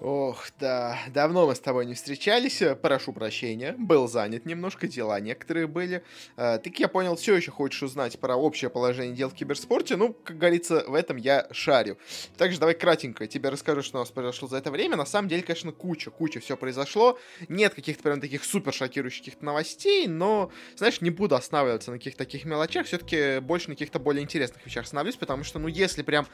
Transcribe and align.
Ох, 0.00 0.46
да, 0.58 0.98
давно 1.08 1.46
мы 1.46 1.54
с 1.54 1.60
тобой 1.60 1.84
не 1.84 1.92
встречались, 1.92 2.62
прошу 2.80 3.12
прощения, 3.12 3.74
был 3.76 4.08
занят 4.08 4.46
немножко, 4.46 4.88
дела 4.88 5.20
некоторые 5.20 5.66
были. 5.66 6.02
Э, 6.38 6.58
ты, 6.58 6.70
как 6.70 6.80
я 6.80 6.88
понял, 6.88 7.16
все 7.16 7.36
еще 7.36 7.50
хочешь 7.50 7.82
узнать 7.82 8.18
про 8.18 8.34
общее 8.34 8.70
положение 8.70 9.14
дел 9.14 9.28
в 9.28 9.34
киберспорте, 9.34 9.96
ну, 9.96 10.14
как 10.14 10.38
говорится, 10.38 10.84
в 10.88 10.94
этом 10.94 11.18
я 11.18 11.46
шарю. 11.50 11.98
Также 12.38 12.58
давай 12.58 12.74
кратенько 12.76 13.26
тебе 13.26 13.50
расскажу, 13.50 13.82
что 13.82 13.98
у 13.98 14.00
нас 14.00 14.10
произошло 14.10 14.48
за 14.48 14.56
это 14.56 14.70
время. 14.70 14.96
На 14.96 15.04
самом 15.04 15.28
деле, 15.28 15.42
конечно, 15.42 15.70
куча, 15.70 16.10
куча 16.10 16.40
все 16.40 16.56
произошло. 16.56 17.18
Нет 17.50 17.74
каких-то 17.74 18.02
прям 18.02 18.22
таких 18.22 18.42
супер 18.44 18.72
шокирующих 18.72 19.42
новостей, 19.42 20.06
но, 20.06 20.50
знаешь, 20.76 21.02
не 21.02 21.10
буду 21.10 21.34
останавливаться 21.34 21.90
на 21.90 21.98
каких-то 21.98 22.24
таких 22.24 22.46
мелочах, 22.46 22.86
все-таки 22.86 23.40
больше 23.40 23.68
на 23.68 23.74
каких-то 23.74 23.98
более 23.98 24.22
интересных 24.22 24.64
вещах 24.64 24.84
остановлюсь, 24.84 25.16
потому 25.16 25.44
что, 25.44 25.58
ну, 25.58 25.68
если 25.68 26.00
прям 26.00 26.26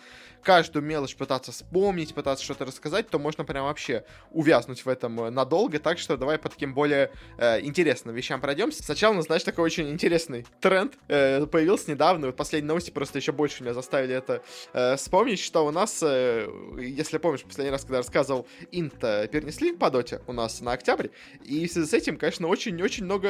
каждую 0.45 0.85
мелочь 0.85 1.17
пытаться 1.17 1.51
вспомнить, 1.51 2.15
пытаться 2.15 2.45
что-то 2.45 2.65
рассказать, 2.65 3.09
то 3.11 3.19
можно 3.19 3.45
прям 3.45 3.56
вообще 3.63 4.05
увязнуть 4.31 4.85
в 4.85 4.89
этом 4.89 5.19
э, 5.21 5.31
надолго, 5.31 5.79
так 5.79 5.99
что 5.99 6.17
давай 6.17 6.39
по 6.39 6.49
таким 6.49 6.75
более 6.75 7.11
э, 7.39 7.61
интересным 7.63 8.15
вещам 8.15 8.41
пройдемся. 8.41 8.83
Сначала, 8.83 9.15
ну, 9.15 9.23
знаешь, 9.23 9.43
такой 9.43 9.65
очень 9.65 9.91
интересный 9.91 10.47
тренд 10.61 10.95
э, 11.09 11.47
появился 11.47 11.91
недавно, 11.91 12.27
вот 12.27 12.37
последние 12.37 12.69
новости 12.69 12.91
просто 12.91 13.19
еще 13.19 13.33
больше 13.33 13.63
меня 13.63 13.73
заставили 13.73 14.15
это 14.15 14.43
э, 14.75 14.97
вспомнить, 14.97 15.41
что 15.41 15.65
у 15.65 15.71
нас, 15.71 16.03
э, 16.03 16.49
если 16.79 17.19
помнишь, 17.19 17.45
последний 17.45 17.71
раз, 17.71 17.83
когда 17.83 17.99
рассказывал, 17.99 18.47
Инт 18.73 19.03
э, 19.03 19.27
перенесли 19.29 19.75
по 19.75 19.91
доте 19.91 20.21
у 20.27 20.33
нас 20.33 20.61
на 20.61 20.73
октябрь, 20.73 21.09
и 21.45 21.67
в 21.67 21.73
связи 21.73 21.89
с 21.89 21.95
этим, 21.95 22.19
конечно, 22.19 22.49
очень-очень 22.49 23.05
много 23.05 23.29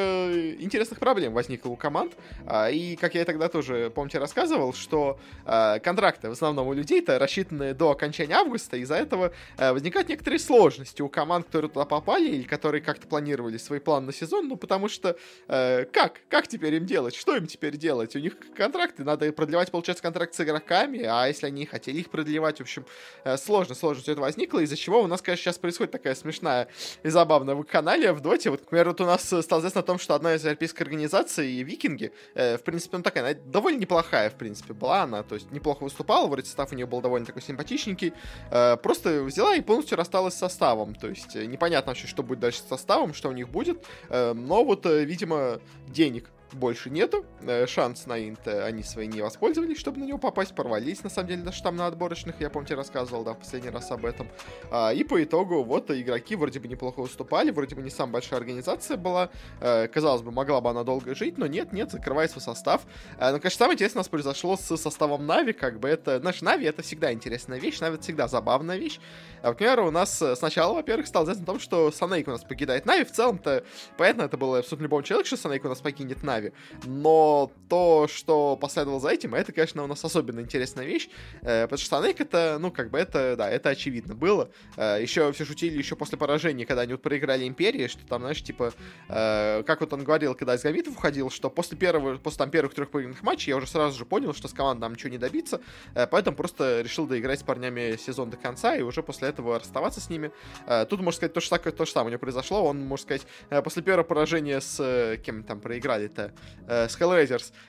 интересных 0.61 0.99
проблем 0.99 1.35
возникло 1.35 1.71
у 1.71 1.77
команд, 1.77 2.15
э, 2.47 2.73
и, 2.73 2.97
как 2.97 3.15
я 3.15 3.25
тогда 3.25 3.49
тоже, 3.49 3.93
помните, 3.95 4.19
рассказывал, 4.19 4.73
что 4.73 5.21
э, 5.45 5.79
контракты 5.81 6.29
в 6.29 6.33
основном 6.33 6.67
у 6.69 6.73
людей-то 6.73 7.19
рассчитаны 7.19 7.75
до 7.75 7.91
окончания 7.91 8.35
августа, 8.35 8.77
из-за 8.77 8.97
этого 8.97 9.33
э, 9.57 9.73
возникают 9.73 10.09
некоторые 10.17 10.41
сложности 10.41 11.03
у 11.03 11.11
команд, 11.11 11.45
которые 11.47 11.71
туда 11.71 11.85
попали 11.85 12.29
или 12.29 12.45
которые 12.45 12.81
как-то 12.81 13.07
планировали 13.07 13.59
свой 13.59 13.81
план 13.81 14.07
на 14.07 14.13
сезон, 14.13 14.49
ну 14.49 14.57
потому 14.57 14.89
что 14.89 15.17
э, 15.47 15.85
как? 15.93 16.21
Как 16.31 16.49
теперь 16.49 16.75
им 16.75 16.87
делать? 16.87 17.15
Что 17.15 17.37
им 17.37 17.47
теперь 17.47 17.77
делать? 17.77 18.17
У 18.17 18.19
них 18.19 18.35
контракты, 18.57 19.05
надо 19.05 19.31
продлевать, 19.33 19.71
получается, 19.71 20.03
контракт 20.03 20.35
с 20.35 20.41
игроками, 20.41 21.03
а 21.03 21.27
если 21.27 21.47
они 21.47 21.67
хотели 21.67 21.99
их 21.99 22.09
продлевать, 22.09 22.59
в 22.59 22.61
общем, 22.63 22.87
э, 23.25 23.37
сложно, 23.37 23.75
сложно 23.75 24.03
все 24.03 24.13
это 24.13 24.23
возникло, 24.23 24.61
из-за 24.61 24.77
чего 24.77 25.03
у 25.03 25.07
нас, 25.07 25.21
конечно, 25.21 25.45
сейчас 25.45 25.59
происходит 25.59 25.93
такая 25.93 26.15
смешная 26.15 26.69
и 27.03 27.11
забавная 27.11 27.55
вакханалия 27.55 28.15
в 28.15 28.23
доте. 28.23 28.49
Вот, 28.49 28.63
к 28.63 28.71
примеру, 28.71 28.93
вот 28.93 29.03
у 29.03 29.05
нас 29.05 29.23
стало 29.23 29.61
известно 29.61 29.83
о 29.83 29.85
том, 29.85 29.99
что 29.99 30.15
одна 30.15 30.35
из 30.35 30.45
европейских 30.45 30.81
организаций, 30.81 31.63
Викинги, 31.63 32.11
э, 32.35 32.57
в 32.57 32.63
принципе, 32.63 32.97
ну 32.97 33.03
такая, 33.03 33.25
она 33.25 33.41
довольно 33.45 33.79
неплохая, 33.79 34.31
в 34.31 34.35
принципе, 34.37 34.73
была 34.73 35.03
она, 35.03 35.23
то 35.23 35.35
есть 35.35 35.53
неплохо 35.53 35.85
выступала, 35.85 36.27
вроде 36.27 36.47
состав 36.47 36.73
у 36.73 36.75
нее 36.75 36.87
был 36.87 37.03
довольно 37.03 37.27
такой 37.27 37.43
симпатичненький, 37.43 38.15
э, 38.51 38.77
просто 38.79 39.23
взяла 39.23 39.55
и 39.55 39.61
полностью 39.61 39.99
рассталась 40.07 40.35
с 40.35 40.39
составом. 40.39 40.95
То 40.95 41.09
есть 41.09 41.35
э, 41.37 41.47
непонятно 41.47 41.91
вообще, 41.91 42.07
что 42.07 42.23
будет 42.23 42.41
дальше 42.41 42.61
с 42.61 42.69
составом, 42.69 43.13
что 43.13 43.29
у 43.29 43.33
них 43.33 43.49
будет. 43.49 43.85
Э, 44.09 44.33
но 44.33 44.65
вот, 44.65 44.87
э, 44.87 45.05
видимо, 45.05 45.61
денег 45.89 46.31
больше 46.53 46.91
нету. 46.91 47.25
Э, 47.43 47.67
шанс 47.67 48.07
на 48.07 48.19
инт 48.19 48.47
они 48.47 48.83
свои 48.83 49.07
не 49.07 49.21
воспользовались, 49.21 49.79
чтобы 49.79 49.99
на 50.01 50.05
него 50.05 50.19
попасть, 50.19 50.55
порвались, 50.55 51.03
на 51.03 51.11
самом 51.11 51.29
деле, 51.29 51.43
даже 51.43 51.63
там 51.63 51.77
на 51.77 51.87
отборочных, 51.87 52.41
я 52.41 52.51
помню, 52.51 52.67
тебе 52.67 52.77
рассказывал, 52.77 53.25
да, 53.25 53.35
в 53.35 53.39
последний 53.39 53.71
раз 53.71 53.91
об 53.91 54.05
этом. 54.05 54.29
А, 54.71 54.93
и 54.93 55.05
по 55.05 55.23
итогу, 55.23 55.63
вот, 55.65 55.91
игроки 55.91 56.37
вроде 56.37 56.61
бы 56.61 56.69
неплохо 56.69 57.01
выступали, 57.01 57.51
вроде 57.51 57.75
бы 57.75 57.83
не 57.83 57.91
самая 57.91 58.15
большая 58.15 58.39
организация 58.39 58.97
была, 58.97 59.31
э, 59.61 59.89
казалось 59.89 60.23
бы, 60.23 60.31
могла 60.31 60.61
бы 60.61 60.71
она 60.71 60.85
долго 60.85 61.15
жить, 61.15 61.39
но 61.39 61.47
нет, 61.47 61.73
нет, 61.73 61.91
закрывает 61.91 62.31
свой 62.31 62.43
состав. 62.43 62.83
Э, 63.19 63.33
ну, 63.33 63.39
конечно, 63.39 63.59
самое 63.59 63.75
интересное 63.75 64.01
у 64.01 64.01
нас 64.01 64.09
произошло 64.09 64.57
с 64.57 64.77
составом 64.77 65.27
Нави, 65.27 65.53
как 65.53 65.81
бы 65.81 65.89
это, 65.89 66.21
знаешь, 66.21 66.43
Нави 66.43 66.67
это 66.67 66.83
всегда 66.83 67.13
интересная 67.13 67.59
вещь, 67.59 67.81
Нави 67.81 67.95
это 67.95 68.03
всегда 68.03 68.29
забавная 68.29 68.77
вещь. 68.77 69.01
А, 69.43 69.55
к 69.55 69.77
у 69.77 69.91
нас 69.91 70.23
сначала, 70.35 70.75
во-первых, 70.75 71.07
стало 71.07 71.25
известно 71.25 71.45
о 71.45 71.47
том, 71.47 71.61
что 71.61 71.91
Санейк 71.91 72.29
у 72.29 72.31
нас 72.31 72.45
покидает 72.45 72.87
Нави, 72.87 73.05
в 73.05 73.13
целом-то, 73.13 73.65
понятно, 73.97 74.23
это 74.23 74.37
было 74.37 74.59
абсолютно 74.59 74.85
любому 74.85 75.03
человеку, 75.03 75.27
что 75.27 75.37
Санейк 75.37 75.65
у 75.65 75.69
нас 75.69 75.81
покинет 75.81 76.23
Нави, 76.23 76.36
Нави. 76.37 76.53
Но 76.85 77.51
то, 77.69 78.07
что 78.09 78.57
последовало 78.57 79.01
за 79.01 79.11
этим, 79.11 79.35
это, 79.35 79.53
конечно, 79.53 79.83
у 79.83 79.87
нас 79.87 80.05
особенно 80.05 80.41
интересная 80.41 80.85
вещь, 80.85 81.09
э, 81.43 81.63
потому 81.63 81.79
что 81.79 81.87
Станейк 81.87 82.21
это, 82.21 82.59
ну, 82.61 82.71
как 82.71 82.91
бы 82.91 82.99
это, 82.99 83.35
да, 83.37 83.51
это 83.51 83.71
очевидно 83.71 84.15
было. 84.15 84.51
Э, 84.77 84.99
еще 85.01 85.33
все 85.33 85.45
шутили 85.45 85.79
еще 85.79 85.97
после 85.97 86.19
поражения, 86.19 86.67
когда 86.67 86.83
они 86.83 86.93
вот 86.93 87.03
проиграли 87.03 87.47
Империи, 87.47 87.87
что 87.89 88.07
там, 88.07 88.21
знаешь, 88.23 88.43
типа, 88.43 88.73
э, 89.09 89.63
как 89.67 89.81
вот 89.81 89.93
он 89.93 90.05
говорил, 90.05 90.35
когда 90.35 90.55
из 90.55 90.63
Гамитов 90.63 90.95
уходил, 90.95 91.31
что 91.31 91.51
после 91.51 91.77
первого, 91.77 92.17
после 92.19 92.39
там 92.39 92.51
первых 92.51 92.75
трех 92.75 92.91
проигранных 92.91 93.23
матчей 93.23 93.51
я 93.51 93.57
уже 93.57 93.67
сразу 93.67 93.99
же 93.99 94.05
понял, 94.05 94.35
что 94.35 94.49
с 94.49 94.53
командой 94.53 94.83
нам 94.83 94.93
ничего 94.93 95.11
не 95.11 95.19
добиться, 95.19 95.61
э, 95.95 96.07
поэтому 96.07 96.37
просто 96.37 96.83
решил 96.83 97.07
доиграть 97.07 97.41
с 97.41 97.43
парнями 97.43 97.97
сезон 97.97 98.31
до 98.31 98.37
конца 98.37 98.77
и 98.77 98.83
уже 98.83 99.03
после 99.03 99.29
этого 99.29 99.59
расставаться 99.59 100.01
с 100.01 100.11
ними. 100.11 100.31
Э, 100.67 100.87
тут, 100.89 101.01
можно 101.01 101.17
сказать, 101.17 101.33
то 101.33 101.41
же, 101.41 101.73
то 101.73 101.85
же 101.85 101.91
самое 101.91 102.09
у 102.09 102.11
него 102.11 102.21
произошло. 102.21 102.65
Он, 102.65 102.81
можно 102.81 103.03
сказать, 103.03 103.27
э, 103.51 103.63
после 103.63 103.83
первого 103.83 104.05
поражения 104.05 104.61
с 104.61 104.79
э, 104.81 105.17
кем 105.17 105.43
там 105.43 105.61
проиграли-то, 105.61 106.26
э, 106.67 106.89
с 106.89 106.97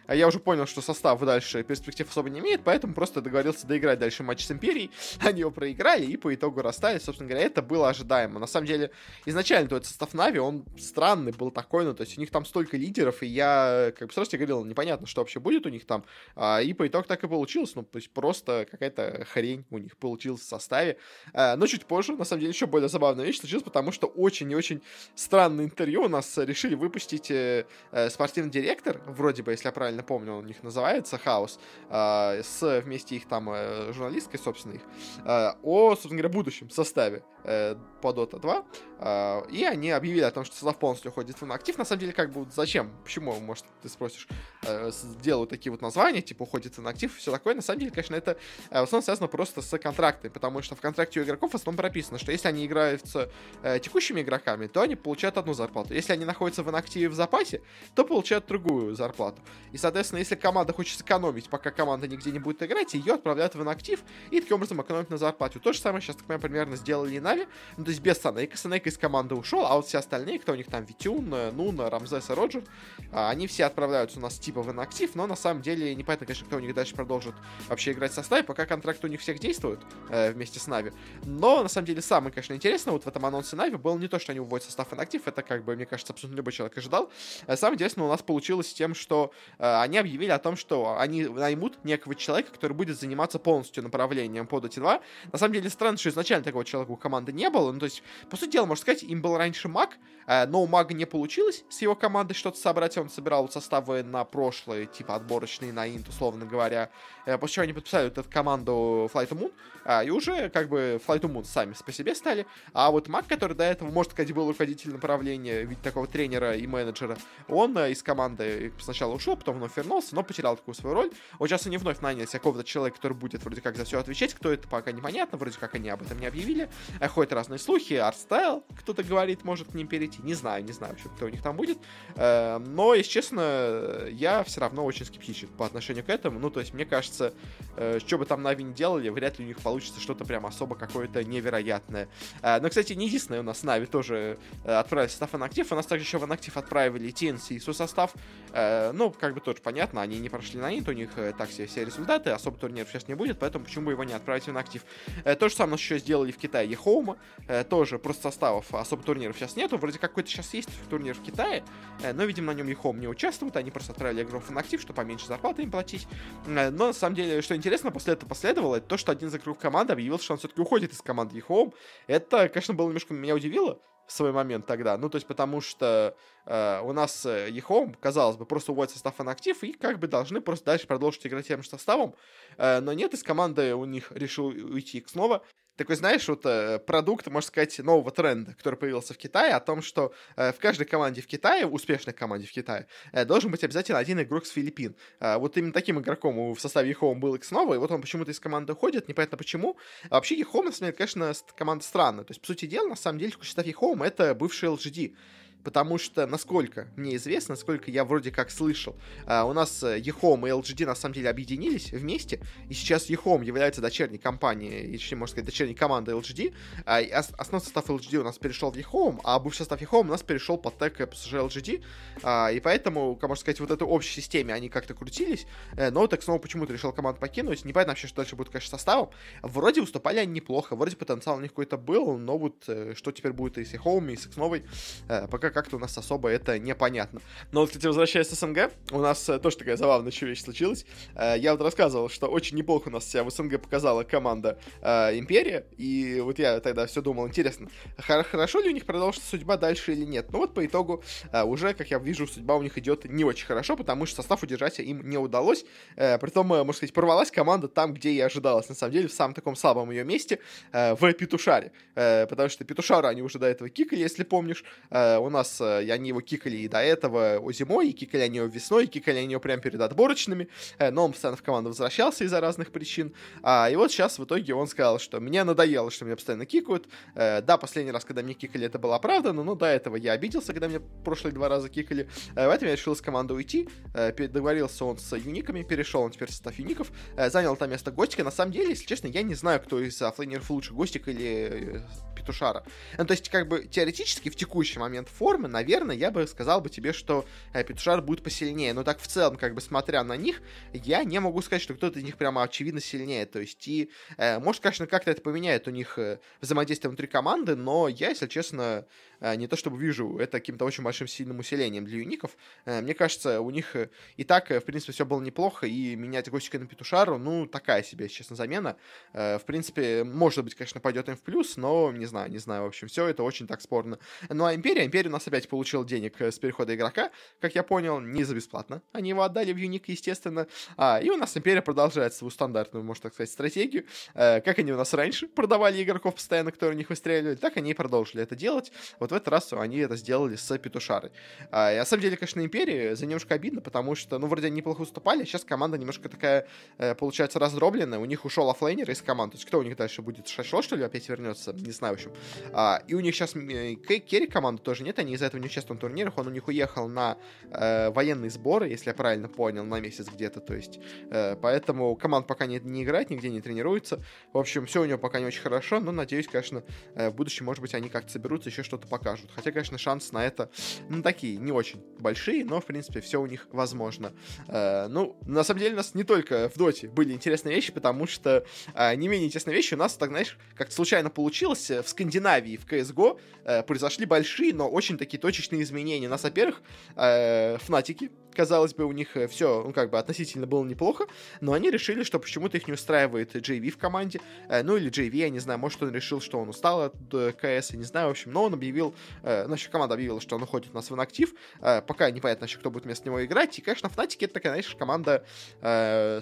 а 0.07 0.16
я 0.16 0.28
уже 0.28 0.40
понял, 0.40 0.66
что 0.66 0.81
состав 0.81 1.19
дальше 1.22 1.63
перспектив 1.63 2.09
особо 2.09 2.29
не 2.29 2.40
имеет, 2.40 2.62
поэтому 2.63 2.94
просто 2.94 3.22
договорился 3.22 3.68
доиграть 3.68 4.00
дальше 4.00 4.23
матч 4.23 4.45
с 4.45 4.51
Империей. 4.51 4.91
Они 5.19 5.41
его 5.41 5.51
проиграли 5.51 6.06
и 6.06 6.18
по 6.18 6.34
итогу 6.34 6.62
расстались. 6.62 7.03
Собственно 7.03 7.29
говоря, 7.29 7.46
это 7.46 7.62
было 7.62 7.90
ожидаемо. 7.90 8.40
На 8.40 8.47
самом 8.47 8.67
деле, 8.67 8.91
изначально 9.25 9.69
то 9.69 9.75
этот 9.75 9.88
состав 9.88 10.13
Нави, 10.13 10.40
он 10.40 10.66
странный 10.78 11.31
был 11.31 11.51
такой, 11.51 11.85
ну, 11.85 11.94
то 11.94 12.01
есть 12.01 12.17
у 12.17 12.22
них 12.22 12.31
там 12.31 12.46
столько 12.46 12.78
лидеров, 12.78 13.22
и 13.23 13.28
я, 13.28 13.91
как 13.97 14.07
бы 14.07 14.13
сразу 14.13 14.31
тебе 14.31 14.46
говорил, 14.46 14.66
непонятно, 14.66 15.07
что 15.07 15.22
вообще 15.22 15.40
будет 15.40 15.66
у 15.66 15.69
них 15.69 15.85
там. 15.85 16.06
А, 16.35 16.62
и 16.62 16.73
по 16.73 16.88
итогу 16.88 17.06
так 17.07 17.23
и 17.23 17.28
получилось, 17.28 17.73
ну, 17.75 17.84
то 17.84 17.97
есть 17.97 18.09
просто 18.12 18.67
какая-то 18.69 19.25
хрень 19.31 19.66
у 19.69 19.78
них 19.78 19.97
получилась 19.97 20.41
в 20.41 20.47
составе. 20.47 20.97
А, 21.34 21.56
но 21.56 21.67
чуть 21.67 21.85
позже, 21.85 22.16
на 22.16 22.25
самом 22.25 22.41
деле, 22.41 22.51
еще 22.51 22.66
более 22.66 22.90
забавная 22.90 23.25
вещь 23.25 23.40
случилась, 23.40 23.63
потому 23.63 23.91
что 23.91 24.07
очень 24.07 24.51
и 24.51 24.56
очень 24.56 24.81
странное 25.16 25.66
интервью 25.66 26.03
у 26.03 26.07
нас 26.07 26.38
решили 26.38 26.75
выпустить 26.75 27.29
э, 27.31 27.66
э, 27.91 28.09
спортивный 28.47 28.52
директор, 28.52 29.02
вроде 29.06 29.44
бы, 29.44 29.52
если 29.52 29.68
я 29.68 29.72
правильно 29.72 30.03
помню, 30.03 30.34
он 30.34 30.46
у 30.46 30.47
них 30.47 30.63
называется, 30.63 31.18
Хаус, 31.18 31.59
э, 31.90 32.41
с 32.44 32.81
вместе 32.81 33.16
их 33.16 33.28
там 33.28 33.50
э, 33.50 33.94
журналисткой, 33.94 34.40
собственно, 34.40 34.74
их, 34.74 34.81
э, 35.25 35.52
о, 35.63 35.91
собственно 35.91 36.16
говоря, 36.16 36.30
будущем 36.30 36.69
составе 36.69 37.24
э, 37.44 37.75
по 38.02 38.08
Dota 38.09 38.40
2, 38.40 38.66
э, 39.00 39.52
и 39.52 39.63
они 39.63 39.91
объявили 39.91 40.24
о 40.24 40.31
том, 40.31 40.44
что 40.46 40.56
состав 40.56 40.78
полностью 40.80 41.12
уходит 41.12 41.40
в 41.40 41.46
инактив. 41.46 41.78
На 41.78 41.85
самом 41.85 42.02
деле, 42.02 42.13
как 42.13 42.31
бы, 42.31 42.46
зачем? 42.53 42.91
Почему, 43.03 43.40
может, 43.40 43.66
ты 43.81 43.90
спросишь, 43.90 44.28
э, 44.67 44.91
делают 45.22 45.50
такие 45.50 45.72
вот 45.72 45.81
названия, 45.81 46.22
типа, 46.22 46.44
уходит 46.44 46.78
в 46.78 46.79
инактив 46.79 47.16
и 47.16 47.19
все 47.19 47.31
такое. 47.31 47.55
На 47.55 47.61
самом 47.61 47.79
деле, 47.79 47.91
конечно, 47.91 48.16
это 48.16 48.38
э, 48.69 48.79
в 48.79 48.83
основном 48.83 49.03
связано 49.03 49.28
просто 49.28 49.61
с 49.61 49.78
контрактами, 49.78 50.31
потому 50.31 50.61
что 50.61 50.75
в 50.75 50.81
контракте 50.81 51.19
у 51.22 51.23
игроков 51.23 51.51
в 51.51 51.55
основном 51.55 51.78
прописано, 51.78 52.19
что 52.19 52.31
если 52.31 52.47
они 52.47 52.66
играют 52.66 53.05
с 53.05 53.29
э, 53.63 53.79
текущими 53.79 54.22
игроками, 54.22 54.67
то 54.67 54.81
они 54.81 54.95
получают 54.95 55.38
одну 55.38 55.53
зарплату. 55.53 55.94
Если 55.94 56.13
они 56.13 56.25
находятся 56.25 56.63
в 56.63 56.69
инактиве 56.69 57.09
в 57.09 57.13
запасе, 57.13 57.61
то 57.95 58.03
получают 58.05 58.45
другую 58.45 58.95
зарплату. 58.95 59.41
И, 59.72 59.78
соответственно, 59.78 60.19
если 60.19 60.35
команда 60.35 60.73
хочет 60.73 60.97
сэкономить, 60.99 61.49
пока 61.49 61.72
команда 61.72 62.07
нигде 62.07 62.31
не 62.31 62.39
будет 62.39 62.61
играть, 62.63 62.94
ее 62.94 63.13
отправляют 63.13 63.55
в 63.55 63.61
инактив 63.61 64.01
и 64.31 64.41
таким 64.41 64.57
образом 64.57 64.81
экономят 64.81 65.09
на 65.09 65.17
зарплате. 65.17 65.59
То 65.59 65.73
же 65.73 65.79
самое 65.79 66.01
сейчас, 66.01 66.16
так 66.17 66.25
понимаю, 66.25 66.41
примерно 66.41 66.75
сделали 66.75 67.16
и 67.16 67.19
Нави. 67.19 67.47
Ну, 67.78 67.84
то 67.84 67.91
есть 67.91 68.01
без 68.01 68.17
Санейка. 68.17 68.57
Санейка 68.57 68.89
из 68.89 68.97
команды 68.97 69.35
ушел, 69.35 69.66
а 69.66 69.75
вот 69.75 69.88
все 69.88 69.99
остальные, 69.99 70.39
кто 70.39 70.53
у 70.53 70.55
них 70.55 70.67
там, 70.67 70.85
Витюн, 70.85 71.29
Нуна, 71.55 71.89
Рамзес 71.89 72.29
и 72.29 72.34
Роджер, 72.34 72.63
а, 73.11 73.29
они 73.29 73.47
все 73.47 73.66
отправляются 73.66 74.19
у 74.19 74.22
нас 74.22 74.38
типа 74.38 74.56
в 74.62 74.72
инактив, 74.72 75.16
но 75.16 75.28
на 75.28 75.35
самом 75.35 75.62
деле 75.62 75.94
непонятно, 75.95 76.25
конечно, 76.25 76.45
кто 76.45 76.57
у 76.57 76.59
них 76.59 76.73
дальше 76.73 76.95
продолжит 76.95 77.35
вообще 77.68 77.91
играть 77.91 78.12
в 78.12 78.16
составе, 78.16 78.44
пока 78.44 78.66
контракт 78.66 79.03
у 79.03 79.07
них 79.07 79.22
всех 79.22 79.40
действует 79.40 79.79
э, 80.09 80.31
вместе 80.31 80.59
с 80.59 80.68
Нави. 80.68 80.91
Но, 81.25 81.63
на 81.63 81.69
самом 81.69 81.85
деле, 81.85 82.01
самое, 82.01 82.31
конечно, 82.31 82.53
интересное 82.53 82.91
вот 82.91 83.03
в 83.03 83.07
этом 83.07 83.25
анонсе 83.25 83.56
Нави 83.56 83.75
было 83.75 83.97
не 83.97 84.07
то, 84.07 84.19
что 84.19 84.31
они 84.31 84.40
уводят 84.40 84.66
состав 84.66 84.94
инактив, 84.94 85.23
это, 85.25 85.41
как 85.41 85.63
бы, 85.63 85.75
мне 85.75 85.85
кажется, 85.85 86.13
абсолютно 86.13 86.38
любой 86.38 86.53
человек 86.53 86.78
ожидал. 86.78 87.12
Э, 87.46 87.56
самое 87.56 87.75
интересное 87.75 88.06
у 88.06 88.09
нас 88.09 88.22
получилось 88.22 88.73
тем, 88.73 88.96
что 88.96 89.31
э, 89.59 89.81
они 89.81 89.97
объявили 89.97 90.31
о 90.31 90.40
том, 90.40 90.56
что 90.56 90.97
они 91.00 91.25
наймут 91.25 91.84
некого 91.84 92.16
человека, 92.16 92.51
который 92.51 92.73
будет 92.73 93.00
заниматься 93.00 93.40
полностью 93.40 93.84
направлением 93.84 94.47
по 94.47 94.57
Dota 94.59 94.79
2. 94.79 95.01
На 95.31 95.38
самом 95.38 95.53
деле, 95.53 95.69
странно, 95.69 95.97
что 95.97 96.09
изначально 96.09 96.44
такого 96.44 96.66
человека 96.66 96.91
у 96.91 96.97
команды 96.97 97.31
не 97.31 97.50
было. 97.50 97.72
Ну, 97.72 97.79
то 97.79 97.85
есть, 97.85 98.03
по 98.29 98.37
сути 98.37 98.52
дела, 98.52 98.66
можно 98.66 98.81
сказать, 98.81 99.03
им 99.03 99.22
был 99.22 99.37
раньше 99.37 99.67
маг, 99.67 99.97
э, 100.28 100.46
но 100.47 100.61
у 100.61 100.67
мага 100.67 100.93
не 100.93 101.05
получилось 101.05 101.64
с 101.70 101.81
его 101.81 101.96
командой 101.96 102.34
что-то 102.34 102.58
собрать. 102.58 102.97
Он 102.97 103.09
собирал 103.09 103.49
составы 103.49 104.03
на 104.03 104.23
прошлые, 104.47 104.85
типа 104.85 105.16
отборочные 105.16 105.73
на 105.73 105.85
инт, 105.88 106.08
условно 106.08 106.46
говоря. 106.46 106.90
Э, 107.26 107.38
после 107.38 107.55
чего 107.55 107.64
они 107.64 107.73
подписали 107.73 108.05
вот 108.05 108.17
эту 108.17 108.29
команду 108.29 109.09
Flight 109.14 109.28
to 109.28 109.38
Moon, 109.38 109.52
э, 109.84 110.05
и 110.05 110.09
уже 110.09 110.49
как 110.49 110.70
бы 110.70 111.02
Flight 111.05 111.20
to 111.20 111.29
Moon 111.29 111.44
сами 111.44 111.73
по 111.85 111.91
себе 111.91 112.16
стали. 112.16 112.46
А 112.72 112.90
вот 112.90 113.09
маг, 113.09 113.28
который 113.28 113.58
до 113.58 113.66
этого, 113.66 113.91
может 113.91 114.14
сказать, 114.14 114.32
был 114.32 114.47
руководитель 114.47 114.91
направления, 114.91 115.64
ведь 115.64 115.82
такого 115.82 116.08
тренера 116.08 116.55
и 116.55 116.66
менеджера, 116.66 117.17
он 117.49 117.78
из 117.78 118.02
команды 118.02 118.72
сначала 118.79 119.14
ушел, 119.14 119.35
потом 119.35 119.58
вновь 119.58 119.76
вернулся, 119.76 120.16
но 120.16 120.23
потерял 120.23 120.55
такую 120.55 120.76
свою 120.76 120.96
роль. 120.96 121.11
Вот 121.40 121.50
сейчас 121.50 121.67
они 121.67 121.78
вновь 121.78 122.00
наняли 122.00 122.26
какого-то 122.26 122.64
человека, 122.64 122.96
который 122.96 123.14
будет 123.17 123.43
вроде 123.43 123.59
как 123.59 123.76
за 123.76 123.84
все 123.84 124.00
отвечать. 124.00 124.34
Кто 124.34 124.50
это, 124.50 124.66
пока 124.70 124.93
непонятно, 124.93 125.38
вроде 125.38 125.58
как 125.59 125.76
они 125.76 125.90
об 125.90 126.02
этом 126.02 126.20
не 126.20 126.26
объявили. 126.28 126.70
Ходят 127.09 127.34
разные 127.34 127.59
слухи, 127.59 127.96
артстайл, 127.96 128.64
кто-то 128.79 129.03
говорит, 129.03 129.43
может 129.43 129.72
к 129.72 129.73
ним 129.73 129.88
перейти. 129.88 130.22
Не 130.22 130.35
знаю, 130.35 130.64
не 130.64 130.72
знаю 130.72 130.93
вообще, 130.93 131.09
кто 131.09 131.26
у 131.26 131.29
них 131.29 131.41
там 131.41 131.58
будет. 131.58 131.78
Но, 132.16 132.93
если 132.96 133.11
честно, 133.11 134.08
я 134.09 134.36
все 134.43 134.61
равно 134.61 134.84
очень 134.85 135.05
скептичен 135.05 135.47
по 135.47 135.66
отношению 135.66 136.03
к 136.03 136.09
этому. 136.09 136.39
Ну, 136.39 136.49
то 136.49 136.59
есть, 136.59 136.73
мне 136.73 136.85
кажется, 136.85 137.34
э, 137.75 137.99
что 137.99 138.17
бы 138.17 138.25
там 138.25 138.41
Нави 138.41 138.63
не 138.63 138.73
делали, 138.73 139.09
вряд 139.09 139.39
ли 139.39 139.45
у 139.45 139.47
них 139.47 139.59
получится 139.59 139.99
что-то 139.99 140.25
прям 140.25 140.45
особо 140.45 140.75
какое-то 140.75 141.23
невероятное. 141.23 142.09
Э, 142.41 142.59
но, 142.59 142.69
кстати, 142.69 142.93
не 142.93 143.07
единственное 143.07 143.39
у 143.39 143.43
нас 143.43 143.63
Нави 143.63 143.85
тоже 143.85 144.37
э, 144.63 144.73
отправили 144.73 145.09
состав 145.09 145.35
инактив. 145.35 145.72
У 145.72 145.75
нас 145.75 145.85
также 145.85 146.05
еще 146.05 146.17
в 146.17 146.25
инактив 146.25 146.57
отправили 146.57 147.13
TNC 147.13 147.55
и 147.55 147.59
состав. 147.59 148.13
Э, 148.53 148.91
ну, 148.91 149.11
как 149.11 149.34
бы 149.34 149.39
тоже 149.39 149.59
понятно, 149.61 150.01
они 150.01 150.19
не 150.19 150.29
прошли 150.29 150.59
на 150.59 150.72
инт, 150.72 150.87
у 150.87 150.91
них 150.91 151.11
э, 151.16 151.33
так 151.37 151.49
все, 151.49 151.66
все 151.67 151.85
результаты, 151.85 152.31
особо 152.31 152.57
турниров 152.57 152.90
сейчас 152.90 153.07
не 153.07 153.13
будет, 153.13 153.40
поэтому 153.40 153.66
почему 153.66 153.91
его 153.91 154.03
не 154.03 154.13
отправить 154.13 154.45
в 154.45 154.49
инактив. 154.49 154.83
Э, 155.23 155.35
то 155.35 155.49
же 155.49 155.55
самое 155.55 155.75
еще 155.75 155.99
сделали 155.99 156.31
в 156.31 156.37
Китае 156.37 156.69
Ehome 156.69 157.04
а, 157.04 157.17
э, 157.47 157.63
тоже 157.63 157.99
просто 157.99 158.23
составов 158.23 158.73
особо 158.73 159.03
турниров 159.03 159.37
сейчас 159.37 159.55
нету, 159.55 159.78
вроде 159.78 159.99
какой-то 159.99 160.29
сейчас 160.29 160.53
есть 160.53 160.69
турнир 160.90 161.16
в 161.16 161.22
Китае, 161.22 161.63
э, 162.01 162.13
но, 162.13 162.23
видимо, 162.23 162.53
на 162.53 162.57
нем 162.57 162.67
Ehome 162.67 162.99
не 162.99 163.07
участвует, 163.07 163.55
они 163.57 163.72
просто 163.72 163.91
отправили 163.91 164.16
игроков 164.23 164.49
в 164.49 164.52
инактив, 164.52 164.81
чтобы 164.81 164.96
поменьше 164.96 165.28
зарплаты 165.28 165.64
им 165.64 165.72
платить. 165.72 166.08
Э, 166.46 166.69
но, 166.69 166.87
на 166.87 166.93
самом 166.93 167.16
деле, 167.16 167.41
что 167.41 167.55
интересно, 167.55 167.91
после 167.91 168.14
этого 168.14 168.29
последовало, 168.29 168.75
это 168.78 168.87
то, 168.87 168.97
что 168.97 169.11
один 169.11 169.29
из 169.29 169.35
игроков 169.35 169.59
команды 169.59 169.93
объявил, 169.93 170.19
что 170.19 170.34
он 170.34 170.40
все-таки 170.40 170.61
уходит 170.61 170.93
из 170.93 171.02
команды 171.02 171.35
Ehome. 171.35 171.73
Это, 172.08 172.49
конечно, 172.49 172.73
было 172.73 172.87
немножко 172.87 173.14
меня 173.14 173.35
удивило, 173.35 173.79
в 174.08 174.11
свой 174.11 174.31
момент 174.31 174.66
тогда. 174.66 174.97
Ну, 174.97 175.09
то 175.09 175.17
есть, 175.17 175.28
потому 175.28 175.61
что 175.61 176.16
э, 176.46 176.81
у 176.81 176.93
нас 176.93 177.25
э, 177.25 177.49
Ehome, 177.52 177.93
казалось 177.93 178.37
бы, 178.37 178.46
просто 178.46 178.72
уводит 178.72 178.93
состав 178.93 179.19
инактив 179.19 179.61
и 179.64 179.73
как 179.73 179.99
бы 179.99 180.08
должны 180.08 180.40
просто 180.40 180.66
дальше 180.66 180.87
продолжить 180.87 181.28
играть 181.28 181.47
тем 181.47 181.61
же 181.61 181.69
составом. 181.69 182.16
Э, 182.58 182.79
но 182.79 182.93
нет, 182.93 183.14
из 183.14 183.22
команды 183.22 183.75
у 183.75 183.85
них 183.85 184.11
решил 184.14 184.47
уйти 184.47 185.03
снова 185.08 185.43
такой, 185.78 185.96
знаешь, 185.96 186.28
вот 186.28 186.46
э, 186.46 186.79
продукт, 186.79 187.28
можно 187.28 187.47
сказать, 187.47 187.78
нового 187.79 188.12
тренда, 188.12 188.53
который 188.56 188.76
появился 188.76 189.14
в 189.14 189.18
Китае, 189.18 189.53
о 189.53 189.59
том, 189.59 189.82
что 189.82 190.12
э, 190.35 190.52
в 190.52 190.58
каждой 190.58 190.85
команде 190.85 191.22
в 191.22 191.28
Китае, 191.28 191.68
успешной 191.68 192.14
команде 192.14 192.47
в 192.47 192.52
Китае, 192.52 192.88
э, 193.14 193.26
должен 193.26 193.52
быть 193.52 193.64
обязательно 193.64 194.00
один 194.00 194.20
игрок 194.20 194.46
с 194.46 194.50
Филиппин. 194.50 194.96
Вот 195.20 195.58
именно 195.58 195.74
таким 195.74 196.00
игроком 196.00 196.53
в 196.53 196.59
составе 196.59 196.90
Ehome 196.90 197.19
был 197.20 197.35
Xnova, 197.35 197.75
и 197.76 197.78
вот 197.78 197.91
он 197.91 198.02
почему-то 198.02 198.32
из 198.32 198.40
команды 198.40 198.74
уходит, 198.74 199.08
непонятно 199.08 199.38
почему. 199.38 199.78
А 200.09 200.16
вообще 200.16 200.35
Ehome, 200.35 200.66
на 200.66 200.72
самом 200.72 200.91
деле, 200.91 200.97
конечно, 200.97 201.34
команда 201.56 201.84
странная. 201.84 202.24
То 202.24 202.32
есть, 202.32 202.41
по 202.41 202.47
сути 202.47 202.66
дела, 202.66 202.88
на 202.88 202.96
самом 202.96 203.20
деле, 203.20 203.34
состав 203.41 203.66
Ехоум— 203.66 204.03
это 204.03 204.34
бывший 204.34 204.70
LGD 204.70 205.16
потому 205.63 205.97
что, 205.97 206.25
насколько 206.27 206.87
мне 206.95 207.15
известно, 207.15 207.53
насколько 207.53 207.91
я 207.91 208.05
вроде 208.05 208.31
как 208.31 208.51
слышал, 208.51 208.95
а, 209.25 209.45
у 209.45 209.53
нас 209.53 209.83
Ехом 209.83 210.45
и 210.47 210.49
LGD 210.49 210.85
на 210.85 210.95
самом 210.95 211.15
деле 211.15 211.29
объединились 211.29 211.91
вместе, 211.91 212.39
и 212.69 212.73
сейчас 212.73 213.07
Ехом 213.07 213.41
является 213.41 213.81
дочерней 213.81 214.17
компанией, 214.17 214.95
и, 214.95 215.15
можно 215.15 215.31
сказать, 215.31 215.45
дочерней 215.45 215.75
командой 215.75 216.15
LGD, 216.15 216.53
а 216.85 216.99
основной 217.37 217.61
состав 217.61 217.89
LGD 217.89 218.17
у 218.17 218.23
нас 218.23 218.37
перешел 218.37 218.71
в 218.71 218.77
Ехом, 218.77 219.19
а 219.23 219.39
бывший 219.39 219.59
состав 219.59 219.81
Ехом 219.81 220.07
у 220.07 220.11
нас 220.11 220.23
перешел 220.23 220.57
под 220.57 220.77
тег 220.77 220.99
PSG 220.99 221.47
LGD, 221.47 221.83
а, 222.23 222.49
и 222.51 222.59
поэтому, 222.59 223.17
можно 223.21 223.35
сказать, 223.35 223.59
вот 223.59 223.71
этой 223.71 223.87
общей 223.87 224.21
системе 224.21 224.53
они 224.53 224.69
как-то 224.69 224.93
крутились, 224.93 225.47
э, 225.75 225.89
но 225.91 226.07
так 226.07 226.23
снова 226.23 226.39
почему-то 226.39 226.73
решил 226.73 226.91
команду 226.91 227.19
покинуть, 227.19 227.65
непонятно 227.65 227.91
вообще, 227.91 228.07
что 228.07 228.17
дальше 228.17 228.35
будет, 228.35 228.49
конечно, 228.49 228.71
составом. 228.71 229.09
Вроде 229.41 229.81
уступали 229.81 230.19
они 230.19 230.33
неплохо, 230.33 230.75
вроде 230.75 230.95
потенциал 230.95 231.37
у 231.37 231.41
них 231.41 231.51
какой-то 231.51 231.77
был, 231.77 232.17
но 232.17 232.37
вот 232.37 232.63
э, 232.67 232.93
что 232.95 233.11
теперь 233.11 233.33
будет 233.33 233.57
и 233.57 233.65
с 233.65 233.73
Ехом, 233.73 234.09
и 234.09 234.15
с 234.15 234.25
X-Новой, 234.25 234.65
э, 235.07 235.27
пока 235.47 235.61
как-то 235.61 235.78
у 235.78 235.79
нас 235.79 235.97
особо 235.97 236.29
это 236.29 236.59
непонятно. 236.59 237.22
Но 237.52 237.61
вот, 237.61 237.70
кстати, 237.70 237.85
возвращаясь 237.85 238.28
к 238.28 238.32
СНГ, 238.32 238.72
у 238.91 238.99
нас 238.99 239.29
э, 239.29 239.40
тоже 239.40 239.58
такая 239.58 239.78
забавная 239.78 240.11
еще 240.11 240.26
вещь 240.26 240.44
случилась. 240.44 240.85
Э, 241.16 241.35
я 241.38 241.53
вот 241.53 241.61
рассказывал, 241.61 242.09
что 242.09 242.28
очень 242.28 242.58
неплохо 242.58 242.90
у 242.90 242.91
нас 242.91 243.05
себя 243.05 243.23
в 243.23 243.29
СНГ 243.29 243.61
показала 243.61 244.03
команда 244.03 244.59
э, 244.82 245.17
Империя, 245.17 245.66
и 245.78 246.20
вот 246.22 246.40
я 246.40 246.59
тогда 246.59 246.85
все 246.85 247.02
думал, 247.02 247.28
интересно, 247.28 247.70
хорошо 247.97 248.61
ли 248.61 248.70
у 248.70 248.73
них 248.73 248.85
продолжится 248.85 249.28
судьба 249.29 249.58
дальше 249.58 249.94
или 249.94 250.05
нет? 250.05 250.28
Ну 250.32 250.40
вот 250.40 250.53
по 250.53 250.66
итогу 250.66 251.03
уже, 251.46 251.73
как 251.73 251.90
я 251.91 252.00
вижу, 252.00 252.28
судьба 252.28 252.55
у 252.55 252.61
них 252.61 252.78
идет 252.78 253.05
не 253.05 253.23
очень 253.23 253.46
хорошо, 253.46 253.78
потому 253.78 254.05
что 254.05 254.17
состав 254.17 254.43
удержать 254.43 254.79
им 254.79 255.08
не 255.08 255.17
удалось. 255.17 255.66
Притом, 255.96 256.48
можно 256.48 256.74
сказать, 256.74 256.93
порвалась 256.93 257.32
команда 257.32 257.67
там, 257.67 257.93
где 257.93 258.12
и 258.12 258.20
ожидалось, 258.20 258.70
на 258.70 258.75
самом 258.75 258.93
деле, 258.93 259.08
в 259.08 259.13
самом 259.13 259.34
таком 259.34 259.55
слабом 259.55 259.91
ее 259.91 260.03
месте, 260.03 260.39
в 260.72 261.13
Петушаре. 261.13 261.72
Потому 261.93 262.50
что 262.50 262.63
Петушара 262.65 263.08
они 263.08 263.22
уже 263.22 263.39
до 263.39 263.48
этого 263.48 263.70
кикали, 263.70 264.00
если 264.00 264.24
помнишь. 264.24 264.63
У 264.89 265.29
нас 265.29 265.37
и 265.45 265.89
они 265.89 266.10
его 266.10 266.22
кикали 266.22 266.57
и 266.57 266.67
до 266.67 266.79
этого 266.79 267.41
зимой, 267.53 267.89
и 267.89 267.93
кикали 267.93 268.22
они 268.22 268.38
его 268.38 268.48
весной, 268.48 268.86
и 268.86 268.88
кикали 268.88 269.17
они 269.17 269.31
его 269.31 269.41
прямо 269.41 269.62
перед 269.62 269.79
отборочными, 269.81 270.48
э, 270.77 270.91
но 270.91 271.05
он 271.05 271.12
постоянно 271.12 271.38
в 271.38 271.43
команду 271.43 271.69
возвращался 271.69 272.24
из-за 272.24 272.39
разных 272.39 272.72
причин. 272.72 273.13
А, 273.43 273.69
и 273.69 273.75
вот 273.75 273.91
сейчас 273.91 274.19
в 274.19 274.24
итоге 274.24 274.53
он 274.53 274.67
сказал, 274.67 275.00
что 275.00 275.19
мне 275.19 275.43
надоело, 275.43 275.91
что 275.91 276.05
меня 276.05 276.15
постоянно 276.15 276.45
кикают. 276.45 276.88
Э, 277.15 277.41
да, 277.41 277.57
последний 277.57 277.91
раз, 277.91 278.05
когда 278.05 278.22
мне 278.22 278.34
кикали, 278.34 278.65
это 278.65 278.79
было 278.79 278.95
оправдано, 278.95 279.43
но 279.43 279.55
до 279.55 279.65
этого 279.65 279.95
я 279.95 280.13
обиделся, 280.13 280.53
когда 280.53 280.67
меня 280.67 280.81
прошлые 281.03 281.34
два 281.34 281.50
раза 281.50 281.69
кикали. 281.69 282.10
Э, 282.36 282.48
поэтому 282.48 282.69
я 282.69 282.75
решил 282.75 282.93
из 282.93 283.01
команды 283.01 283.33
уйти. 283.33 283.67
Договорился 283.93 284.86
он 284.86 284.98
с 284.98 285.15
юниками, 285.15 285.63
перешел 285.63 286.01
он 286.01 286.12
теперь 286.12 286.29
в 286.29 286.31
состав 286.31 286.57
юников, 286.57 286.91
занял 287.15 287.55
там 287.55 287.69
место 287.69 287.91
Гостика. 287.91 288.24
На 288.24 288.31
самом 288.31 288.51
деле, 288.51 288.69
если 288.69 288.86
честно, 288.86 289.07
я 289.07 289.24
не 289.24 289.36
знаю, 289.36 289.60
кто 289.60 289.79
из 289.79 290.01
оффлейнеров 290.01 290.50
лучше, 290.50 290.74
Гостик 290.74 291.07
или 291.07 291.83
Петушара. 292.27 292.63
Ну, 292.98 293.06
то 293.06 293.12
есть, 293.12 293.29
как 293.29 293.48
бы, 293.48 293.65
теоретически, 293.65 294.29
в 294.29 294.36
текущий 294.36 294.79
момент 294.79 295.08
формы, 295.08 295.48
наверное, 295.48 295.96
я 295.96 296.12
бы 296.12 296.27
сказал 296.27 296.62
бы 296.62 296.70
тебе, 296.70 296.91
что 296.91 297.25
э, 297.53 297.63
Петушар 297.63 298.01
будет 298.01 298.24
посильнее. 298.24 298.74
Но 298.74 298.84
так 298.84 299.00
в 299.00 299.08
целом, 299.08 299.38
как 299.38 299.56
бы 299.56 299.62
смотря 299.62 300.03
на 300.03 300.18
них, 300.18 300.41
я 300.74 301.03
не 301.03 301.20
могу 301.20 301.41
сказать, 301.41 301.62
что 301.62 301.74
кто-то 301.74 302.00
из 302.00 302.03
них 302.03 302.18
прямо 302.18 302.44
очевидно 302.44 302.82
сильнее. 302.82 303.25
То 303.25 303.39
есть, 303.39 303.68
и, 303.68 303.89
э, 304.18 304.39
может, 304.39 304.62
конечно, 304.62 304.88
как-то 304.88 305.12
это 305.12 305.22
поменяет 305.22 305.68
у 305.68 305.72
них 305.72 305.98
э, 305.98 306.20
взаимодействие 306.41 306.89
внутри 306.89 307.08
команды, 307.08 307.56
но 307.56 307.88
я, 307.88 308.10
если 308.10 308.27
честно, 308.27 308.86
не 309.22 309.48
то 309.48 309.55
чтобы 309.55 309.77
вижу 309.77 310.17
это 310.17 310.39
каким-то 310.39 310.65
очень 310.65 310.84
большим 310.84 311.08
сильным 311.08 311.39
усилением 311.39 311.86
для 311.86 312.00
юников. 312.00 312.38
Э, 312.65 312.81
мне 312.81 312.93
кажется, 312.93 313.41
у 313.41 313.50
них 313.50 313.75
э, 313.75 313.89
и 314.15 314.24
так, 314.24 314.51
э, 314.51 314.60
в 314.60 314.65
принципе, 314.65 314.93
все 314.93 315.05
было 315.05 315.22
неплохо, 315.22 315.67
и 315.67 315.96
менять 315.96 316.29
Гостика 316.29 316.60
на 316.60 316.67
Петушару, 316.67 317.17
ну, 317.17 317.46
такая 317.46 317.84
себе, 317.84 318.10
честно, 318.10 318.36
замена. 318.36 318.77
Э, 319.13 319.38
в 319.38 319.46
принципе, 319.46 320.03
может 320.03 320.43
быть, 320.43 320.55
конечно, 320.55 320.79
пойдет 320.79 321.10
им 321.10 321.15
в 321.15 321.22
плюс, 321.22 321.58
но 321.58 321.91
не 321.91 322.05
знаю, 322.05 322.31
не 322.31 322.38
знаю, 322.38 322.63
в 322.63 322.67
общем, 322.67 322.88
все 322.88 323.08
это 323.08 323.24
очень 323.24 323.48
так 323.48 323.62
спорно. 323.62 324.00
Ну, 324.29 324.46
а 324.46 324.53
Империя, 324.53 324.86
Империя 324.86 325.10
у 325.10 325.13
нас 325.13 325.27
опять 325.27 325.48
получил 325.50 325.86
денег 325.86 326.19
э, 326.22 326.31
с 326.31 326.39
перехода 326.39 326.75
игрока, 326.75 327.12
как 327.39 327.55
я 327.55 327.63
понял, 327.63 328.00
не 328.00 328.24
за 328.24 328.36
бесплатно. 328.36 328.81
Они 328.91 329.10
его 329.10 329.24
отдали 329.24 329.53
в 329.53 329.58
Юник, 329.58 329.89
естественно. 329.89 330.48
А, 330.77 331.00
и 331.01 331.10
у 331.10 331.17
нас 331.17 331.36
Империя 331.38 331.62
продолжает 331.62 332.13
свою 332.13 332.31
стандартную, 332.31 332.84
можно 332.84 333.03
так 333.03 333.13
сказать, 333.13 333.29
стратегию. 333.29 333.86
Э, 334.13 334.41
как 334.41 334.60
они 334.60 334.72
у 334.72 334.77
нас 334.77 334.93
раньше 334.93 335.27
продавали 335.27 335.81
игроков 335.84 336.15
постоянно, 336.15 336.51
которые 336.51 336.75
у 336.75 336.77
них 336.77 336.89
выстреливали, 336.89 337.36
так 337.36 337.58
они 337.58 337.72
и 337.72 337.74
продолжили 337.74 338.24
это 338.24 338.36
делать. 338.36 338.72
В 339.12 339.13
этот 339.13 339.27
раз 339.29 339.53
они 339.53 339.77
это 339.77 339.95
сделали 339.95 340.36
с 340.36 340.57
Петушарой. 340.57 341.12
А, 341.51 341.74
и 341.74 341.77
на 341.77 341.86
самом 341.86 342.01
деле, 342.01 342.17
конечно, 342.17 342.43
Империи 342.43 342.93
за 342.93 343.05
немножко 343.05 343.36
обидно, 343.36 343.62
потому 343.62 343.95
что, 343.95 344.19
ну, 344.19 344.27
вроде 344.27 344.48
они 344.48 344.57
неплохо 344.57 344.81
уступали, 344.81 345.24
а 345.24 345.25
сейчас 345.25 345.43
команда 345.43 345.77
немножко 345.77 346.09
такая, 346.09 346.48
э, 346.77 346.95
получается, 346.95 347.39
раздробленная. 347.39 348.00
У 348.00 348.05
них 348.05 348.25
ушел 348.25 348.50
offlaner 348.50 348.89
из 348.89 349.01
команды. 349.01 349.33
То 349.33 349.38
есть 349.38 349.48
кто 349.48 349.59
у 349.59 349.63
них 349.63 349.75
дальше 349.75 350.01
будет? 350.01 350.27
Шашло, 350.27 350.62
что 350.62 350.75
ли, 350.75 350.83
опять 350.83 351.07
вернется? 351.09 351.53
Не 351.53 351.71
знаю, 351.71 351.95
в 351.95 351.98
общем. 351.98 352.12
А, 352.53 352.81
и 352.88 352.93
у 352.93 353.00
них 353.00 353.15
сейчас 353.15 353.36
э, 353.36 353.75
carry 353.75 354.27
команды 354.27 354.61
тоже 354.61 354.83
нет, 354.83 354.99
они 354.99 355.13
из-за 355.13 355.25
этого 355.25 355.39
не 355.39 355.47
участвуют 355.47 355.79
в 355.79 355.81
турнирах, 355.81 356.17
он 356.17 356.27
у 356.27 356.31
них 356.31 356.47
уехал 356.47 356.87
на 356.87 357.17
э, 357.51 357.89
военные 357.91 358.29
сборы, 358.29 358.67
если 358.67 358.89
я 358.89 358.93
правильно 358.93 359.27
понял, 359.27 359.63
на 359.65 359.79
месяц 359.79 360.07
где-то, 360.07 360.39
то 360.39 360.53
есть, 360.53 360.79
э, 361.09 361.35
поэтому 361.41 361.95
команд 361.95 362.27
пока 362.27 362.45
не, 362.45 362.59
не 362.59 362.83
играет, 362.83 363.09
нигде 363.09 363.29
не 363.29 363.41
тренируется, 363.41 364.03
в 364.33 364.37
общем, 364.37 364.65
все 364.65 364.81
у 364.81 364.85
него 364.85 364.97
пока 364.97 365.19
не 365.19 365.25
очень 365.25 365.41
хорошо, 365.41 365.79
но 365.79 365.91
надеюсь, 365.91 366.27
конечно, 366.27 366.63
э, 366.95 367.09
в 367.09 367.15
будущем, 367.15 367.45
может 367.45 367.61
быть, 367.61 367.73
они 367.73 367.89
как-то 367.89 368.11
соберутся, 368.11 368.49
еще 368.49 368.63
что-то 368.63 368.87
покажут, 368.97 369.29
хотя, 369.35 369.51
конечно, 369.51 369.77
шансы 369.77 370.13
на 370.13 370.25
это, 370.25 370.49
ну, 370.89 371.01
такие, 371.01 371.37
не 371.37 371.51
очень 371.51 371.83
большие, 371.99 372.43
но, 372.45 372.59
в 372.59 372.65
принципе, 372.65 373.01
все 373.01 373.21
у 373.21 373.25
них 373.25 373.47
возможно. 373.51 374.13
Э, 374.47 374.87
ну, 374.87 375.17
на 375.25 375.43
самом 375.43 375.59
деле, 375.59 375.73
у 375.73 375.77
нас 375.77 375.93
не 375.93 376.03
только 376.03 376.49
в 376.49 376.57
Доте 376.57 376.87
были 376.87 377.13
интересные 377.13 377.55
вещи, 377.55 377.71
потому 377.71 378.07
что 378.07 378.45
э, 378.73 378.95
не 378.95 379.07
менее 379.07 379.27
интересные 379.27 379.55
вещи 379.55 379.73
у 379.73 379.77
нас, 379.77 379.95
так, 379.97 380.09
знаешь, 380.09 380.37
как-то 380.55 380.73
случайно 380.73 381.09
получилось, 381.09 381.69
э, 381.69 381.81
в 381.81 381.89
Скандинавии, 381.89 382.57
в 382.57 382.65
CSGO 382.65 383.19
э, 383.45 383.63
произошли 383.63 384.05
большие, 384.05 384.53
но 384.53 384.69
очень 384.69 384.97
такие 384.97 385.19
точечные 385.19 385.61
изменения. 385.63 386.07
У 386.07 386.11
нас, 386.11 386.23
во-первых, 386.23 386.61
э, 386.95 387.57
Фнатики, 387.59 388.11
казалось 388.38 388.74
бы, 388.74 388.86
у 388.86 388.91
них 388.91 389.17
э, 389.17 389.27
все, 389.27 389.63
ну, 389.63 389.74
как 389.74 389.89
бы 389.89 389.98
относительно 390.00 390.48
было 390.48 390.63
неплохо, 390.63 391.06
но 391.41 391.53
они 391.53 391.70
решили, 391.70 392.03
что 392.03 392.20
почему-то 392.20 392.58
их 392.58 392.67
не 392.67 392.74
устраивает 392.74 393.36
JV 393.36 393.70
в 393.70 393.77
команде, 393.77 394.22
э, 394.50 394.63
ну, 394.63 394.77
или 394.77 394.89
JV, 394.89 395.15
я 395.15 395.29
не 395.29 395.39
знаю, 395.39 395.60
может, 395.60 395.82
он 395.84 395.91
решил, 395.91 396.22
что 396.22 396.39
он 396.39 396.50
устал 396.50 396.84
от 396.84 396.96
э, 397.13 397.32
КС, 397.32 397.72
я 397.72 397.77
не 397.77 397.84
знаю, 397.84 398.08
в 398.08 398.12
общем, 398.12 398.32
но 398.32 398.44
он 398.46 398.53
объявил, 398.53 398.96
значит, 399.22 399.72
команда 399.72 399.96
объявила, 399.96 400.20
что 400.22 400.36
он 400.36 400.44
уходит 400.44 400.72
у 400.72 400.75
нас 400.75 400.89
в 400.89 400.96
инактив, 400.96 401.34
пока 401.60 402.10
непонятно 402.12 402.46
еще, 402.46 402.58
кто 402.60 402.72
будет 402.72 402.86
вместо 402.86 403.06
него 403.06 403.24
играть, 403.24 403.58
и, 403.60 403.62
конечно, 403.62 403.89
Фнатики 403.89 404.25
это 404.25 404.36
такая, 404.36 404.53
знаешь, 404.53 404.75
команда 404.75 405.24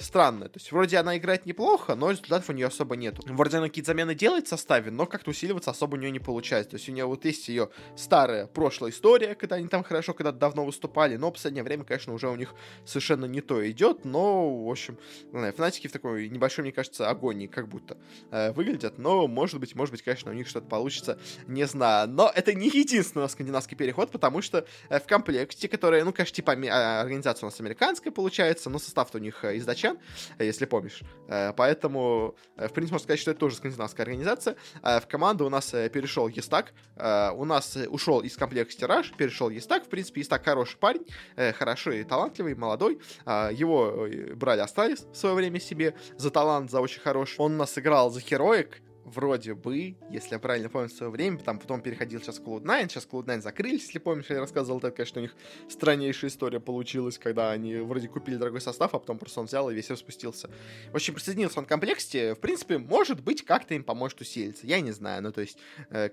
странная, 0.01 0.49
то 0.49 0.57
есть, 0.57 0.71
вроде 0.71 0.97
она 0.97 1.17
играет 1.17 1.45
неплохо, 1.45 1.95
но 1.95 2.11
результатов 2.11 2.49
у 2.49 2.53
нее 2.53 2.67
особо 2.67 2.95
нету. 2.95 3.21
Вроде 3.25 3.57
она 3.57 3.67
какие-то 3.67 3.87
замены 3.87 4.15
делает 4.15 4.47
в 4.47 4.49
составе, 4.49 4.91
но 4.91 5.05
как-то 5.05 5.31
усиливаться 5.31 5.71
особо 5.71 5.95
у 5.95 5.97
нее 5.97 6.11
не 6.11 6.19
получается, 6.19 6.71
то 6.71 6.77
есть, 6.77 6.89
у 6.89 6.91
нее 6.91 7.05
вот 7.05 7.25
есть 7.25 7.47
ее 7.47 7.69
старая 7.95 8.47
про 8.47 8.65
прошлая 8.65 8.91
история, 8.91 9.35
когда 9.35 9.57
они 9.57 9.67
там 9.67 9.83
хорошо 9.83 10.13
когда-то 10.15 10.39
давно 10.39 10.65
выступали, 10.65 11.17
но 11.17 11.29
в 11.29 11.33
последнее 11.33 11.63
время, 11.63 11.83
конечно, 11.83 12.04
уже 12.13 12.29
у 12.29 12.35
них 12.35 12.53
совершенно 12.85 13.25
не 13.25 13.41
то 13.41 13.69
идет, 13.69 14.05
но, 14.05 14.65
в 14.65 14.69
общем, 14.69 14.97
знаю, 15.31 15.53
в 15.53 15.91
такой 15.91 16.29
небольшой, 16.29 16.63
мне 16.63 16.71
кажется, 16.71 17.09
агонии 17.09 17.47
как 17.47 17.67
будто 17.67 17.97
э, 18.31 18.51
выглядят, 18.51 18.97
но, 18.97 19.27
может 19.27 19.59
быть, 19.59 19.75
может 19.75 19.91
быть, 19.91 20.01
конечно, 20.01 20.31
у 20.31 20.33
них 20.33 20.47
что-то 20.47 20.67
получится, 20.67 21.19
не 21.47 21.65
знаю, 21.65 22.09
но 22.09 22.31
это 22.33 22.53
не 22.53 22.67
единственный 22.67 23.29
скандинавский 23.29 23.77
переход, 23.77 24.11
потому 24.11 24.41
что 24.41 24.65
э, 24.89 24.99
в 24.99 25.07
комплекте, 25.07 25.67
который, 25.67 26.03
ну, 26.03 26.13
конечно, 26.13 26.35
типа 26.35 26.53
а, 26.53 27.01
организация 27.01 27.47
у 27.47 27.49
нас 27.49 27.59
американская 27.59 28.11
получается, 28.11 28.69
но 28.69 28.79
состав 28.79 29.13
у 29.13 29.17
них 29.17 29.43
э, 29.43 29.55
из 29.57 29.65
датчан, 29.65 29.97
э, 30.37 30.45
если 30.45 30.65
помнишь, 30.65 31.01
э, 31.27 31.53
поэтому, 31.53 32.35
э, 32.57 32.67
в 32.67 32.73
принципе, 32.73 32.93
можно 32.93 33.03
сказать, 33.03 33.19
что 33.19 33.31
это 33.31 33.39
тоже 33.39 33.55
скандинавская 33.55 34.05
организация, 34.05 34.55
э, 34.83 34.99
в 34.99 35.07
команду 35.07 35.45
у 35.45 35.49
нас 35.49 35.73
э, 35.73 35.89
перешел 35.89 36.27
Естак, 36.27 36.73
э, 36.95 37.31
у 37.31 37.45
нас 37.45 37.77
э, 37.77 37.87
ушел 37.87 38.21
из 38.21 38.35
комплекта 38.37 38.73
Стираж, 38.73 39.11
перешел 39.13 39.49
Естак, 39.49 39.85
в 39.85 39.89
принципе, 39.89 40.21
Естак 40.21 40.43
хороший 40.45 40.77
парень, 40.77 41.05
э, 41.35 41.51
хороший, 41.85 42.03
талантливый, 42.03 42.55
молодой, 42.55 42.99
э, 43.25 43.49
его 43.53 44.07
брали 44.35 44.61
Асталис 44.61 45.05
в 45.11 45.15
свое 45.15 45.35
время 45.35 45.59
себе 45.59 45.93
за 46.17 46.31
талант, 46.31 46.71
за 46.71 46.81
очень 46.81 47.01
хороший, 47.01 47.35
он 47.37 47.57
нас 47.57 47.77
играл 47.77 48.09
за 48.09 48.19
Heroic, 48.19 48.69
вроде 49.05 49.53
бы, 49.53 49.95
если 50.09 50.33
я 50.33 50.39
правильно 50.39 50.67
помню, 50.67 50.89
свое 50.89 51.11
время, 51.11 51.37
там 51.37 51.59
потом 51.59 51.81
переходил 51.81 52.19
сейчас 52.19 52.39
в 52.39 52.43
Cloud9, 52.43 52.89
сейчас 52.89 53.07
Cloud9 53.09 53.41
закрылись, 53.41 53.85
если 53.85 53.99
помнишь, 53.99 54.25
я 54.29 54.39
рассказывал, 54.39 54.79
это, 54.79 54.91
конечно, 54.91 55.19
у 55.19 55.23
них 55.23 55.35
страннейшая 55.69 56.29
история 56.29 56.59
получилась, 56.59 57.17
когда 57.17 57.51
они 57.51 57.75
вроде 57.75 58.07
купили 58.07 58.35
дорогой 58.35 58.61
состав, 58.61 58.93
а 58.93 58.99
потом 58.99 59.19
просто 59.19 59.39
он 59.39 59.45
взял 59.45 59.69
и 59.69 59.75
весь 59.75 59.89
распустился. 59.89 60.49
В 60.91 60.95
общем, 60.95 61.13
присоединился 61.13 61.59
он 61.59 61.65
к 61.65 61.69
комплексте, 61.69 62.33
в 62.33 62.39
принципе, 62.39 62.79
может 62.79 63.21
быть, 63.21 63.45
как-то 63.45 63.75
им 63.75 63.83
поможет 63.83 64.19
усилиться, 64.21 64.65
я 64.65 64.81
не 64.81 64.91
знаю, 64.91 65.21
ну, 65.21 65.31
то 65.31 65.41
есть, 65.41 65.57
э, 65.89 66.09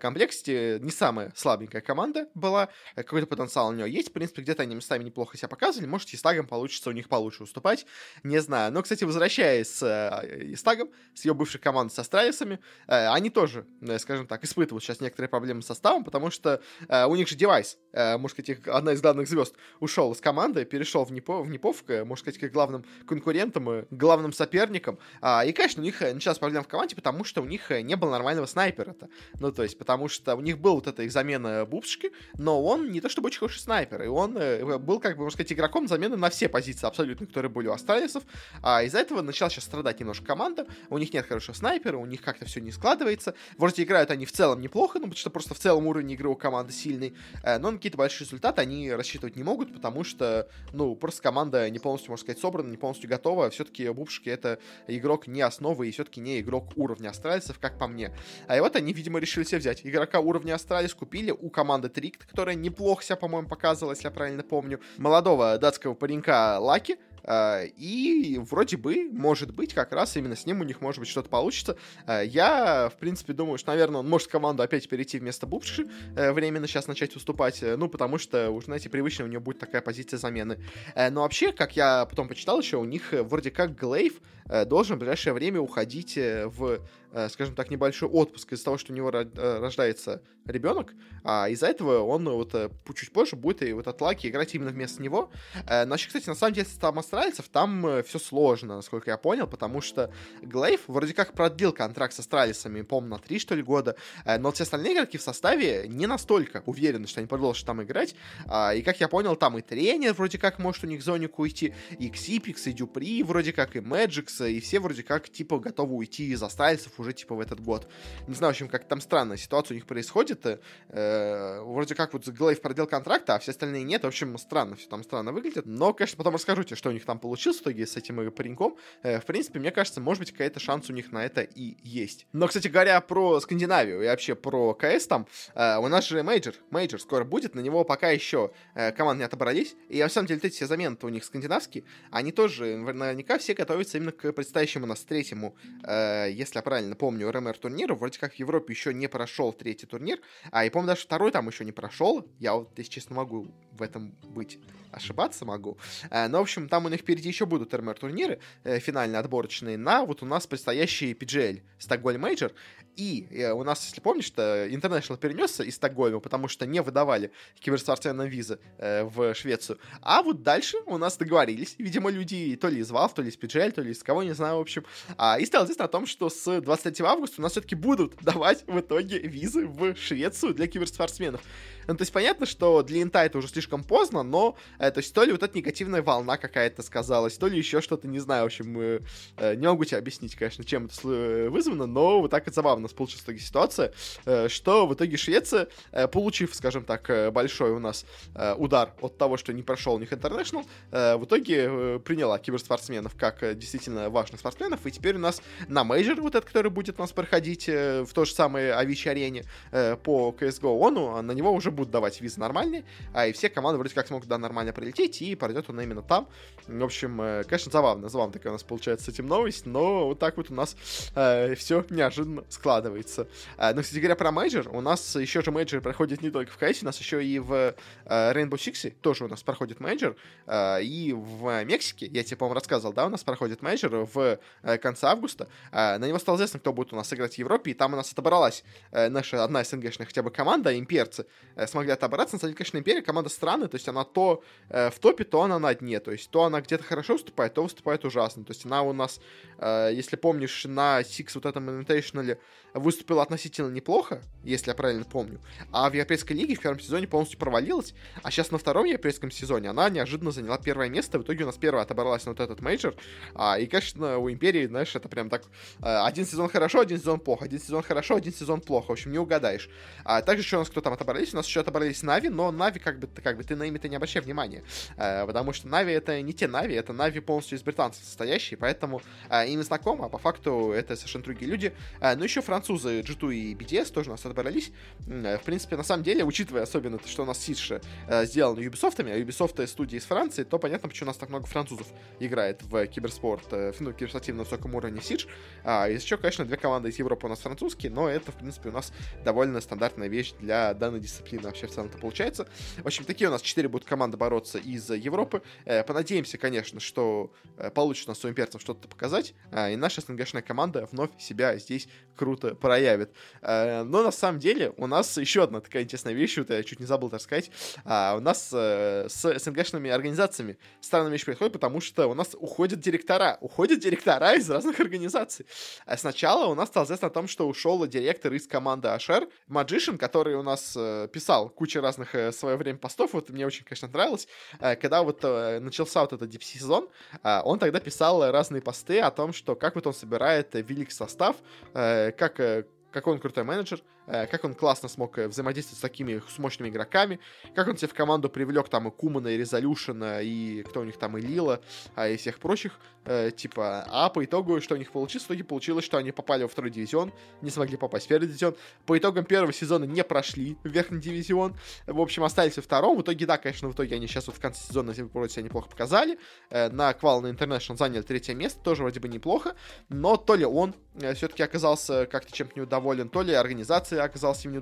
не 0.79 0.91
самая 0.91 1.33
слабенькая 1.35 1.81
команда 1.81 2.29
была, 2.35 2.69
э, 2.95 3.03
какой-то 3.03 3.27
потенциал 3.27 3.69
у 3.69 3.73
нее 3.73 3.91
есть, 3.91 4.11
в 4.11 4.13
принципе, 4.13 4.43
где-то 4.43 4.63
они 4.63 4.75
местами 4.75 5.05
неплохо 5.05 5.39
себя 5.39 5.49
показывали, 5.49 5.89
может, 5.89 6.09
с 6.11 6.15
Истагом 6.15 6.47
получится 6.47 6.91
у 6.91 6.93
них 6.93 7.09
получше 7.09 7.45
уступать, 7.45 7.87
не 8.23 8.39
знаю. 8.41 8.73
Но, 8.73 8.83
кстати, 8.83 9.05
возвращаясь 9.05 9.69
с 9.69 9.83
э, 9.83 10.53
Истагом, 10.53 10.91
с 11.15 11.25
ее 11.25 11.33
бывшей 11.33 11.61
командой, 11.61 11.93
с 11.93 11.99
Астралисами, 11.99 12.59
Э, 12.82 12.82
они 12.87 13.31
тоже, 13.31 13.67
э, 13.81 13.99
скажем 13.99 14.27
так, 14.27 14.45
испытывают 14.45 14.83
сейчас 14.83 15.01
некоторые 15.01 15.29
проблемы 15.29 15.63
с 15.63 15.67
составом, 15.67 16.05
потому 16.05 16.31
что 16.31 16.61
э, 16.89 17.07
у 17.07 17.15
них 17.17 17.29
же 17.29 17.37
девайс, 17.37 17.79
можно 17.93 18.29
сказать, 18.29 18.49
их 18.49 18.69
одна 18.69 18.93
из 18.93 19.01
главных 19.03 19.29
звезд 19.29 19.55
ушел 19.81 20.13
из 20.13 20.21
команды, 20.21 20.65
перешел 20.65 21.05
в, 21.05 21.13
Непо, 21.13 21.43
в 21.43 21.51
Неповк, 21.51 21.89
можно 21.89 22.17
сказать, 22.17 22.41
к 22.41 22.53
главным 22.53 22.85
конкурентам, 23.07 23.87
главным 23.91 24.33
соперникам. 24.33 24.99
А, 25.21 25.45
и, 25.45 25.53
конечно, 25.53 25.83
у 25.83 25.85
них 25.85 26.01
началась 26.01 26.39
проблема 26.39 26.65
в 26.65 26.69
команде, 26.69 26.97
потому 26.97 27.25
что 27.25 27.43
у 27.43 27.45
них 27.45 27.71
не 27.71 27.95
было 27.97 28.11
нормального 28.11 28.47
снайпера-то. 28.47 29.09
Ну, 29.39 29.53
то 29.53 29.63
есть, 29.63 29.79
потому 29.79 30.09
что 30.09 30.37
у 30.37 30.41
них 30.41 30.59
был 30.59 30.77
вот 30.77 30.87
эта 30.87 31.03
их 31.03 31.13
замена 31.13 31.67
Бубшки, 31.67 32.13
но 32.39 32.63
он 32.63 32.91
не 32.91 33.01
то 33.01 33.09
чтобы 33.09 33.27
очень 33.27 33.41
хороший 33.41 33.61
снайпер, 33.61 34.03
и 34.03 34.07
он 34.07 34.35
был, 34.81 34.99
как 34.99 35.17
бы, 35.17 35.25
можно 35.25 35.37
сказать, 35.37 35.53
игроком 35.53 35.87
замены 35.87 36.17
на 36.17 36.31
все 36.31 36.49
позиции 36.49 36.87
абсолютно, 36.87 37.27
которые 37.27 37.51
были 37.51 37.69
у 37.69 37.73
Астралисов. 37.73 38.25
А 38.63 38.83
из-за 38.83 39.01
этого 39.01 39.21
начала 39.21 39.51
сейчас 39.51 39.65
страдать 39.65 40.01
немножко 40.01 40.25
команда, 40.25 40.67
у 40.89 40.99
них 40.99 41.13
нет 41.13 41.27
хорошего 41.27 41.55
снайпера, 41.55 41.99
у 41.99 42.07
них 42.07 42.23
как-то 42.23 42.47
все 42.47 42.61
не 42.61 42.72
складывается. 42.73 43.35
Вроде 43.59 43.83
играют 43.83 44.11
они 44.11 44.27
в 44.27 44.33
целом 44.33 44.61
неплохо, 44.61 44.99
ну, 44.99 45.05
потому 45.05 45.17
что 45.17 45.31
просто 45.31 45.55
в 45.55 45.59
целом 45.59 45.87
уровень 45.87 46.11
игры 46.13 46.29
у 46.29 46.35
команды 46.35 46.73
сильный, 46.73 47.15
э, 47.43 47.59
но 47.59 47.71
на 47.71 47.77
какие-то 47.77 47.99
большие 47.99 48.27
результаты 48.27 48.61
они 48.61 48.91
рассчитывать 48.93 49.37
не 49.37 49.43
могут, 49.43 49.73
потому 49.73 50.05
что, 50.05 50.49
ну, 50.73 50.95
просто 50.97 51.23
команда 51.23 51.69
не 51.71 51.79
полностью, 51.79 52.11
можно 52.11 52.25
сказать, 52.25 52.41
собрана, 52.41 52.69
не 52.69 52.77
полностью 52.77 53.09
готова. 53.09 53.51
Все-таки 53.51 53.89
Бубшки 53.91 54.29
это 54.29 54.59
игрок 54.87 55.27
не 55.27 55.43
основы 55.43 55.89
и 55.89 55.93
все-таки 55.93 56.21
не 56.21 56.41
игрок 56.41 56.73
уровня 56.77 57.11
астральцев, 57.11 57.59
как 57.59 57.79
по 57.79 57.87
мне. 57.87 58.13
А 58.49 58.57
и 58.57 58.61
вот 58.61 58.77
они, 58.77 58.93
видимо, 58.93 59.19
решили 59.19 59.45
себе 59.45 59.59
взять 59.59 59.85
игрока 59.85 60.21
уровня 60.21 60.55
астралис, 60.55 60.95
купили 60.95 61.31
у 61.31 61.51
команды 61.51 61.89
Трикт, 61.89 62.25
которая 62.25 62.55
неплохо 62.55 63.05
себя, 63.05 63.17
по-моему, 63.17 63.49
показывала, 63.49 63.93
если 63.93 64.05
я 64.05 64.11
правильно 64.11 64.43
помню. 64.43 64.81
Молодого 64.97 65.59
датского 65.59 65.95
паренька 65.95 66.59
Лаки, 66.59 66.99
и 67.27 68.41
вроде 68.43 68.77
бы, 68.77 69.09
может 69.13 69.55
быть, 69.55 69.75
как 69.75 69.93
раз 69.93 70.17
именно 70.17 70.37
с 70.37 70.47
ним 70.47 70.61
у 70.61 70.65
них, 70.65 70.81
может 70.81 71.01
быть, 71.01 71.09
что-то 71.09 71.29
получится. 71.29 71.77
А, 72.07 72.23
я, 72.23 72.89
в 72.89 72.99
принципе, 72.99 73.33
думаю, 73.33 73.59
что, 73.59 73.71
наверное, 73.71 74.01
он 74.01 74.09
может 74.09 74.29
команду 74.29 74.63
опять 74.63 74.89
перейти 74.89 75.19
вместо 75.19 75.47
Бубши 75.47 75.89
э, 76.17 76.33
временно 76.33 76.67
сейчас 76.67 76.87
начать 76.87 77.15
выступать, 77.15 77.63
э, 77.63 77.77
ну, 77.77 77.89
потому 77.89 78.19
что, 78.19 78.51
уже, 78.51 78.67
знаете, 78.67 78.89
привычно 78.89 79.25
у 79.25 79.29
него 79.29 79.43
будет 79.43 79.59
такая 79.59 79.83
позиция 79.83 80.19
замены. 80.19 80.59
Э, 80.95 81.11
но 81.11 81.23
вообще, 81.23 81.53
как 81.53 81.77
я 81.77 82.07
потом 82.07 82.29
почитал 82.29 82.61
еще, 82.61 82.77
у 82.79 82.85
них 82.85 83.13
вроде 83.13 83.51
как 83.51 83.77
Глейв 83.77 84.21
должен 84.67 84.97
в 84.97 84.99
ближайшее 84.99 85.33
время 85.33 85.61
уходить 85.61 86.17
в 86.17 86.81
скажем 87.29 87.55
так, 87.55 87.71
небольшой 87.71 88.09
отпуск 88.09 88.53
из-за 88.53 88.65
того, 88.65 88.79
что 88.79 88.93
у 88.93 88.97
него 88.97 89.11
э, 89.11 89.59
рождается 89.59 90.23
ребенок, 90.45 90.95
а 91.25 91.49
из-за 91.49 91.69
этого 91.69 92.01
он 92.01 92.29
вот 92.29 92.55
э, 92.55 92.71
чуть 92.95 93.13
позже 93.13 93.37
будет 93.37 93.63
и 93.63 93.73
вот 93.73 93.87
от 93.87 94.01
Лаки 94.01 94.27
играть 94.27 94.55
именно 94.55 94.71
вместо 94.71 95.03
него. 95.03 95.31
Вообще, 95.67 96.09
кстати, 96.09 96.29
на 96.29 96.35
самом 96.35 96.55
деле, 96.55 96.67
там 96.81 96.99
астральцев, 96.99 97.49
там 97.49 98.03
все 98.05 98.19
сложно, 98.19 98.77
насколько 98.77 99.11
я 99.11 99.17
понял, 99.17 99.47
потому 99.47 99.81
что 99.81 100.13
Глейв 100.43 100.81
вроде 100.87 101.15
как 101.15 101.33
продлил 101.35 101.73
контракт 101.73 102.15
с 102.15 102.21
астралисами, 102.21 102.83
по-моему, 102.83 103.17
на 103.17 103.23
3, 103.23 103.39
что 103.39 103.55
ли, 103.55 103.63
года, 103.63 103.97
но 104.39 104.51
все 104.53 104.65
остальные 104.65 104.95
игроки 104.95 105.19
в 105.19 105.23
составе 105.23 105.87
не 105.89 106.07
настолько 106.07 106.63
уверены, 106.67 107.07
что 107.07 107.21
они 107.21 107.29
продолжат 107.29 107.67
там 107.67 107.83
играть, 107.83 108.15
а, 108.47 108.75
и, 108.75 108.83
как 108.83 109.01
я 109.01 109.09
понял, 109.09 109.37
там 109.37 109.59
и 109.59 109.63
тренер 109.63 110.15
вроде 110.15 110.39
как 110.39 110.59
может 110.59 110.85
у 110.85 110.87
них 110.87 111.03
зонику 111.03 111.43
уйти, 111.43 111.75
и 111.99 112.11
Ксипикс, 112.11 112.67
и 112.67 112.73
Дюпри 112.73 113.23
вроде 113.23 113.53
как, 113.53 113.77
и 113.77 113.81
Мэджикс, 113.81 114.43
и 114.43 114.61
все 114.61 114.81
вроде 114.81 115.03
как, 115.03 115.29
типа, 115.29 115.59
готовы 115.59 115.95
уйти 115.97 116.27
из 116.27 116.43
астральцев 116.43 116.99
уже, 117.03 117.13
типа, 117.13 117.35
в 117.35 117.41
этот 117.41 117.61
год. 117.61 117.89
Не 118.27 118.35
знаю, 118.35 118.53
в 118.53 118.57
общем, 118.57 118.69
как 118.69 118.85
там 118.85 119.01
странная 119.01 119.37
ситуация 119.37 119.75
у 119.75 119.77
них 119.77 119.87
происходит. 119.87 120.61
Э, 120.89 121.61
вроде 121.61 121.95
как 121.95 122.13
вот 122.15 122.27
Глейв 122.27 122.61
продлил 122.61 122.87
контракт, 122.87 123.29
а 123.31 123.39
все 123.39 123.51
остальные 123.51 123.85
нет. 123.85 124.05
В 124.05 124.07
общем, 124.07 124.39
странно, 124.39 124.77
все 124.77 124.89
там 124.89 125.05
странно 125.05 125.33
выглядит. 125.33 125.67
Но, 125.67 125.93
конечно, 125.93 126.17
потом 126.17 126.35
расскажу 126.35 126.65
тебе, 126.65 126.77
что 126.77 126.89
у 126.89 126.93
них 126.93 127.05
там 127.05 127.19
получилось 127.19 127.59
в 127.59 127.63
итоге 127.63 127.87
с 127.87 127.97
этим 127.97 128.31
пареньком. 128.33 128.77
Э, 129.03 129.21
в 129.21 129.27
принципе, 129.27 129.59
мне 129.59 129.71
кажется, 129.71 130.01
может 130.01 130.21
быть, 130.21 130.33
какая-то 130.33 130.61
шанс 130.61 130.89
у 130.91 130.93
них 130.93 131.13
на 131.13 131.25
это 131.25 131.43
и 131.43 131.77
есть. 131.83 132.27
Но, 132.33 132.49
кстати 132.49 132.69
говоря, 132.69 133.01
про 133.01 133.41
Скандинавию 133.41 134.03
и 134.03 134.07
вообще 134.07 134.35
про 134.35 134.75
КС 134.75 135.07
там, 135.07 135.27
э, 135.55 135.77
у 135.79 135.89
нас 135.89 136.07
же 136.07 136.23
мейджор, 136.23 136.55
мейджор 136.71 137.01
скоро 137.01 137.25
будет, 137.25 137.55
на 137.55 137.61
него 137.61 137.85
пока 137.85 138.11
еще 138.11 138.53
э, 138.75 138.93
команды 138.93 139.21
не 139.21 139.27
отобрались. 139.27 139.75
И 139.89 140.01
на 140.03 140.09
самом 140.09 140.29
деле, 140.29 140.41
эти 140.43 140.55
все 140.55 140.67
замены 140.67 140.97
у 141.03 141.09
них 141.09 141.25
скандинавские, 141.25 141.85
они 142.11 142.33
тоже 142.33 142.77
наверняка 142.77 143.39
все 143.39 143.55
готовятся 143.55 143.99
именно 143.99 144.13
к 144.13 144.33
предстоящему 144.33 144.85
у 144.85 144.89
нас 144.89 145.01
третьему, 145.01 145.57
э, 145.85 146.29
если 146.31 146.59
я 146.59 146.63
правильно 146.63 146.92
помню, 146.95 147.31
RMR 147.31 147.59
турниру. 147.59 147.97
Вроде 147.97 148.19
как 148.19 148.35
в 148.35 148.37
Европе 148.37 148.73
еще 148.73 148.95
не 148.95 149.09
прошел 149.09 149.53
третий 149.53 149.87
турнир, 149.87 150.21
а 150.51 150.65
и 150.65 150.71
помню 150.71 150.89
даже 150.89 151.03
второй 151.03 151.31
там 151.31 151.49
еще 151.49 151.65
не 151.65 151.73
прошел. 151.73 152.27
Я 152.39 152.55
вот, 152.55 152.77
если 152.79 152.91
честно, 152.91 153.17
могу 153.17 153.49
в 153.73 153.83
этом 153.83 154.15
быть 154.23 154.59
ошибаться 154.93 155.45
могу. 155.45 155.79
Э, 156.11 156.29
но, 156.29 156.39
в 156.39 156.43
общем, 156.43 156.69
там 156.69 156.85
у 156.85 156.89
них 156.89 157.01
впереди 157.01 157.29
еще 157.29 157.47
будут 157.47 157.75
RMR 157.75 157.99
турниры, 157.99 158.39
э, 158.65 158.79
финальные 158.79 159.19
отборочные, 159.19 159.77
на 159.79 160.05
вот 160.05 160.23
у 160.23 160.27
нас 160.27 160.47
предстоящий 160.47 161.13
PGL, 161.15 161.63
Стокгольм 161.79 162.21
Мейджор. 162.21 162.53
И 162.97 163.27
э, 163.31 163.53
у 163.53 163.65
нас, 163.65 163.85
если 163.87 164.01
помнишь, 164.01 164.27
что 164.27 164.67
International 164.67 165.17
перенесся 165.17 165.65
из 165.65 165.77
Стокгольма, 165.77 166.21
потому 166.21 166.47
что 166.49 166.67
не 166.67 166.83
выдавали 166.83 167.33
киберспортсменам 167.59 168.29
визы 168.29 168.59
в 168.79 169.35
Швецию. 169.35 169.79
А 170.03 170.23
вот 170.23 170.43
дальше 170.43 170.77
у 170.87 170.99
нас 170.99 171.17
договорились, 171.17 171.75
видимо, 171.79 172.11
люди 172.11 172.57
то 172.57 172.69
ли 172.69 172.81
из 172.81 172.91
Valve, 172.91 173.15
то 173.15 173.23
ли 173.23 173.31
из 173.31 173.39
PGL, 173.39 173.73
то 173.73 173.83
ли 173.83 173.93
из 173.93 174.03
кого, 174.03 174.23
не 174.23 174.35
знаю, 174.35 174.59
в 174.59 174.61
общем. 174.61 174.85
А, 175.17 175.39
и 175.39 175.47
стало 175.47 175.65
известно 175.65 175.87
о 175.87 175.89
том, 175.89 176.07
что 176.07 176.29
с 176.29 176.61
23 176.61 177.05
августа 177.07 177.37
у 177.39 177.43
нас 177.43 177.53
все-таки 177.53 177.75
будут 177.75 178.15
давать 178.23 178.65
в 178.67 178.79
итоге 178.79 179.19
визы 179.19 179.67
в 179.67 179.97
Швецию 179.97 180.55
для 180.55 180.67
киберспортсменов. 180.67 181.41
Ну, 181.87 181.97
то 181.97 182.03
есть 182.03 182.13
понятно, 182.13 182.47
что 182.47 182.83
для 182.83 183.03
инта 183.03 183.25
это 183.25 183.39
уже 183.39 183.49
слишком 183.49 183.85
поздно, 183.85 184.23
но, 184.23 184.57
э, 184.79 184.91
то 184.91 184.99
есть 184.99 185.15
то 185.15 185.25
ли 185.25 185.33
вот 185.33 185.43
эта 185.43 185.57
негативная 185.57 186.03
волна 186.03 186.37
какая-то 186.37 186.83
сказалась, 186.83 187.37
то 187.37 187.47
ли 187.47 187.59
еще 187.59 187.81
что-то, 187.81 188.09
не 188.09 188.19
знаю, 188.19 188.45
в 188.45 188.47
общем, 188.47 188.79
э, 188.79 189.55
не 189.57 189.67
могу 189.67 189.85
тебе 189.85 189.99
объяснить, 189.99 190.37
конечно, 190.37 190.65
чем 190.65 190.87
это 190.87 190.95
э, 191.05 191.49
вызвано, 191.49 191.87
но 191.87 192.21
вот 192.21 192.31
так 192.31 192.47
вот 192.47 192.55
забавно 192.55 192.89
получилась 192.89 193.25
итоге 193.25 193.41
ситуация, 193.41 193.93
э, 194.25 194.49
что 194.49 194.87
в 194.87 194.95
итоге 194.95 195.17
Швеция, 195.17 195.69
э, 195.93 196.09
получив, 196.09 196.55
скажем 196.55 196.85
так, 196.85 197.09
э, 197.11 197.31
большой 197.31 197.73
у 197.73 197.79
нас 197.79 198.05
э, 198.35 198.55
удар 198.55 198.95
от 199.01 199.19
того, 199.19 199.37
что 199.37 199.53
не 199.53 199.63
прошел 199.63 199.95
у 199.95 199.99
них 199.99 200.13
International, 200.13 200.65
э, 200.91 201.17
в 201.17 201.25
итоге 201.25 201.67
э, 201.69 201.99
приняла 202.05 202.39
киберспортсменов 202.39 203.15
как 203.17 203.43
э, 203.43 203.55
действительно 203.55 204.11
важных 204.11 204.41
спортсменов, 204.41 204.87
и 204.87 204.91
теперь 204.91 205.17
у 205.17 205.21
нас 205.21 205.43
на 205.69 205.85
мейджор, 205.85 206.21
вот 206.21 206.35
этот, 206.35 206.47
который 206.47 206.71
будет 206.71 206.99
у 206.99 207.03
нас 207.03 207.13
проходить 207.13 207.69
э, 207.69 208.03
в 208.03 208.13
то 208.13 208.25
же 208.25 208.33
самое 208.33 208.75
Авичи 208.75 209.09
арене 209.09 209.45
э, 209.73 209.97
по 209.97 210.35
CSGO. 210.39 210.79
Ну, 210.79 211.19
а 211.19 211.23
на 211.23 211.33
него 211.33 211.53
уже 211.53 211.71
будут 211.73 211.91
давать 211.91 212.21
визы 212.21 212.41
нормальные, 212.41 212.85
а 213.13 213.27
и 213.27 213.33
все 213.33 213.49
команды 213.49 213.79
вроде 213.79 213.95
как 213.95 214.07
смогут 214.07 214.25
туда 214.25 214.39
нормально 214.39 214.73
прилететь, 214.73 215.23
и 215.23 215.35
пройдет 215.35 215.69
он 215.69 215.81
именно 215.81 216.03
там. 216.03 216.29
В 216.67 216.85
общем, 216.85 217.21
э, 217.21 217.45
конечно, 217.45 217.73
забавно, 217.73 218.09
забавно 218.09 218.33
такая 218.33 218.51
у 218.51 218.55
нас 218.55 218.63
получается 218.63 219.07
с 219.07 219.09
этим 219.09 219.27
новость, 219.27 219.67
но 219.67 220.07
вот 220.07 220.19
так 220.19 220.37
вот 220.37 220.51
у 220.51 220.55
нас 220.55 220.77
э, 221.15 221.55
все 221.55 221.85
неожиданно 221.91 222.45
складывается. 222.49 223.27
А, 223.57 223.75
но, 223.75 223.83
кстати 223.83 223.99
говоря, 223.99 224.17
про 224.17 224.31
мейджор, 224.31 224.69
у 224.69 224.81
нас 224.81 225.17
еще 225.17 225.43
же 225.43 225.51
мейджор 225.51 225.81
проходит 225.81 226.23
не 226.23 226.31
только 226.31 226.53
в 226.53 226.61
CS, 226.61 226.79
у 226.83 226.85
нас 226.87 226.99
еще 226.99 227.25
и 227.25 227.39
в 227.39 227.75
а, 228.05 228.33
Rainbow 228.33 228.55
Six 228.55 228.91
тоже 229.01 229.25
у 229.25 229.29
нас 229.29 229.43
проходит 229.43 229.81
мейджор, 229.81 230.17
а, 230.47 230.79
и 230.79 231.13
в 231.13 231.65
Мексике, 231.65 232.07
я 232.07 232.23
тебе, 232.23 232.37
по-моему, 232.37 232.55
рассказывал, 232.55 232.93
да, 232.93 233.07
у 233.07 233.09
нас 233.09 233.25
проходит 233.25 233.63
мейджор 233.63 234.07
в 234.13 234.39
а, 234.63 234.79
конце 234.79 235.07
августа. 235.07 235.49
А, 235.71 235.99
на 235.99 236.07
него 236.07 236.19
стало 236.19 236.37
известно, 236.37 236.59
кто 236.59 236.73
будет 236.73 236.93
у 236.93 236.97
нас 236.97 237.13
играть 237.13 237.35
в 237.35 237.39
Европе, 237.39 237.71
и 237.71 237.75
там 237.75 237.93
у 237.93 237.97
нас 237.97 238.13
отобралась 238.13 238.65
а, 238.91 239.09
наша 239.09 239.43
одна 239.45 239.65
СНГшная 239.65 240.07
хотя 240.07 240.23
бы 240.23 240.31
команда, 240.31 240.79
имперцы, 240.79 241.27
смогли 241.67 241.93
отобраться. 241.93 242.37
На 242.37 242.41
самом 242.41 242.51
деле, 242.51 242.59
конечно, 242.59 242.79
империя 242.79 243.03
команда 243.03 243.31
странная, 243.31 243.69
то 243.69 243.77
есть 243.77 243.89
она 243.89 244.05
то 244.05 244.43
а, 244.69 244.91
в 244.91 244.99
топе, 244.99 245.25
то 245.25 245.43
она 245.43 245.59
на 245.59 245.75
дне, 245.75 246.01
то 246.01 246.13
есть 246.13 246.31
то 246.31 246.45
она 246.45 246.61
где-то 246.61 246.85
хорошо 246.85 247.15
выступает, 247.15 247.55
то 247.55 247.63
выступает 247.63 248.05
ужасно. 248.05 248.45
То 248.45 248.53
есть 248.53 248.65
она 248.67 248.83
у 248.83 248.93
нас, 248.93 249.21
а, 249.59 249.89
если 249.89 250.17
помнишь, 250.17 250.65
на 250.65 251.01
Six 251.01 251.31
вот 251.35 251.47
этом 251.47 251.69
Invitational 251.69 252.39
выступила 252.75 253.23
относительно 253.23 253.71
неплохо, 253.71 254.23
если 254.45 254.71
я 254.71 254.75
правильно 254.75 255.05
помню, 255.05 255.41
а 255.73 255.91
в 255.91 255.93
Европейской 255.93 256.33
лиге 256.33 256.55
в 256.55 256.61
первом 256.61 256.81
сезоне 256.81 257.07
полностью 257.07 257.39
провалилась, 257.39 257.95
а 258.23 258.31
сейчас 258.31 258.51
на 258.51 258.59
втором 258.59 258.87
Европейском 258.87 259.31
сезоне 259.31 259.71
она 259.71 259.91
неожиданно 259.91 260.31
заняла 260.31 260.59
первое 260.59 260.89
место, 260.89 261.19
в 261.19 261.23
итоге 261.23 261.45
у 261.45 261.47
нас 261.47 261.57
первая 261.57 261.85
отобралась 261.85 262.25
на 262.25 262.33
вот 262.33 262.41
этот 262.41 262.61
мейджор, 262.61 262.95
а, 263.35 263.59
и, 263.59 263.67
конечно, 263.67 264.19
у 264.19 264.31
Империи, 264.31 264.67
знаешь, 264.67 264.95
это 264.95 265.09
прям 265.09 265.29
так, 265.29 265.43
а, 265.81 266.07
один 266.07 266.27
сезон 266.27 266.49
хорошо, 266.49 266.81
один 266.81 266.99
сезон 266.99 267.21
плохо, 267.21 267.45
один 267.45 267.61
сезон 267.61 267.83
хорошо, 267.83 268.17
один 268.17 268.33
сезон 268.33 268.61
плохо, 268.61 268.89
в 268.89 268.93
общем, 268.93 269.13
не 269.13 269.19
угадаешь. 269.19 269.69
А 270.05 270.23
также 270.23 270.43
еще 270.43 270.57
у 270.57 270.61
нас 270.61 270.71
кто 270.71 270.81
там 270.81 270.93
отобрались, 270.93 271.35
у 271.35 271.37
нас 271.37 271.47
еще 271.53 271.61
отобрались 271.61 272.03
Нави, 272.03 272.31
но 272.31 272.51
Нави, 272.51 272.81
как 272.81 272.99
бы, 272.99 273.07
как 273.07 273.37
бы 273.37 273.45
ты 273.45 273.57
на 273.57 273.65
имя-то 273.65 273.89
не 273.89 273.97
обращай 273.97 274.23
внимания, 274.23 274.63
а, 274.97 275.27
потому 275.27 275.53
что 275.53 275.69
Нави 275.69 275.93
это 275.93 276.21
не 276.23 276.33
те 276.33 276.49
Нави, 276.49 276.75
это 276.75 276.93
Нави 276.93 277.21
полностью 277.21 277.59
из 277.59 277.63
британцев 277.63 278.05
состоящие, 278.05 278.57
поэтому 278.57 279.03
а, 279.29 279.45
имя 279.45 279.63
знакомо, 279.63 280.07
а 280.07 280.09
по 280.09 280.19
факту 280.19 280.73
это 280.73 280.97
совершенно 280.97 281.25
другие 281.25 281.51
люди. 281.51 281.75
А, 282.01 282.17
ну, 282.17 282.25
еще 282.25 282.41
французы 282.41 283.01
G2 283.01 283.35
и 283.35 283.55
BDS 283.55 283.93
тоже 283.93 284.09
у 284.11 284.13
нас 284.13 284.25
отобрались. 284.25 284.73
В 285.07 285.41
принципе, 285.45 285.77
на 285.77 285.83
самом 285.83 286.03
деле, 286.03 286.25
учитывая 286.25 286.63
особенно, 286.63 286.99
что 287.07 287.23
у 287.23 287.27
нас 287.27 287.39
Сидж 287.39 287.73
э, 288.09 288.25
сделан 288.25 288.59
Ubisoft, 288.59 289.01
а 289.01 289.19
Ubisoft 289.19 289.67
студия 289.67 289.99
из 289.99 290.05
Франции, 290.05 290.45
то 290.45 290.59
понятно, 290.59 290.89
почему 290.89 291.09
у 291.09 291.11
нас 291.11 291.17
так 291.17 291.29
много 291.29 291.47
французов 291.47 291.87
играет 292.21 292.63
в 292.63 292.87
киберспорт, 292.87 293.45
э, 293.53 293.73
ну, 293.79 293.93
киберспортивно 293.93 294.39
на 294.39 294.45
высоком 294.45 294.75
уровне 294.75 295.03
Сидж. 295.03 295.27
А, 295.65 295.89
и 295.89 295.95
еще, 295.95 296.17
конечно, 296.17 296.45
две 296.45 296.57
команды 296.57 296.89
из 296.89 296.99
Европы 296.99 297.27
у 297.27 297.29
нас 297.29 297.41
французские, 297.41 297.93
но 297.93 298.09
это, 298.09 298.33
в 298.33 298.37
принципе, 298.37 298.71
у 298.71 298.73
нас 298.73 298.93
довольно 299.25 299.61
стандартная 299.61 300.09
вещь 300.09 300.33
для 300.41 300.73
данной 300.75 301.01
дисциплины 301.01 301.42
вообще 301.47 301.67
в 301.67 301.71
целом-то 301.71 301.99
получается. 301.99 302.49
В 302.79 302.87
общем, 302.87 303.05
такие 303.05 303.29
у 303.29 303.31
нас 303.31 303.43
четыре 303.43 303.69
будут 303.69 303.87
команды 303.87 304.17
бороться 304.17 304.59
из 304.59 304.91
Европы. 304.91 305.43
Э, 305.65 305.83
понадеемся, 305.83 306.39
конечно, 306.39 306.81
что 306.81 307.33
э, 307.57 307.71
получится 307.71 308.11
у 308.11 308.13
нас 308.13 308.25
у 308.25 308.29
имперцев 308.29 308.61
что-то 308.61 308.89
показать, 308.89 309.35
а, 309.51 309.71
и 309.71 309.77
наша 309.77 310.01
СНГшная 310.01 310.43
команда 310.43 310.89
вновь 310.91 311.11
себя 311.19 311.57
здесь 311.57 311.89
круто 312.17 312.55
проявит. 312.55 313.13
Э, 313.41 313.83
но 313.83 314.03
на 314.03 314.13
самом 314.13 314.39
деле 314.39 314.73
у 314.77 314.87
нас 314.87 315.17
еще 315.17 315.45
одна 315.45 315.61
такая 315.61 315.83
интересная 315.83 316.15
вещь, 316.15 316.39
вот 316.39 316.51
я 316.51 316.63
чуть 316.63 316.81
не 316.81 316.87
забыл 316.87 317.11
так 317.11 317.21
сказать. 317.21 317.51
А, 317.85 318.15
у 318.17 318.21
нас 318.21 318.51
с 318.53 319.39
СНГшными 319.39 319.91
организациями 319.91 320.59
странная 320.81 321.13
вещь 321.13 321.25
происходит, 321.25 321.53
потому 321.53 321.81
что 321.81 322.07
у 322.07 322.15
нас 322.15 322.37
уходят 322.39 322.81
директора. 322.81 323.39
Уходят 323.41 323.81
директора 323.81 324.35
из 324.35 324.49
разных 324.51 324.81
организаций. 324.81 325.47
А 325.87 325.97
сначала 325.97 326.47
у 326.47 326.55
нас 326.55 326.69
стало 326.69 326.85
известно 326.85 327.09
о 327.09 327.11
том, 327.11 327.29
что 327.29 327.49
ушел 327.49 327.87
директор 327.87 328.33
из 328.33 328.47
команды 328.47 328.89
Ашер, 328.89 329.29
Magician, 329.49 329.99
который 329.99 330.35
у 330.35 330.43
нас 330.43 330.75
э, 330.77 331.09
писал 331.33 331.49
кучу 331.49 331.81
разных 331.81 332.13
в 332.13 332.33
свое 332.33 332.57
время 332.57 332.79
постов. 332.79 333.15
Вот 333.15 333.31
мне 333.31 333.47
очень, 333.47 333.65
конечно, 333.65 333.89
нравилось. 333.89 334.29
Когда 334.59 335.03
вот 335.03 335.23
начался 335.23 336.03
вот 336.03 336.13
этот 336.13 336.29
дип-сезон, 336.29 336.89
он 337.23 337.59
тогда 337.59 337.81
писал 337.81 338.31
разные 338.31 338.61
посты 338.61 339.01
о 339.01 339.11
том, 339.11 339.33
что 339.33 339.55
как 339.55 339.75
вот 339.75 339.87
он 339.87 339.95
собирает 339.95 340.55
велик 340.55 340.93
состав, 340.93 341.37
как 341.73 342.67
какой 342.93 343.15
он 343.15 343.21
крутой 343.21 343.45
менеджер, 343.45 343.81
Э, 344.02 344.02
как 344.13 344.45
он 344.45 344.55
классно 344.55 344.89
смог 344.89 345.19
э, 345.19 345.27
взаимодействовать 345.27 345.79
с 345.79 345.81
такими 345.81 346.23
с 346.29 346.39
мощными 346.39 346.69
игроками, 346.69 347.19
как 347.55 347.67
он 347.69 347.77
себе 347.79 347.89
в 347.89 347.95
команду 347.95 348.29
привлек 348.29 348.69
там 348.69 348.89
и 348.89 348.91
Кумана, 348.91 349.29
и 349.29 349.39
Резолюшена, 349.39 350.21
и 350.21 350.63
кто 350.63 350.81
у 350.81 350.85
них 350.85 350.99
там, 350.99 351.17
и 351.17 351.23
Лила, 351.23 351.61
а 351.95 352.09
и 352.09 352.19
всех 352.19 352.39
прочих, 352.39 352.79
э, 353.07 353.31
типа, 353.31 353.87
а 353.89 354.11
по 354.11 354.23
итогу, 354.23 354.61
что 354.61 354.75
у 354.75 354.79
них 354.79 354.93
получилось? 354.93 355.25
В 355.25 355.29
итоге 355.29 355.45
получилось, 355.45 355.85
что 355.85 355.97
они 355.97 356.13
попали 356.13 356.43
во 356.43 356.49
второй 356.49 356.71
дивизион, 356.71 357.11
не 357.41 357.49
смогли 357.49 357.79
попасть 357.79 358.05
в 358.05 358.09
первый 358.09 358.27
дивизион, 358.27 358.55
по 358.85 358.99
итогам 358.99 359.25
первого 359.25 359.53
сезона 359.53 359.85
не 359.85 360.05
прошли 360.05 360.59
в 360.63 360.69
верхний 360.69 361.01
дивизион, 361.01 361.57
в 361.87 362.01
общем, 362.01 362.25
остались 362.25 362.57
во 362.57 362.63
втором, 362.63 362.99
в 362.99 363.03
итоге, 363.03 363.25
да, 363.25 363.39
конечно, 363.39 363.69
в 363.69 363.73
итоге 363.73 363.97
они 363.97 364.07
сейчас 364.07 364.27
вот 364.27 364.37
в 364.37 364.41
конце 364.41 364.63
сезона 364.69 364.93
вроде 365.15 365.33
себя 365.33 365.45
неплохо 365.45 365.71
показали, 365.71 366.19
на 366.51 366.93
квал 366.93 367.23
на 367.23 367.29
International 367.29 367.79
заняли 367.79 368.03
третье 368.03 368.35
место, 368.35 368.61
тоже 368.63 368.83
вроде 368.83 369.01
бы 369.01 369.09
неплохо, 369.09 369.55
но 369.89 370.17
то 370.17 370.35
ли 370.35 370.45
он 370.45 370.75
все-таки 371.15 371.43
оказался 371.43 372.07
как-то 372.07 372.33
чем-то 372.33 372.59
неудоволен, 372.59 373.09
то 373.09 373.23
ли 373.23 373.33
организация 373.33 374.02
информация 374.03 374.05
оказалась 374.05 374.45
им 374.45 374.53
не 374.53 374.61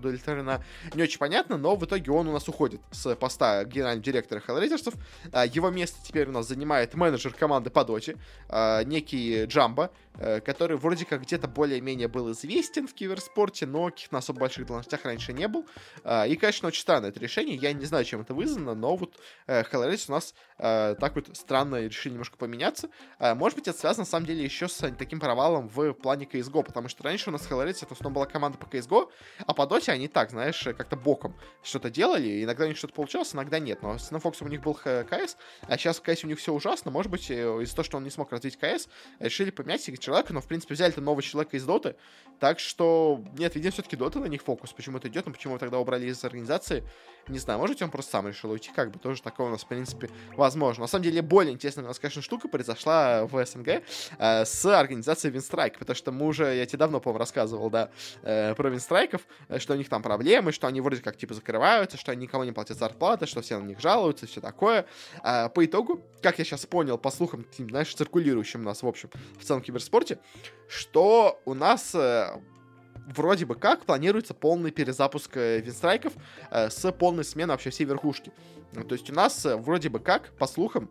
не 0.94 1.02
очень 1.02 1.18
понятно, 1.18 1.56
но 1.56 1.76
в 1.76 1.84
итоге 1.84 2.10
он 2.10 2.28
у 2.28 2.32
нас 2.32 2.48
уходит 2.48 2.80
с 2.90 3.14
поста 3.16 3.64
генерального 3.64 4.04
директора 4.04 4.42
Hellraisers'ов. 4.46 4.94
А, 5.32 5.46
его 5.46 5.70
место 5.70 5.98
теперь 6.02 6.28
у 6.28 6.32
нас 6.32 6.46
занимает 6.46 6.94
менеджер 6.94 7.32
команды 7.32 7.70
по 7.70 7.84
доте, 7.84 8.16
а, 8.48 8.82
некий 8.84 9.44
Джамба, 9.44 9.90
Э, 10.09 10.09
который 10.44 10.76
вроде 10.76 11.04
как 11.04 11.22
где-то 11.22 11.48
более-менее 11.48 12.08
был 12.08 12.30
известен 12.32 12.86
в 12.86 12.94
киберспорте, 12.94 13.66
но 13.66 13.90
каких-то 13.90 14.18
особо 14.18 14.40
больших 14.40 14.66
должностях 14.66 15.04
раньше 15.04 15.32
не 15.32 15.48
был. 15.48 15.66
А, 16.04 16.26
и, 16.26 16.36
конечно, 16.36 16.68
очень 16.68 16.80
странное 16.80 17.10
это 17.10 17.20
решение. 17.20 17.56
Я 17.56 17.72
не 17.72 17.84
знаю, 17.84 18.04
чем 18.04 18.20
это 18.20 18.34
вызвано, 18.34 18.74
но 18.74 18.96
вот 18.96 19.18
э, 19.46 19.62
Hellrace 19.62 20.04
у 20.08 20.12
нас 20.12 20.34
э, 20.58 20.94
так 20.98 21.14
вот 21.14 21.36
странно 21.36 21.82
решили 21.82 22.12
немножко 22.12 22.36
поменяться. 22.36 22.88
А, 23.18 23.34
может 23.34 23.56
быть, 23.58 23.68
это 23.68 23.78
связано, 23.78 24.02
на 24.02 24.10
самом 24.10 24.26
деле, 24.26 24.44
еще 24.44 24.68
с 24.68 24.78
таким 24.98 25.20
провалом 25.20 25.68
в 25.68 25.92
плане 25.94 26.26
CSGO, 26.26 26.62
потому 26.64 26.88
что 26.88 27.04
раньше 27.04 27.30
у 27.30 27.32
нас 27.32 27.46
Hellrace 27.48 27.82
это 27.82 27.88
в 27.88 27.92
основном 27.92 28.14
была 28.14 28.26
команда 28.26 28.58
по 28.58 28.64
CSGO, 28.64 29.10
а 29.46 29.54
по 29.54 29.62
Dota 29.62 29.90
они 29.90 30.08
так, 30.08 30.30
знаешь, 30.30 30.62
как-то 30.62 30.96
боком 30.96 31.36
что-то 31.62 31.90
делали, 31.90 32.44
иногда 32.44 32.64
у 32.64 32.68
них 32.68 32.76
что-то 32.76 32.94
получалось, 32.94 33.34
иногда 33.34 33.58
нет. 33.58 33.82
Но 33.82 33.98
с 33.98 34.10
Fox 34.10 34.36
у 34.40 34.48
них 34.48 34.62
был 34.62 34.74
КС, 34.74 35.36
а 35.62 35.78
сейчас 35.78 35.98
в 35.98 36.02
КС 36.02 36.24
у 36.24 36.26
них 36.26 36.38
все 36.38 36.52
ужасно. 36.52 36.90
Может 36.90 37.10
быть, 37.10 37.30
из-за 37.30 37.74
того, 37.74 37.84
что 37.84 37.96
он 37.96 38.04
не 38.04 38.10
смог 38.10 38.32
развить 38.32 38.58
КС, 38.58 38.88
решили 39.18 39.50
поменять 39.50 39.80
человека, 40.10 40.32
но, 40.32 40.40
в 40.40 40.46
принципе, 40.46 40.74
взяли-то 40.74 41.00
нового 41.00 41.22
человека 41.22 41.56
из 41.56 41.64
Доты, 41.64 41.94
так 42.40 42.58
что, 42.58 43.22
нет, 43.38 43.54
видимо, 43.54 43.72
все-таки 43.72 43.96
Дота 43.96 44.18
на 44.18 44.26
них 44.26 44.42
фокус, 44.42 44.72
почему 44.72 44.98
это 44.98 45.08
идет, 45.08 45.26
но 45.26 45.32
почему 45.32 45.58
тогда 45.58 45.78
убрали 45.78 46.06
из 46.06 46.24
организации, 46.24 46.84
не 47.28 47.38
знаю, 47.38 47.60
может 47.60 47.76
быть, 47.76 47.82
он 47.82 47.90
просто 47.90 48.12
сам 48.12 48.26
решил 48.26 48.50
уйти, 48.50 48.70
как 48.74 48.90
бы, 48.90 48.98
тоже 48.98 49.22
такое 49.22 49.46
у 49.46 49.50
нас, 49.50 49.62
в 49.62 49.68
принципе, 49.68 50.10
возможно. 50.36 50.82
На 50.82 50.88
самом 50.88 51.04
деле, 51.04 51.22
более 51.22 51.52
интересная 51.52 51.84
у 51.84 51.88
нас, 51.88 51.98
конечно, 51.98 52.22
штука 52.22 52.48
произошла 52.48 53.26
в 53.26 53.44
СНГ 53.44 53.68
э, 54.18 54.44
с 54.44 54.64
организацией 54.64 55.32
Винстрайк, 55.32 55.78
потому 55.78 55.94
что 55.94 56.12
мы 56.12 56.26
уже, 56.26 56.56
я 56.56 56.66
тебе 56.66 56.78
давно, 56.78 56.98
по-моему, 56.98 57.18
рассказывал, 57.18 57.70
да, 57.70 57.90
э, 58.22 58.54
про 58.54 58.68
Винстрайков, 58.70 59.22
э, 59.48 59.58
что 59.58 59.74
у 59.74 59.76
них 59.76 59.88
там 59.88 60.02
проблемы, 60.02 60.50
что 60.52 60.66
они 60.66 60.80
вроде 60.80 61.02
как, 61.02 61.16
типа, 61.16 61.34
закрываются, 61.34 61.98
что 61.98 62.10
они 62.10 62.22
никому 62.22 62.44
не 62.44 62.52
платят 62.52 62.78
зарплаты, 62.78 63.26
что 63.26 63.42
все 63.42 63.58
на 63.58 63.64
них 63.64 63.80
жалуются, 63.80 64.26
все 64.26 64.40
такое. 64.40 64.86
Э, 65.22 65.50
по 65.50 65.64
итогу, 65.64 66.02
как 66.22 66.38
я 66.38 66.44
сейчас 66.44 66.66
понял, 66.66 66.98
по 66.98 67.10
слухам, 67.10 67.46
знаешь, 67.58 67.94
циркулирующим 67.94 68.62
у 68.62 68.64
нас, 68.64 68.82
в 68.82 68.86
общем, 68.86 69.10
в 69.38 69.44
целом 69.44 69.62
киберспорте, 69.62 69.89
что 70.68 71.40
у 71.44 71.54
нас 71.54 71.94
э, 71.94 72.28
вроде 73.14 73.46
бы 73.46 73.54
как 73.54 73.84
планируется 73.84 74.34
полный 74.34 74.70
перезапуск 74.70 75.36
э, 75.36 75.60
винстрайков 75.60 76.12
э, 76.50 76.70
с 76.70 76.92
полной 76.92 77.24
сменой 77.24 77.54
вообще 77.54 77.70
всей 77.70 77.84
верхушки. 77.84 78.32
То 78.72 78.94
есть 78.94 79.10
у 79.10 79.14
нас 79.14 79.44
э, 79.44 79.56
вроде 79.56 79.88
бы 79.88 79.98
как, 79.98 80.32
по 80.38 80.46
слухам, 80.46 80.90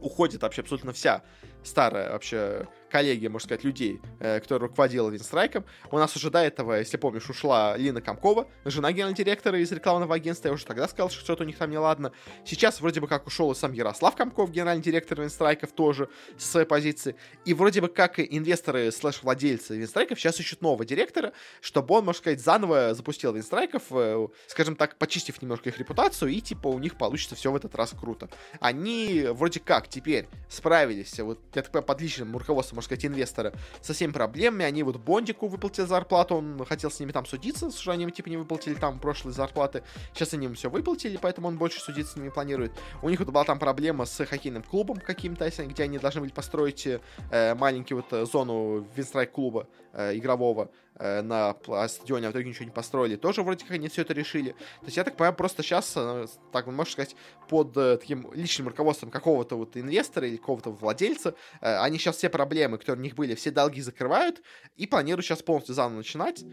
уходит 0.00 0.42
вообще 0.42 0.62
абсолютно 0.62 0.92
вся 0.92 1.22
старая 1.64 2.12
вообще 2.12 2.66
коллегия, 2.94 3.28
можно 3.28 3.46
сказать, 3.46 3.64
людей, 3.64 4.00
э, 4.20 4.38
которая 4.38 4.68
руководила 4.68 5.10
Винстрайком. 5.10 5.64
У 5.90 5.98
нас 5.98 6.14
уже 6.14 6.30
до 6.30 6.38
этого, 6.38 6.74
если 6.74 6.96
помнишь, 6.96 7.28
ушла 7.28 7.76
Лина 7.76 8.00
Комкова, 8.00 8.46
жена 8.64 8.92
генерального 8.92 9.16
директора 9.16 9.58
из 9.58 9.72
рекламного 9.72 10.14
агентства. 10.14 10.46
Я 10.46 10.54
уже 10.54 10.64
тогда 10.64 10.86
сказал, 10.86 11.10
что 11.10 11.18
что-то 11.18 11.42
у 11.42 11.46
них 11.46 11.58
там 11.58 11.72
неладно. 11.72 12.12
Сейчас 12.44 12.80
вроде 12.80 13.00
бы 13.00 13.08
как 13.08 13.26
ушел 13.26 13.50
и 13.50 13.56
сам 13.56 13.72
Ярослав 13.72 14.14
Комков, 14.14 14.52
генеральный 14.52 14.82
директор 14.82 15.20
Винстрайков, 15.20 15.72
тоже 15.72 16.08
со 16.38 16.46
своей 16.46 16.66
позиции. 16.66 17.16
И 17.44 17.52
вроде 17.52 17.80
бы 17.80 17.88
как 17.88 18.20
инвесторы 18.20 18.92
слэш-владельцы 18.92 19.76
Винстрайков 19.76 20.20
сейчас 20.20 20.38
ищут 20.38 20.62
нового 20.62 20.84
директора, 20.84 21.32
чтобы 21.60 21.96
он, 21.96 22.04
можно 22.04 22.20
сказать, 22.20 22.40
заново 22.40 22.94
запустил 22.94 23.32
Винстрайков, 23.32 23.82
э, 23.90 24.28
скажем 24.46 24.76
так, 24.76 24.98
почистив 24.98 25.42
немножко 25.42 25.68
их 25.68 25.78
репутацию, 25.78 26.30
и 26.30 26.40
типа 26.40 26.68
у 26.68 26.78
них 26.78 26.96
получится 26.96 27.34
все 27.34 27.50
в 27.50 27.56
этот 27.56 27.74
раз 27.74 27.92
круто. 27.98 28.28
Они 28.60 29.26
вроде 29.30 29.58
как 29.58 29.88
теперь 29.88 30.28
справились, 30.48 31.18
вот 31.18 31.40
я 31.54 31.62
так 31.62 31.70
понимаю, 31.70 31.86
под 31.86 32.00
личным 32.00 32.36
руководством 32.36 32.76
можно 32.76 32.86
сказать, 32.86 33.06
инвестора 33.06 33.52
со 33.80 33.92
всеми 33.92 34.12
проблемами. 34.12 34.64
Они 34.64 34.82
вот 34.82 34.96
Бондику 34.96 35.48
выплатили 35.48 35.86
зарплату, 35.86 36.36
он 36.36 36.64
хотел 36.66 36.90
с 36.90 37.00
ними 37.00 37.12
там 37.12 37.26
судиться, 37.26 37.70
что 37.70 37.92
они 37.92 38.10
типа 38.10 38.28
не 38.28 38.36
выплатили 38.36 38.74
там 38.74 38.98
прошлые 38.98 39.34
зарплаты. 39.34 39.82
Сейчас 40.12 40.34
они 40.34 40.44
ему 40.46 40.54
все 40.54 40.70
выплатили, 40.70 41.18
поэтому 41.20 41.48
он 41.48 41.56
больше 41.56 41.80
судиться 41.80 42.14
с 42.14 42.16
ними 42.16 42.28
планирует. 42.28 42.72
У 43.02 43.08
них 43.08 43.18
вот 43.18 43.28
была 43.28 43.44
там 43.44 43.58
проблема 43.58 44.04
с 44.04 44.24
хоккейным 44.24 44.62
клубом 44.62 44.96
каким-то, 44.96 45.48
где 45.48 45.82
они 45.84 45.98
должны 45.98 46.20
были 46.20 46.32
построить 46.32 46.86
э, 46.86 47.54
маленький 47.54 47.94
вот 47.94 48.12
э, 48.12 48.26
зону 48.26 48.86
Винстрайк 48.96 49.32
клуба 49.32 49.68
э, 49.92 50.16
игрового. 50.16 50.70
Э, 50.98 51.22
на 51.22 51.54
стадионе, 51.88 52.26
а 52.26 52.30
в 52.30 52.32
итоге 52.32 52.48
ничего 52.48 52.64
не 52.64 52.70
построили. 52.70 53.16
Тоже 53.16 53.42
вроде 53.42 53.64
как 53.64 53.72
они 53.72 53.88
все 53.88 54.02
это 54.02 54.12
решили. 54.12 54.50
То 54.50 54.86
есть 54.86 54.96
я 54.96 55.04
так 55.04 55.16
понимаю, 55.16 55.34
просто 55.34 55.62
сейчас, 55.62 55.92
э, 55.96 56.26
так 56.52 56.66
можно 56.66 56.92
сказать, 56.92 57.16
под 57.48 57.76
э, 57.76 57.96
таким 57.98 58.32
личным 58.32 58.68
руководством 58.68 59.10
какого-то 59.10 59.56
вот 59.56 59.76
инвестора 59.76 60.26
или 60.26 60.36
какого-то 60.36 60.70
владельца, 60.70 61.34
они 61.60 61.98
сейчас 61.98 62.16
все 62.16 62.28
проблемы, 62.28 62.78
которые 62.78 63.00
у 63.00 63.04
них 63.04 63.14
были, 63.14 63.34
все 63.34 63.50
долги 63.50 63.80
закрывают 63.80 64.42
и 64.76 64.86
планируют 64.86 65.26
сейчас 65.26 65.42
полностью 65.42 65.74
заново 65.74 65.98
начинать. 65.98 66.44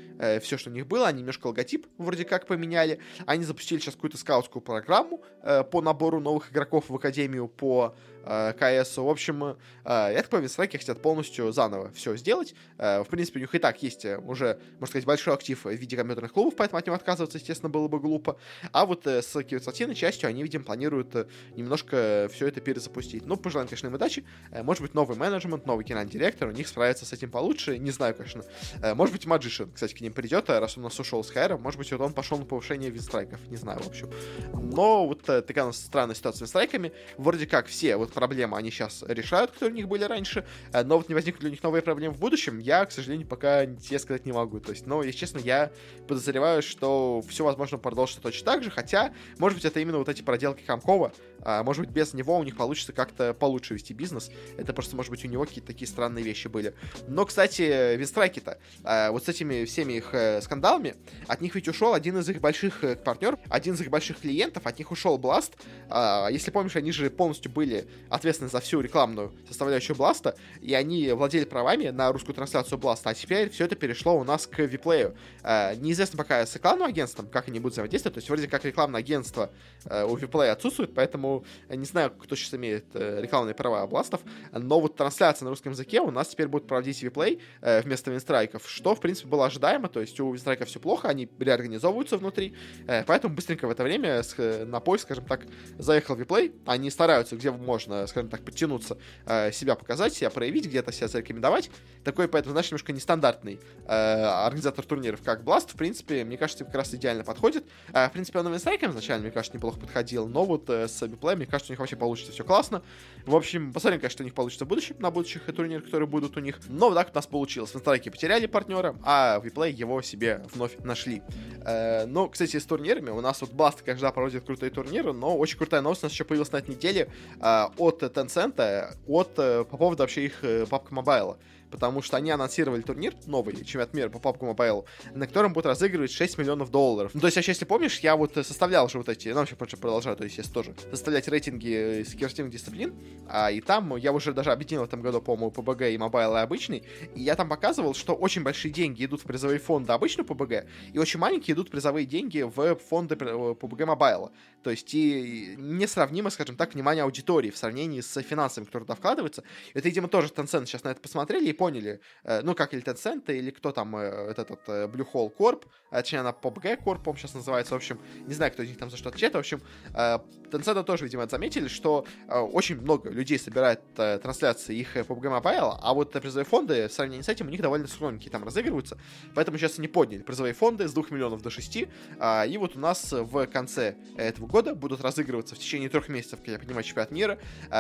Все, 0.42 0.58
что 0.58 0.70
у 0.70 0.74
них 0.74 0.88
было, 0.88 1.08
они 1.08 1.20
немножко 1.20 1.48
логотип 1.48 1.88
вроде 1.98 2.26
как 2.26 2.48
поменяли. 2.48 3.00
Они 3.26 3.44
запустили 3.44 3.80
сейчас 3.80 3.96
какую-то 3.96 4.18
скаутскую 4.18 4.62
программу 4.62 5.24
по 5.72 5.82
набору 5.82 6.20
новых 6.20 6.52
игроков 6.52 6.86
в 6.90 6.96
Академию 6.96 7.48
по 7.48 7.96
КС. 8.24 8.98
В 8.98 9.08
общем, 9.08 9.44
э, 9.44 9.56
я 9.86 10.16
так 10.16 10.30
понимаю, 10.30 10.50
страйки 10.50 10.78
хотят 10.78 11.02
полностью 11.02 11.52
заново 11.52 11.92
все 11.94 12.16
сделать. 12.16 12.54
Э, 12.78 13.04
в 13.04 13.08
принципе, 13.08 13.40
у 13.40 13.42
них 13.42 13.54
и 13.56 13.60
так 13.60 13.82
есть 13.84 14.06
э, 14.06 14.18
уже, 14.18 14.60
можно 14.74 14.88
сказать, 14.88 15.06
большой 15.06 15.34
актив 15.34 15.64
в 15.64 15.70
виде 15.70 15.98
компьютерных 15.98 16.34
клубов, 16.34 16.56
поэтому 16.56 16.80
от 16.80 16.86
него 16.86 16.96
отказываться, 16.96 17.38
естественно, 17.38 17.70
было 17.70 17.88
бы 17.88 18.00
глупо. 18.00 18.38
А 18.72 18.86
вот 18.86 19.08
э, 19.08 19.22
с 19.22 19.32
консультативной 19.44 19.96
частью 19.96 20.30
они, 20.30 20.44
видимо, 20.44 20.64
планируют 20.64 21.16
э, 21.16 21.26
немножко 21.56 22.30
все 22.34 22.48
это 22.48 22.62
перезапустить. 22.62 23.26
Ну, 23.26 23.38
пожелаем, 23.38 23.68
конечно, 23.68 23.88
им 23.88 23.94
удачи. 23.94 24.24
Э, 24.52 24.64
может 24.64 24.82
быть, 24.82 24.94
новый 24.94 25.18
менеджмент, 25.18 25.66
новый 25.66 25.86
генеральный 25.86 26.12
директор, 26.12 26.48
у 26.48 26.52
них 26.52 26.68
справится 26.68 27.06
с 27.06 27.14
этим 27.14 27.32
получше. 27.32 27.78
Не 27.78 27.92
знаю, 27.92 28.16
конечно. 28.16 28.44
Э, 28.82 28.94
может 28.94 29.14
быть, 29.14 29.26
Magician, 29.26 29.72
кстати, 29.74 29.94
к 29.94 30.02
ним 30.02 30.14
придет, 30.14 30.50
э, 30.50 30.60
раз 30.60 30.78
он 30.78 30.84
нас 30.84 31.00
ушел 31.00 31.24
с 31.24 31.30
Хайром. 31.30 31.62
Может 31.62 31.78
быть, 31.78 31.92
вот 31.92 32.02
он 32.02 32.14
пошел 32.14 32.38
на 32.38 32.46
повышение 32.46 32.90
винстрайков. 32.90 33.40
Не 33.50 33.58
знаю, 33.58 33.80
в 33.82 33.88
общем. 33.88 34.10
Но 34.54 35.08
вот 35.08 35.28
э, 35.30 35.42
такая 35.42 35.66
у 35.66 35.68
нас 35.68 35.78
странная 35.78 36.16
ситуация 36.16 36.40
с 36.40 36.42
винстрайками. 36.42 36.92
Вроде 37.18 37.48
как 37.48 37.68
все 37.68 37.98
вот 37.98 38.11
проблемы 38.14 38.58
они 38.58 38.72
сейчас 38.72 39.04
решают, 39.08 39.52
которые 39.52 39.74
у 39.74 39.76
них 39.76 39.88
были 39.88 40.04
раньше, 40.04 40.46
э, 40.74 40.84
но 40.84 40.98
вот 40.98 41.10
не 41.10 41.16
возникнут 41.16 41.44
ли 41.44 41.50
у 41.50 41.52
них 41.52 41.64
новые 41.64 41.82
проблемы 41.82 42.14
в 42.14 42.20
будущем, 42.20 42.60
я, 42.60 42.86
к 42.86 42.92
сожалению, 42.92 43.28
пока 43.28 43.66
тебе 43.66 44.00
сказать 44.00 44.26
не 44.26 44.32
могу. 44.32 44.60
То 44.60 44.72
есть, 44.72 44.86
ну, 44.86 45.02
если 45.02 45.18
честно, 45.18 45.40
я 45.40 45.72
подозреваю, 46.08 46.62
что 46.62 47.24
все, 47.28 47.44
возможно, 47.44 47.78
продолжится 47.78 48.22
точно 48.22 48.46
так 48.46 48.64
же, 48.64 48.72
хотя, 48.72 49.14
может 49.38 49.58
быть, 49.58 49.66
это 49.66 49.80
именно 49.80 49.98
вот 49.98 50.10
эти 50.10 50.22
проделки 50.22 50.64
Комкова, 50.64 51.14
а, 51.44 51.64
может 51.64 51.86
быть, 51.86 51.90
без 51.90 52.14
него 52.14 52.38
у 52.38 52.44
них 52.44 52.56
получится 52.56 52.94
как-то 52.94 53.34
получше 53.34 53.74
вести 53.74 53.94
бизнес. 53.94 54.32
Это 54.58 54.74
просто, 54.74 54.96
может 54.96 55.12
быть, 55.12 55.24
у 55.26 55.28
него 55.28 55.46
какие-то 55.46 55.68
такие 55.68 55.88
странные 55.88 56.24
вещи 56.24 56.48
были. 56.48 56.76
Но, 57.08 57.26
кстати, 57.26 57.96
Винстрайки-то, 57.96 58.60
а, 58.84 59.12
вот 59.12 59.26
с 59.26 59.30
этими 59.30 59.66
всеми 59.66 59.94
их 59.94 60.14
э, 60.14 60.42
скандалами, 60.42 60.96
от 61.28 61.42
них 61.42 61.56
ведь 61.56 61.68
ушел 61.68 61.94
один 61.94 62.18
из 62.18 62.30
их 62.30 62.40
больших 62.42 62.84
э, 62.84 62.96
партнеров, 62.96 63.40
один 63.50 63.74
из 63.74 63.82
их 63.82 63.90
больших 63.90 64.20
клиентов, 64.20 64.66
от 64.66 64.78
них 64.78 64.92
ушел 64.92 65.18
Blast. 65.18 65.54
А, 65.90 66.28
если 66.30 66.52
помнишь, 66.52 66.76
они 66.76 66.92
же 66.92 67.10
полностью 67.10 67.52
были 67.52 67.88
ответственны 68.10 68.50
за 68.50 68.60
всю 68.60 68.82
рекламную 68.82 69.32
составляющую 69.48 69.96
Бласта, 69.96 70.36
и 70.62 70.74
они 70.74 71.12
владели 71.12 71.46
правами 71.46 71.90
на 71.90 72.12
русскую 72.12 72.36
трансляцию 72.36 72.78
Бласта, 72.78 73.10
а 73.10 73.14
теперь 73.14 73.50
все 73.50 73.66
это 73.66 73.76
перешло 73.76 74.18
у 74.18 74.24
нас 74.24 74.48
к 74.48 74.60
Виплею. 74.60 75.16
А, 75.44 75.76
неизвестно 75.76 76.18
пока 76.18 76.46
с 76.46 76.56
рекламным 76.56 76.88
агентством, 76.88 77.28
как 77.28 77.48
они 77.48 77.60
будут 77.60 77.74
взаимодействовать, 77.74 78.16
то 78.16 78.20
есть 78.20 78.30
вроде 78.30 78.48
как 78.48 78.66
рекламное 78.66 79.00
агентство 79.00 79.52
э, 79.86 80.04
у 80.06 80.16
Виплея 80.16 80.54
отсутствует, 80.54 80.94
поэтому 80.94 81.46
не 81.70 81.86
знаю, 81.86 82.12
кто 82.12 82.36
сейчас 82.36 82.54
имеет 82.54 82.86
э, 82.94 83.22
рекламные 83.22 83.56
права 83.56 83.86
бластов, 83.88 84.22
но 84.52 84.80
вот 84.80 84.96
трансляция 84.96 85.46
на 85.46 85.52
русском 85.52 85.72
языке 85.72 86.02
у 86.02 86.12
нас 86.12 86.30
теперь 86.30 86.48
будет 86.48 86.68
проводить 86.68 87.02
Виплей 87.02 87.40
э, 87.62 87.82
вместо 87.82 88.12
винстрайков, 88.12 88.70
что, 88.70 88.96
в 88.96 89.00
принципе, 89.00 89.28
было 89.30 89.46
ожидаемо, 89.46 89.88
то 89.90 90.02
есть 90.02 90.20
у 90.20 90.32
винстрайков 90.32 90.68
все 90.68 90.80
плохо, 90.80 91.08
они 91.08 91.30
реорганизовываются 91.40 92.18
внутри, 92.18 92.56
э, 92.88 93.04
поэтому 93.06 93.36
быстренько 93.36 93.68
в 93.68 93.72
это 93.72 93.84
время 93.84 94.24
с, 94.24 94.36
э, 94.38 94.66
на 94.66 94.80
поиск, 94.80 95.06
скажем 95.06 95.26
так, 95.26 95.46
заехал 95.78 96.16
Виплей, 96.16 96.54
они 96.66 96.90
стараются, 96.90 97.36
где 97.36 97.52
можно, 97.52 97.91
скажем 98.08 98.30
так, 98.30 98.44
подтянуться, 98.44 98.98
э, 99.26 99.52
себя 99.52 99.76
показать, 99.76 100.14
себя 100.14 100.30
проявить, 100.30 100.66
где-то 100.66 100.92
себя 100.92 101.08
зарекомендовать, 101.08 101.70
такой, 102.04 102.28
поэтому, 102.28 102.54
знаешь, 102.54 102.70
немножко 102.72 102.94
нестандартный 102.94 103.60
э, 103.86 103.92
организатор 103.94 104.86
турниров, 104.86 105.22
как 105.24 105.44
Blast, 105.44 105.72
в 105.74 105.76
принципе, 105.76 106.24
мне 106.24 106.38
кажется, 106.38 106.66
как 106.66 106.76
раз 106.76 106.94
идеально 106.94 107.24
подходит. 107.24 107.66
Э, 107.94 108.08
в 108.08 108.12
принципе, 108.12 108.40
он 108.40 108.52
винстрайкам 108.52 108.92
изначально, 108.92 109.24
мне 109.24 109.32
кажется, 109.32 109.58
неплохо 109.58 109.80
подходил, 109.80 110.28
но 110.28 110.46
вот 110.46 110.70
э, 110.70 110.88
с 110.88 111.02
Виплеем 111.06 111.38
мне 111.38 111.48
кажется, 111.48 111.72
у 111.72 111.74
них 111.74 111.80
вообще 111.80 111.96
получится 111.96 112.32
все 112.32 112.44
классно. 112.44 112.82
В 113.26 113.36
общем, 113.36 113.72
посмотрим, 113.74 114.00
конечно, 114.00 114.16
что 114.16 114.24
у 114.24 114.26
них 114.26 114.34
получится 114.34 114.66
в 114.66 114.68
будущем, 114.68 114.96
на 115.00 115.12
будущих 115.12 115.44
турнирах, 115.46 115.86
которые 115.86 116.08
будут 116.08 116.38
у 116.38 116.40
них. 116.40 116.60
Но 116.68 116.90
вот 116.90 116.96
так 116.96 117.10
у 117.12 117.16
нас 117.16 117.28
получилось. 117.28 117.72
В 117.72 117.76
Инсталайке 117.76 118.12
потеряли 118.12 118.46
партнера, 118.48 118.96
а 119.04 119.40
в 119.40 119.46
Виплей 119.46 119.72
его 119.72 120.02
себе 120.02 120.44
вновь 120.54 120.78
нашли. 120.84 121.22
Э, 121.66 122.06
ну, 122.06 122.30
кстати, 122.30 122.58
с 122.58 122.66
турнирами. 122.66 123.10
У 123.10 123.22
нас 123.22 123.42
вот 123.42 123.52
Blast, 123.52 123.84
конечно, 123.86 124.12
проводит 124.12 124.46
крутые 124.46 124.72
турниры, 124.72 125.14
но 125.14 125.38
очень 125.38 125.58
крутая 125.58 125.82
новость 125.82 126.04
у 126.04 126.06
нас 126.08 126.14
еще 126.14 126.24
появилась 126.24 126.52
на 126.52 126.58
этой 126.58 126.72
неделе 126.72 127.10
э, 127.40 127.66
от 127.82 128.04
Tencent, 128.04 128.96
от, 129.08 129.32
э, 129.38 129.64
по 129.64 129.78
поводу 129.78 130.04
вообще 130.04 130.26
их 130.26 130.44
э, 130.44 130.66
папка 130.66 130.94
мобайла 130.94 131.38
потому 131.72 132.02
что 132.02 132.18
они 132.18 132.32
анонсировали 132.32 132.82
турнир 132.82 133.14
новый, 133.26 133.56
чемпионат 133.56 133.94
мира 133.94 134.10
по 134.10 134.18
PUBG 134.18 134.56
Mobile, 134.56 134.86
на 135.14 135.28
котором 135.28 135.54
будут 135.54 135.68
разыгрывать 135.68 136.12
6 136.12 136.38
миллионов 136.38 136.70
долларов. 136.70 137.12
Ну, 137.14 137.20
то 137.20 137.28
есть, 137.28 137.38
вообще, 137.38 137.52
если 137.52 137.66
помнишь, 137.66 138.00
я 138.00 138.16
вот 138.16 138.34
составлял 138.34 138.90
же 138.90 138.98
вот 138.98 139.10
эти, 139.10 139.30
ну, 139.30 139.36
вообще 139.36 139.78
продолжаю, 139.78 140.16
то 140.16 140.24
есть, 140.24 140.38
если 140.38 140.52
тоже, 140.52 140.76
составлять 140.90 141.28
рейтинги 141.28 142.04
киберспортивных 142.04 142.54
дисциплин, 142.54 142.94
а, 143.28 143.52
и 143.52 143.62
там 143.62 143.96
я 143.96 144.12
уже 144.12 144.34
даже 144.34 144.52
объединил 144.52 144.82
в 144.82 144.86
этом 144.86 145.02
году, 145.02 145.22
по-моему, 145.22 145.52
PBG 145.52 145.94
и 145.94 145.98
Mobile 145.98 146.40
и 146.40 146.44
обычный, 146.44 146.84
и 147.16 147.22
я 147.22 147.36
там 147.36 147.50
показывал, 147.50 147.94
что 147.94 148.14
очень 148.14 148.44
большие 148.44 148.72
деньги 148.72 149.06
идут 149.06 149.22
в 149.22 149.24
призовые 149.26 149.60
фонды 149.60 149.94
обычного 149.94 150.28
PBG, 150.28 150.68
и 150.94 151.00
очень 151.00 151.20
маленькие 151.20 151.56
идут 151.56 151.72
призовые 151.72 152.06
деньги 152.06 152.42
в 152.42 152.76
фонды 152.76 153.16
PBG 153.16 153.86
Mobile. 153.86 154.32
То 154.64 154.70
есть, 154.70 154.94
и 154.94 155.56
несравнимо, 155.58 156.30
скажем 156.30 156.56
так, 156.56 156.74
внимание 156.74 157.04
аудитории 157.04 157.50
в 157.50 157.58
сравнении 157.58 158.02
с 158.02 158.22
финансами, 158.22 158.66
которые 158.66 158.86
туда 158.86 158.96
вкладываются. 158.96 159.44
Это, 159.74 159.88
видимо, 159.88 160.08
тоже 160.08 160.28
Tencent 160.28 160.66
сейчас 160.66 160.84
на 160.84 160.90
это 160.90 161.02
посмотрели 161.02 161.50
и 161.50 161.54
поняли, 161.62 162.00
э, 162.24 162.42
ну, 162.42 162.56
как 162.56 162.74
или 162.74 162.82
Tencent, 162.82 163.32
или 163.32 163.52
кто 163.52 163.72
там, 163.72 163.96
э, 163.96 164.32
этот, 164.32 164.50
этот 164.50 164.68
э, 164.68 164.88
Blue 164.88 165.08
Hole 165.14 165.32
Corp, 165.38 165.66
точнее, 165.92 166.22
она 166.22 166.32
PUBG 166.32 166.84
Corp, 166.84 167.04
по 167.04 167.16
сейчас 167.16 167.36
называется, 167.36 167.76
в 167.76 167.78
общем, 167.78 168.00
не 168.26 168.34
знаю, 168.34 168.52
кто 168.52 168.64
из 168.64 168.70
них 168.70 168.80
там 168.80 168.90
за 168.90 168.98
что 168.98 169.10
отвечает, 169.10 169.36
в 169.36 169.38
общем, 169.38 169.62
Tencent 169.94 170.84
тоже, 170.84 171.04
видимо, 171.04 171.28
заметили, 171.28 171.68
что 171.68 172.06
очень 172.28 172.82
много 172.82 173.12
людей 173.12 173.38
собирает 173.38 173.82
трансляции 173.94 174.76
их 174.76 174.98
PUBG 174.98 175.40
Mobile, 175.40 175.78
а 175.80 175.94
вот 175.94 176.14
призовые 176.14 176.46
фонды 176.46 176.88
в 176.88 176.92
сравнении 176.92 177.22
с 177.22 177.30
этим 177.30 177.46
у 177.46 177.50
них 177.52 177.62
довольно 177.62 177.88
скромненькие 177.88 178.32
там 178.32 178.44
разыгрываются, 178.44 178.98
поэтому 179.36 179.60
сейчас 179.60 179.78
они 179.78 179.88
подняли 179.88 180.24
призовые 180.24 180.56
фонды 180.56 180.88
с 180.88 180.94
2 180.94 181.04
миллионов 181.12 181.44
до 181.44 181.52
6, 181.52 181.76
и 181.78 182.58
вот 182.58 182.76
у 182.76 182.80
нас 182.80 183.12
в 183.12 183.46
конце 183.46 183.96
этого 184.18 184.48
года 184.48 184.74
будут 184.74 185.02
разыгрываться 185.02 185.54
в 185.54 185.60
течение 185.60 185.90
трех 185.90 186.10
месяцев, 186.10 186.40
как 186.40 186.48
я 186.48 186.58
понимаю, 186.58 186.84
чемпионат 186.84 187.12
мира. 187.12 187.38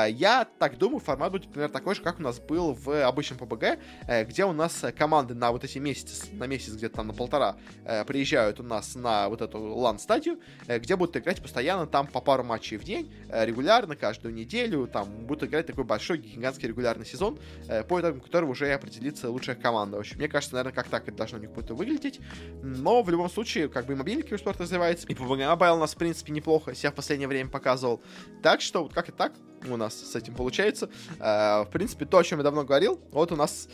Я 0.08 0.46
так 0.60 0.78
думаю, 0.78 1.00
формат 1.00 1.32
будет 1.32 1.52
примерно 1.52 1.74
такой 1.74 1.96
же, 1.96 2.04
как 2.04 2.20
у 2.20 2.22
нас 2.22 2.40
был 2.40 2.74
в 2.74 3.08
обычном 3.08 3.40
PBG, 3.40 3.71
Э, 4.08 4.24
где 4.24 4.46
у 4.46 4.54
нас 4.54 4.84
э, 4.84 4.92
команды 4.92 5.34
на 5.34 5.52
вот 5.52 5.64
эти 5.64 5.78
месяцы, 5.78 6.28
на 6.34 6.48
месяц 6.48 6.74
где-то 6.74 6.98
там 6.98 7.08
на 7.08 7.14
полтора 7.14 7.58
э, 7.86 8.04
приезжают 8.06 8.60
у 8.60 8.64
нас 8.64 8.96
на 8.96 9.30
вот 9.30 9.42
эту 9.42 9.60
лан-стадию, 9.60 10.40
где 10.68 10.96
будут 10.96 11.18
играть 11.18 11.42
постоянно 11.42 11.88
там 11.88 12.08
по 12.08 12.22
пару 12.22 12.44
матчей 12.44 12.78
в 12.78 12.84
день, 12.84 13.12
регулярно, 13.30 13.96
каждую 13.96 14.34
неделю, 14.34 14.88
там 14.88 15.26
будут 15.26 15.50
играть 15.50 15.68
такой 15.68 15.84
большой 15.84 16.18
гигантский 16.18 16.68
регулярный 16.68 17.06
сезон, 17.06 17.40
по 17.88 18.00
итогам 18.00 18.22
которого 18.22 18.52
уже 18.52 18.72
определится 18.72 19.30
лучшая 19.30 19.56
команда. 19.56 19.98
В 19.98 20.00
общем, 20.02 20.18
мне 20.18 20.28
кажется, 20.28 20.56
наверное, 20.56 20.74
как 20.74 20.88
так 20.88 21.08
это 21.08 21.18
должно 21.18 21.38
у 21.38 21.42
них 21.42 21.52
будет 21.52 21.72
выглядеть. 21.72 22.20
Но 22.62 23.02
в 23.04 23.10
любом 23.10 23.30
случае, 23.30 23.70
как 23.70 23.86
бы 23.86 23.94
и 23.94 23.96
мобильный 23.96 24.24
киберспорт 24.24 24.60
развивается, 24.60 25.08
и 25.08 25.14
PUBG 25.14 25.58
Mobile 25.58 25.76
у 25.76 25.80
нас, 25.80 25.94
в 25.94 25.98
принципе, 25.98 26.32
неплохо 26.32 26.76
себя 26.76 26.92
в 26.92 26.96
последнее 26.96 27.28
время 27.28 27.50
показывал. 27.50 28.02
Так 28.42 28.62
что, 28.62 28.84
вот 28.84 28.94
как 28.94 29.10
и 29.10 29.12
так, 29.12 29.34
у 29.70 29.78
нас 29.78 29.96
с 29.96 30.16
этим 30.16 30.34
получается. 30.34 30.90
В 31.20 31.68
принципе, 31.72 32.06
то, 32.06 32.18
о 32.18 32.24
чем 32.24 32.40
я 32.40 32.44
давно 32.44 32.64
говорил, 32.64 33.00
вот 33.12 33.32
у 33.32 33.36
нас 33.36 33.68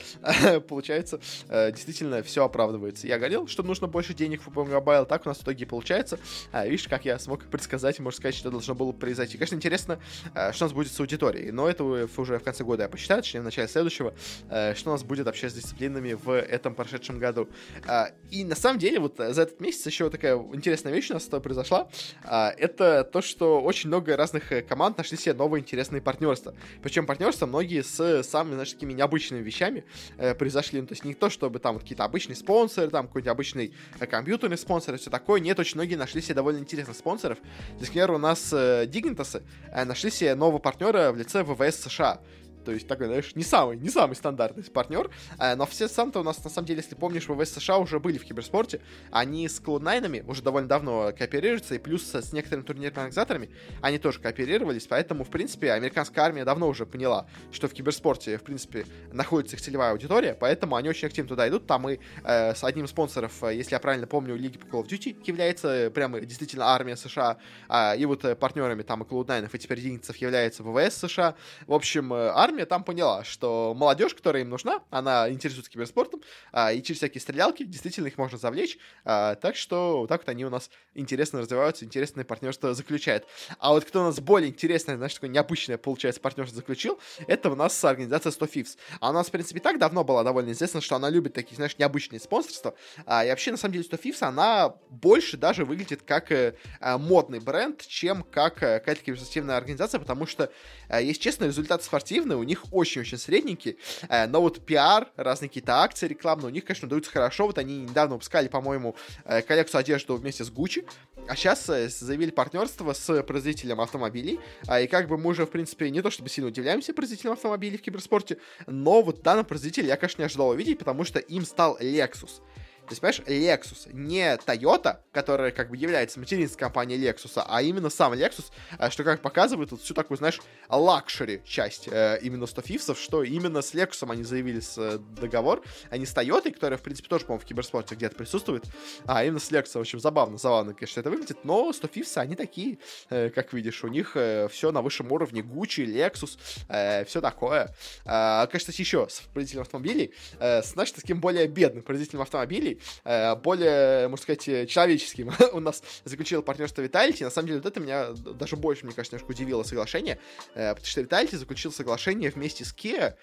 получается, 0.68 1.20
э, 1.50 1.72
действительно 1.72 2.24
все 2.24 2.44
оправдывается. 2.44 3.08
Я 3.08 3.18
говорил, 3.18 3.48
что 3.48 3.64
нужно 3.64 3.88
больше 3.88 4.14
денег 4.14 4.42
в 4.46 4.50
Mobile, 4.50 5.06
так 5.06 5.26
у 5.26 5.30
нас 5.30 5.40
в 5.40 5.44
итоге 5.44 5.66
получается. 5.66 6.20
А, 6.52 6.66
видишь, 6.66 6.88
как 6.88 7.06
я 7.06 7.20
смог 7.20 7.46
предсказать, 7.46 8.00
можно 8.00 8.18
сказать, 8.18 8.36
что 8.36 8.52
должно 8.52 8.76
было 8.76 8.92
произойти. 8.92 9.38
Конечно, 9.38 9.56
интересно, 9.56 10.00
э, 10.34 10.54
что 10.54 10.66
у 10.66 10.68
нас 10.68 10.74
будет 10.74 10.92
с 10.92 11.00
аудиторией, 11.00 11.52
но 11.52 11.70
это 11.70 11.84
уже 11.84 12.40
в 12.40 12.44
конце 12.44 12.64
года 12.64 12.84
я 12.84 12.90
посчитаю, 12.90 13.22
точнее, 13.22 13.42
в 13.42 13.46
начале 13.46 13.68
следующего, 13.68 14.14
э, 14.50 14.76
что 14.76 14.90
у 14.90 14.94
нас 14.94 15.04
будет 15.04 15.26
вообще 15.26 15.50
с 15.50 15.54
дисциплинами 15.54 16.14
в 16.14 16.32
этом 16.32 16.76
прошедшем 16.76 17.20
году. 17.20 17.48
А, 17.86 18.12
и 18.30 18.44
на 18.44 18.56
самом 18.56 18.80
деле, 18.80 19.00
вот 19.00 19.18
за 19.18 19.42
этот 19.42 19.60
месяц 19.60 19.86
еще 19.86 20.10
такая 20.10 20.36
интересная 20.54 20.94
вещь 20.94 21.12
у 21.12 21.14
нас 21.14 21.24
произошла. 21.26 21.90
А, 22.24 22.54
это 22.58 23.04
то, 23.04 23.22
что 23.22 23.62
очень 23.62 23.90
много 23.90 24.16
разных 24.16 24.52
команд 24.68 24.98
нашли 24.98 25.18
себе 25.18 25.34
новые 25.34 25.62
интересные 25.62 25.77
партнерства. 26.02 26.54
Причем 26.82 27.06
партнерства 27.06 27.46
многие 27.46 27.84
с 27.84 28.24
самыми, 28.24 28.54
знаешь, 28.54 28.74
такими 28.74 28.94
необычными 28.94 29.42
вещами 29.42 29.86
э, 30.18 30.36
произошли. 30.36 30.82
Ну, 30.82 30.88
то 30.88 30.94
есть 30.94 31.06
не 31.06 31.14
то, 31.14 31.30
чтобы 31.30 31.60
там 31.60 31.74
вот 31.74 31.84
какие-то 31.84 32.04
обычные 32.04 32.36
спонсоры, 32.36 32.90
там 32.90 33.08
какой-нибудь 33.08 33.32
обычный 33.32 33.74
э, 34.00 34.06
компьютерный 34.06 34.58
спонсор 34.58 34.96
и 34.96 34.98
все 34.98 35.10
такое. 35.10 35.40
Нет, 35.40 35.60
очень 35.60 35.76
многие 35.76 35.96
нашли 35.96 36.22
себе 36.22 36.36
довольно 36.36 36.60
интересных 36.60 36.96
спонсоров. 36.98 37.38
Здесь, 37.78 37.90
например, 37.90 38.12
у 38.12 38.18
нас 38.18 38.52
э, 38.54 38.86
Dignitas 38.86 39.42
э, 39.72 39.86
нашли 39.86 40.12
себе 40.12 40.36
нового 40.36 40.60
партнера 40.60 41.12
в 41.12 41.18
лице 41.18 41.44
ВВС 41.44 41.76
США. 41.82 42.22
То 42.68 42.74
есть 42.74 42.86
такой, 42.86 43.08
знаешь, 43.08 43.34
не 43.34 43.44
самый, 43.44 43.78
не 43.78 43.90
самый 43.90 44.16
стандартный 44.16 44.62
партнер. 44.66 45.10
Э, 45.40 45.56
но 45.56 45.66
все 45.66 45.88
сам-то 45.88 46.20
у 46.20 46.24
нас, 46.24 46.44
на 46.44 46.50
самом 46.50 46.68
деле, 46.68 46.82
если 46.82 46.96
помнишь, 46.96 47.30
ВВС 47.30 47.54
США 47.54 47.78
уже 47.78 47.98
были 48.02 48.18
в 48.18 48.26
киберспорте. 48.26 48.82
Они 49.10 49.48
с 49.48 49.62
Cloud9 49.62 50.30
уже 50.30 50.42
довольно 50.42 50.68
давно 50.68 51.14
кооперируются, 51.18 51.76
и 51.76 51.78
плюс 51.78 52.14
с 52.14 52.34
некоторыми 52.34 52.66
турнирными 52.66 52.98
организаторами 52.98 53.50
они 53.82 54.00
тоже 54.00 54.20
кооперировались, 54.20 54.86
поэтому, 54.86 55.24
в 55.24 55.30
принципе, 55.30 55.72
американская 55.72 56.26
армия 56.26 56.44
давно 56.44 56.68
уже 56.68 56.86
поняла, 56.86 57.28
что 57.54 57.70
в 57.70 57.74
киберспорте, 57.74 58.38
в 58.38 58.44
принципе, 58.44 58.86
находится 59.14 59.56
их 59.56 59.62
целевая 59.62 59.92
аудитория, 59.92 60.36
поэтому 60.38 60.76
они 60.76 60.90
очень 60.90 61.08
активно 61.08 61.30
туда 61.30 61.48
идут. 61.48 61.68
Там 61.68 61.88
и 61.88 62.00
э, 62.26 62.54
с 62.54 62.66
одним 62.66 62.84
из 62.84 62.90
спонсоров, 62.90 63.44
э, 63.46 63.56
если 63.56 63.76
я 63.76 63.80
правильно 63.80 64.08
помню, 64.08 64.36
Лиги 64.36 64.58
по 64.58 64.66
Call 64.66 64.84
of 64.84 64.90
Duty 64.90 65.16
является 65.24 65.70
э, 65.70 65.90
прямо 65.90 66.20
действительно 66.20 66.66
армия 66.66 66.98
США, 66.98 67.38
э, 67.70 67.98
и 67.98 68.06
вот 68.06 68.26
партнерами 68.38 68.82
там 68.82 69.04
и 69.04 69.06
Cloud9 69.06 69.50
и 69.54 69.58
теперь 69.58 69.80
единицев 69.80 70.18
является 70.18 70.64
ВВС 70.64 70.98
США. 70.98 71.36
В 71.66 71.74
общем, 71.74 72.12
э, 72.58 72.62
армия 72.62 72.66
там 72.66 72.84
поняла, 72.84 73.24
что 73.24 73.76
молодежь, 73.78 74.16
которая 74.16 74.42
им 74.42 74.50
нужна, 74.50 74.82
она 74.90 75.30
интересуется 75.30 75.72
киберспортом, 75.72 76.22
э, 76.54 76.76
и 76.76 76.84
через 76.84 76.98
всякие 76.98 77.22
стрелялки 77.22 77.64
действительно 77.64 78.08
их 78.08 78.18
можно 78.18 78.38
завлечь, 78.38 78.80
э, 79.06 79.36
так 79.40 79.56
что 79.56 80.08
так 80.10 80.22
вот 80.22 80.30
они 80.30 80.46
у 80.46 80.50
нас 80.50 80.72
интересно 80.96 81.42
развиваются, 81.42 81.86
интересное 81.86 82.24
партнерство 82.24 82.74
заключают. 82.74 83.26
А 83.60 83.74
вот 83.74 83.86
кто 83.86 84.02
у 84.02 84.04
нас 84.06 84.20
более 84.20 84.50
интересное, 84.50 84.98
знаешь, 84.98 85.14
такое 85.14 85.30
необычное, 85.30 85.78
получается, 85.78 86.20
партнерство 86.20 86.56
заключил, 86.56 87.00
это 87.28 87.52
у 87.52 87.56
нас 87.56 87.84
организация 87.86 88.32
100 88.32 88.46
FIFs. 88.46 88.78
А 89.00 89.12
у 89.12 89.14
нас, 89.14 89.28
в 89.28 89.32
принципе, 89.32 89.60
так 89.60 89.78
давно 89.78 90.04
было 90.04 90.24
довольно 90.24 90.52
известно, 90.52 90.82
что 90.82 90.96
она 90.96 91.10
любит 91.10 91.34
такие, 91.34 91.56
знаешь, 91.56 91.78
необычные 91.78 92.20
спонсорства. 92.20 92.74
А, 93.06 93.24
и 93.24 93.30
вообще, 93.30 93.52
на 93.52 93.58
самом 93.58 93.74
деле, 93.74 93.84
100 93.84 93.98
FIFs, 93.98 94.24
она 94.24 94.76
больше 94.90 95.38
даже 95.38 95.64
выглядит 95.64 96.02
как 96.02 96.32
э, 96.32 96.56
э, 96.80 96.98
модный 96.98 97.40
бренд, 97.40 97.86
чем 97.86 98.24
как 98.24 98.64
э, 98.64 98.80
какая-то 98.80 99.04
киберспортивная 99.04 99.58
организация, 99.58 100.00
потому 100.00 100.26
что, 100.26 100.52
э, 100.90 101.04
если 101.04 101.22
честно, 101.22 101.46
результаты 101.46 101.84
спортивные 101.84 102.38
у 102.38 102.44
них 102.48 102.66
очень-очень 102.72 103.18
средненькие, 103.18 103.78
э, 104.10 104.28
но 104.28 104.42
вот 104.42 104.66
пиар, 104.66 105.10
разные 105.16 105.50
какие-то 105.50 105.82
акции 105.82 106.08
рекламные 106.08 106.48
у 106.48 106.50
них, 106.50 106.66
конечно, 106.66 106.90
даются 106.90 107.12
хорошо. 107.12 107.48
Вот 107.48 107.58
они 107.58 107.80
недавно 107.80 108.16
выпускали, 108.16 108.48
по-моему, 108.48 108.96
э, 109.26 109.42
коллекцию 109.42 109.80
одежды 109.80 110.14
вместе 110.14 110.44
с 110.44 110.52
Gucci, 110.52 110.88
а 111.28 111.36
сейчас 111.36 111.70
э, 111.70 111.90
заявили 111.90 112.32
партнерство 112.32 112.94
с 112.94 113.24
производителем 113.24 113.82
автомобилей, 113.82 114.40
а, 114.68 114.80
и 114.82 114.88
как 114.88 115.08
бы 115.08 115.18
мы 115.18 115.32
уже, 115.32 115.46
в 115.46 115.52
принципе, 115.52 115.90
не 115.90 116.02
то 116.02 116.10
чтобы 116.10 116.30
сильно 116.30 116.50
удивляемся 116.50 116.94
производителям 116.94 117.34
автомобилей 117.34 117.78
в 117.78 117.82
киберспорте, 117.82 118.38
но 118.66 119.02
вот 119.02 119.22
данный 119.22 119.44
производитель 119.44 119.86
я, 119.86 119.98
конечно, 119.98 120.22
не 120.22 120.26
ожидал 120.26 120.50
увидеть, 120.50 120.80
потому 120.80 121.04
что 121.04 121.20
им 121.20 121.46
стал 121.46 121.78
Lexus. 121.80 122.42
То 122.88 122.94
есть, 122.94 123.02
понимаешь, 123.02 123.22
Lexus, 123.28 123.94
не 123.94 124.36
Toyota, 124.38 125.00
которая 125.12 125.52
как 125.52 125.70
бы 125.70 125.78
является 125.78 126.20
материнской 126.20 126.60
компанией 126.60 127.00
Lexus, 127.00 127.44
а 127.46 127.62
именно 127.62 127.90
сам 127.90 128.14
Lexus, 128.14 128.46
э, 128.80 128.90
что 128.90 129.04
как 129.04 129.22
показывает 129.22 129.72
вот 129.72 129.82
всю 129.82 129.94
такую, 129.94 130.18
знаешь, 130.18 130.40
luxury 130.70 131.42
часть 131.46 131.88
э, 131.90 132.20
именно 132.22 132.46
100 132.46 132.62
Thieves 132.62 132.88
ов, 132.88 133.00
что 133.00 133.24
именно 133.24 133.62
с 133.62 133.74
Lexus 133.74 134.10
они 134.10 134.24
заявили 134.24 134.62
с, 134.62 134.78
э, 134.78 134.98
договор, 134.98 135.64
а 135.90 135.98
не 135.98 136.06
с 136.06 136.16
Toyota, 136.16 136.52
которая, 136.52 136.78
в 136.78 136.82
принципе, 136.82 137.10
тоже, 137.10 137.26
по-моему, 137.26 137.44
в 137.44 137.46
киберспорте 137.46 137.96
где-то 137.96 138.16
присутствует, 138.16 138.64
а 139.06 139.24
именно 139.26 139.40
с 139.40 139.52
Lexus, 139.52 139.74
в 139.74 139.82
общем, 139.82 140.00
забавно, 140.00 140.38
забавно, 140.38 140.74
конечно, 140.74 141.02
это 141.02 141.10
выглядит, 141.10 141.44
но 141.44 141.74
100 141.74 141.88
Thieves 141.88 142.11
ы, 142.11 142.18
они 142.20 142.36
такие, 142.36 142.80
э, 143.10 143.30
как 143.30 143.52
видишь, 143.52 143.84
у 143.84 143.88
них 143.88 144.16
э, 144.16 144.48
все 144.50 144.72
на 144.72 144.82
высшем 144.82 145.12
уровне, 145.12 145.42
Gucci, 145.42 145.86
Lexus, 145.86 146.38
э, 146.70 147.04
все 147.06 147.20
такое. 147.20 147.76
Э, 148.06 148.48
конечно, 148.48 148.72
еще 148.72 149.08
с 149.10 149.22
производителем 149.34 149.64
автомобилей, 149.64 150.14
э, 150.40 150.62
с, 150.62 150.72
знаешь, 150.72 150.92
таким 150.92 151.20
более 151.20 151.48
бедным 151.48 151.84
производителем 151.84 152.22
автомобилей, 152.22 152.77
Э, 153.04 153.36
более, 153.36 154.08
можно 154.08 154.24
сказать, 154.24 154.70
человеческим 154.70 155.32
у 155.54 155.60
нас 155.60 155.84
заключил 156.06 156.42
партнерство 156.42 156.82
Vitality. 156.82 157.24
На 157.24 157.32
самом 157.32 157.48
деле, 157.48 157.60
вот 157.60 157.68
это 157.68 157.80
меня 157.80 158.10
даже 158.12 158.56
больше, 158.56 158.86
мне 158.86 158.94
кажется, 158.94 159.16
немножко 159.16 159.32
удивило 159.32 159.64
соглашение, 159.64 160.20
э, 160.54 160.70
потому 160.70 160.86
что 160.86 161.02
Vitality 161.02 161.38
заключил 161.38 161.72
соглашение 161.72 162.30
вместе 162.30 162.66
с 162.66 162.74
Kia, 162.74 163.16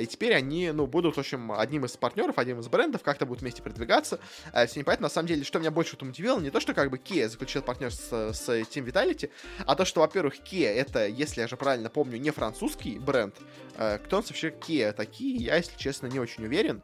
и 0.00 0.06
теперь 0.06 0.34
они, 0.34 0.70
ну, 0.72 0.86
будут, 0.86 1.16
в 1.16 1.20
общем, 1.20 1.52
одним 1.52 1.84
из 1.84 1.96
партнеров, 1.96 2.38
одним 2.38 2.60
из 2.60 2.68
брендов, 2.68 3.02
как-то 3.02 3.26
будут 3.26 3.42
вместе 3.42 3.62
продвигаться. 3.62 4.20
Э, 4.52 4.66
все 4.66 4.80
непонятно, 4.80 5.04
на 5.04 5.10
самом 5.10 5.28
деле, 5.28 5.44
что 5.44 5.58
меня 5.58 5.70
больше 5.70 5.96
удивило, 6.00 6.40
не 6.40 6.50
то, 6.50 6.60
что 6.60 6.74
как 6.74 6.90
бы 6.90 6.98
Kia 6.98 7.28
заключил 7.28 7.62
партнерство 7.62 8.32
с, 8.32 8.40
с 8.40 8.48
Team 8.48 8.84
Vitality, 8.84 9.30
а 9.66 9.74
то, 9.74 9.84
что, 9.84 10.00
во-первых, 10.00 10.36
Kia 10.40 10.68
это, 10.68 11.06
если 11.06 11.40
я 11.40 11.48
же 11.48 11.56
правильно 11.56 11.90
помню, 11.90 12.18
не 12.18 12.30
французский 12.30 12.98
бренд. 12.98 13.34
Кто 13.74 14.16
нас 14.18 14.28
вообще 14.28 14.50
Kia 14.50 14.92
такие, 14.92 15.36
я, 15.36 15.56
если 15.56 15.76
честно, 15.76 16.06
не 16.06 16.18
очень 16.18 16.44
уверен. 16.44 16.82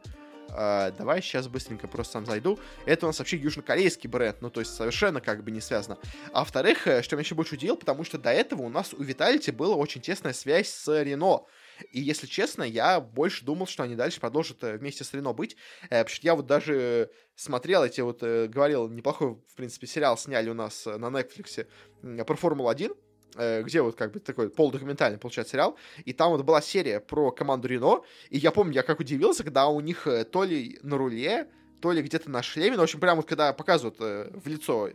Uh, 0.49 0.95
давай 0.97 1.21
сейчас 1.21 1.47
быстренько 1.47 1.87
просто 1.87 2.13
сам 2.13 2.25
зайду. 2.25 2.59
Это 2.85 3.05
у 3.05 3.09
нас 3.09 3.19
вообще 3.19 3.37
южнокорейский 3.37 4.09
бренд, 4.09 4.41
ну 4.41 4.49
то 4.49 4.61
есть 4.61 4.73
совершенно 4.73 5.21
как 5.21 5.43
бы 5.43 5.51
не 5.51 5.61
связано. 5.61 5.97
А 6.31 6.39
во-вторых, 6.39 6.87
э, 6.87 7.01
что 7.03 7.15
меня 7.15 7.23
еще 7.23 7.35
больше 7.35 7.55
удивило, 7.55 7.75
потому 7.75 8.03
что 8.03 8.17
до 8.17 8.31
этого 8.31 8.63
у 8.63 8.69
нас 8.69 8.93
у 8.93 9.03
Vitality 9.03 9.51
была 9.51 9.75
очень 9.75 10.01
тесная 10.01 10.33
связь 10.33 10.69
с 10.69 10.87
Renault. 10.87 11.45
И 11.91 11.99
если 11.99 12.27
честно, 12.27 12.63
я 12.63 12.99
больше 12.99 13.45
думал, 13.45 13.67
что 13.67 13.83
они 13.83 13.95
дальше 13.95 14.19
продолжат 14.19 14.63
э, 14.63 14.77
вместе 14.77 15.03
с 15.03 15.13
Рено 15.13 15.33
быть. 15.33 15.57
Э, 15.89 16.03
потому 16.05 16.23
я 16.23 16.35
вот 16.35 16.47
даже 16.47 17.11
смотрел 17.35 17.83
эти 17.83 18.01
вот, 18.01 18.21
говорил, 18.21 18.87
неплохой, 18.89 19.35
в 19.35 19.55
принципе, 19.55 19.85
сериал 19.85 20.17
сняли 20.17 20.49
у 20.49 20.55
нас 20.55 20.85
на 20.85 21.07
Netflix 21.07 21.67
про 22.01 22.35
Формулу-1 22.35 22.95
Э, 22.95 23.06
где 23.35 23.81
вот 23.81 23.95
как 23.95 24.13
бы 24.13 24.19
такой 24.19 24.49
полудокументальный, 24.49 25.17
получается, 25.17 25.53
сериал, 25.53 25.77
и 26.05 26.13
там 26.13 26.31
вот 26.31 26.43
была 26.43 26.61
серия 26.61 26.99
про 26.99 27.31
команду 27.31 27.67
Рено, 27.67 28.01
и 28.29 28.37
я 28.37 28.51
помню, 28.51 28.73
я 28.73 28.83
как 28.83 28.99
удивился, 28.99 29.43
когда 29.43 29.67
у 29.67 29.79
них 29.79 30.07
э, 30.07 30.23
то 30.25 30.43
ли 30.43 30.79
на 30.81 30.97
руле, 30.97 31.47
то 31.81 31.91
ли 31.91 32.01
где-то 32.01 32.29
на 32.31 32.41
шлеме, 32.41 32.75
ну, 32.75 32.81
в 32.81 32.83
общем, 32.83 32.99
прям 32.99 33.17
вот 33.17 33.27
когда 33.27 33.53
показывают 33.53 33.97
э, 33.99 34.31
в 34.33 34.47
лицо 34.47 34.89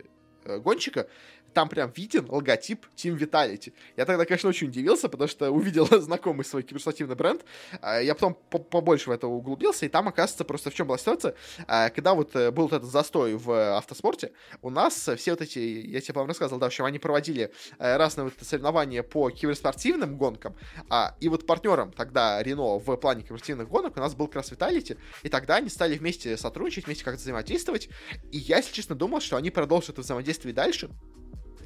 гонщика, 0.45 1.07
там 1.53 1.69
прям 1.69 1.91
виден 1.95 2.25
логотип 2.29 2.85
Team 2.95 3.17
Vitality. 3.17 3.73
Я 3.95 4.05
тогда, 4.05 4.25
конечно, 4.25 4.49
очень 4.49 4.67
удивился, 4.67 5.09
потому 5.09 5.27
что 5.27 5.51
увидел 5.51 5.85
знакомый 6.01 6.45
свой 6.45 6.63
киберспортивный 6.63 7.15
бренд. 7.15 7.45
А, 7.81 7.99
я 7.99 8.15
потом 8.15 8.33
побольше 8.33 9.09
в 9.09 9.13
это 9.13 9.27
углубился, 9.27 9.85
и 9.85 9.89
там, 9.89 10.07
оказывается, 10.07 10.43
просто 10.43 10.69
в 10.69 10.73
чем 10.73 10.87
была 10.87 10.97
ситуация. 10.97 11.35
А, 11.67 11.89
когда 11.89 12.13
вот 12.13 12.35
э, 12.35 12.51
был 12.51 12.63
вот 12.63 12.73
этот 12.73 12.89
застой 12.89 13.35
в 13.35 13.77
автоспорте, 13.77 14.31
у 14.61 14.69
нас 14.69 15.09
все 15.17 15.31
вот 15.31 15.41
эти, 15.41 15.59
я 15.59 16.01
тебе, 16.01 16.13
по-моему, 16.13 16.29
рассказывал, 16.29 16.59
да, 16.59 16.65
в 16.65 16.67
общем, 16.67 16.85
они 16.85 16.99
проводили 16.99 17.51
э, 17.77 17.97
разные 17.97 18.25
вот 18.25 18.33
соревнования 18.41 19.03
по 19.03 19.29
киберспортивным 19.29 20.17
гонкам, 20.17 20.55
а, 20.89 21.15
и 21.19 21.29
вот 21.29 21.45
партнером 21.45 21.91
тогда 21.91 22.41
Рено 22.41 22.79
в 22.79 22.95
плане 22.97 23.21
киберспортивных 23.21 23.69
гонок 23.69 23.97
у 23.97 23.99
нас 23.99 24.15
был 24.15 24.27
как 24.27 24.37
раз 24.37 24.51
Vitality, 24.51 24.97
и 25.21 25.29
тогда 25.29 25.55
они 25.55 25.69
стали 25.69 25.97
вместе 25.97 26.37
сотрудничать, 26.37 26.85
вместе 26.85 27.03
как-то 27.03 27.21
взаимодействовать, 27.21 27.89
и 28.31 28.37
я, 28.37 28.57
если 28.57 28.73
честно, 28.73 28.95
думал, 28.95 29.21
что 29.21 29.37
они 29.37 29.51
продолжат 29.51 29.91
это 29.91 30.01
взаимодействие 30.01 30.53
дальше, 30.53 30.89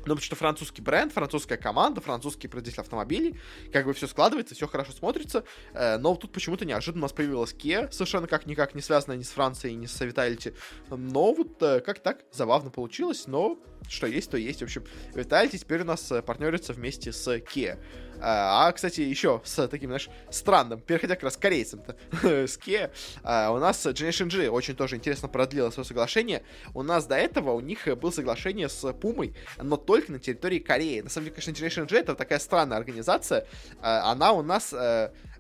ну, 0.08 0.16
потому 0.16 0.26
что 0.26 0.36
французский 0.36 0.82
бренд, 0.82 1.12
французская 1.12 1.58
команда, 1.58 2.02
французский 2.02 2.48
производитель 2.48 2.82
автомобилей, 2.82 3.40
как 3.72 3.86
бы 3.86 3.94
все 3.94 4.08
складывается, 4.08 4.56
все 4.56 4.68
хорошо 4.68 4.92
смотрится, 4.92 5.44
э, 5.74 5.98
но 5.98 6.16
тут 6.16 6.32
почему-то 6.32 6.66
неожиданно 6.66 7.02
у 7.02 7.06
нас 7.06 7.14
появилась 7.14 7.54
Kia, 7.54 7.92
совершенно 7.92 8.28
как-никак 8.28 8.74
не 8.74 8.82
связанная 8.82 9.18
ни 9.18 9.24
с 9.24 9.30
Францией, 9.30 9.76
ни 9.76 9.86
с 9.86 10.02
Vitality, 10.02 10.56
но 10.90 11.34
вот 11.34 11.62
э, 11.62 11.82
как 11.82 12.00
так, 12.00 12.24
забавно 12.32 12.70
получилось, 12.70 13.28
но 13.28 13.60
что 13.90 14.08
есть, 14.08 14.32
то 14.32 14.38
есть, 14.38 14.62
в 14.62 14.64
общем, 14.64 14.86
Vitality 15.14 15.58
теперь 15.58 15.82
у 15.82 15.86
нас 15.86 16.12
э, 16.12 16.22
партнерится 16.22 16.74
вместе 16.74 17.12
с 17.12 17.28
Kia. 17.28 17.80
А, 18.22 18.72
кстати, 18.72 19.02
еще 19.02 19.42
с 19.44 19.68
таким, 19.68 19.90
знаешь, 19.90 20.10
странным, 20.30 20.80
переходя 20.80 21.16
как 21.16 21.24
раз 21.24 21.38
к 21.38 21.42
корейцам-то, 21.42 21.96
с 22.48 22.58
Kia, 22.58 22.92
а, 23.24 23.52
у 23.52 23.60
нас 23.60 23.86
Generation 23.86 24.30
G 24.30 24.50
очень 24.50 24.76
тоже 24.76 24.96
интересно 24.96 25.28
продлило 25.28 25.70
свое 25.70 25.86
соглашение. 25.86 26.44
У 26.74 26.84
нас 26.84 27.06
до 27.06 27.16
этого 27.16 27.52
у 27.52 27.60
них 27.60 27.88
было 28.00 28.12
соглашение 28.12 28.70
с 28.70 28.94
Пумой, 28.94 29.36
но 29.58 29.78
только 29.78 30.12
на 30.12 30.20
территории 30.20 30.60
Кореи. 30.60 31.02
На 31.02 31.10
самом 31.10 31.26
деле, 31.26 31.36
конечно, 31.36 31.52
Generation 31.52 31.88
G 31.88 32.00
это 32.00 32.16
такая 32.16 32.40
странная 32.40 32.78
организация. 32.78 33.46
А, 33.82 34.12
она 34.12 34.32
у 34.34 34.42
нас 34.42 34.74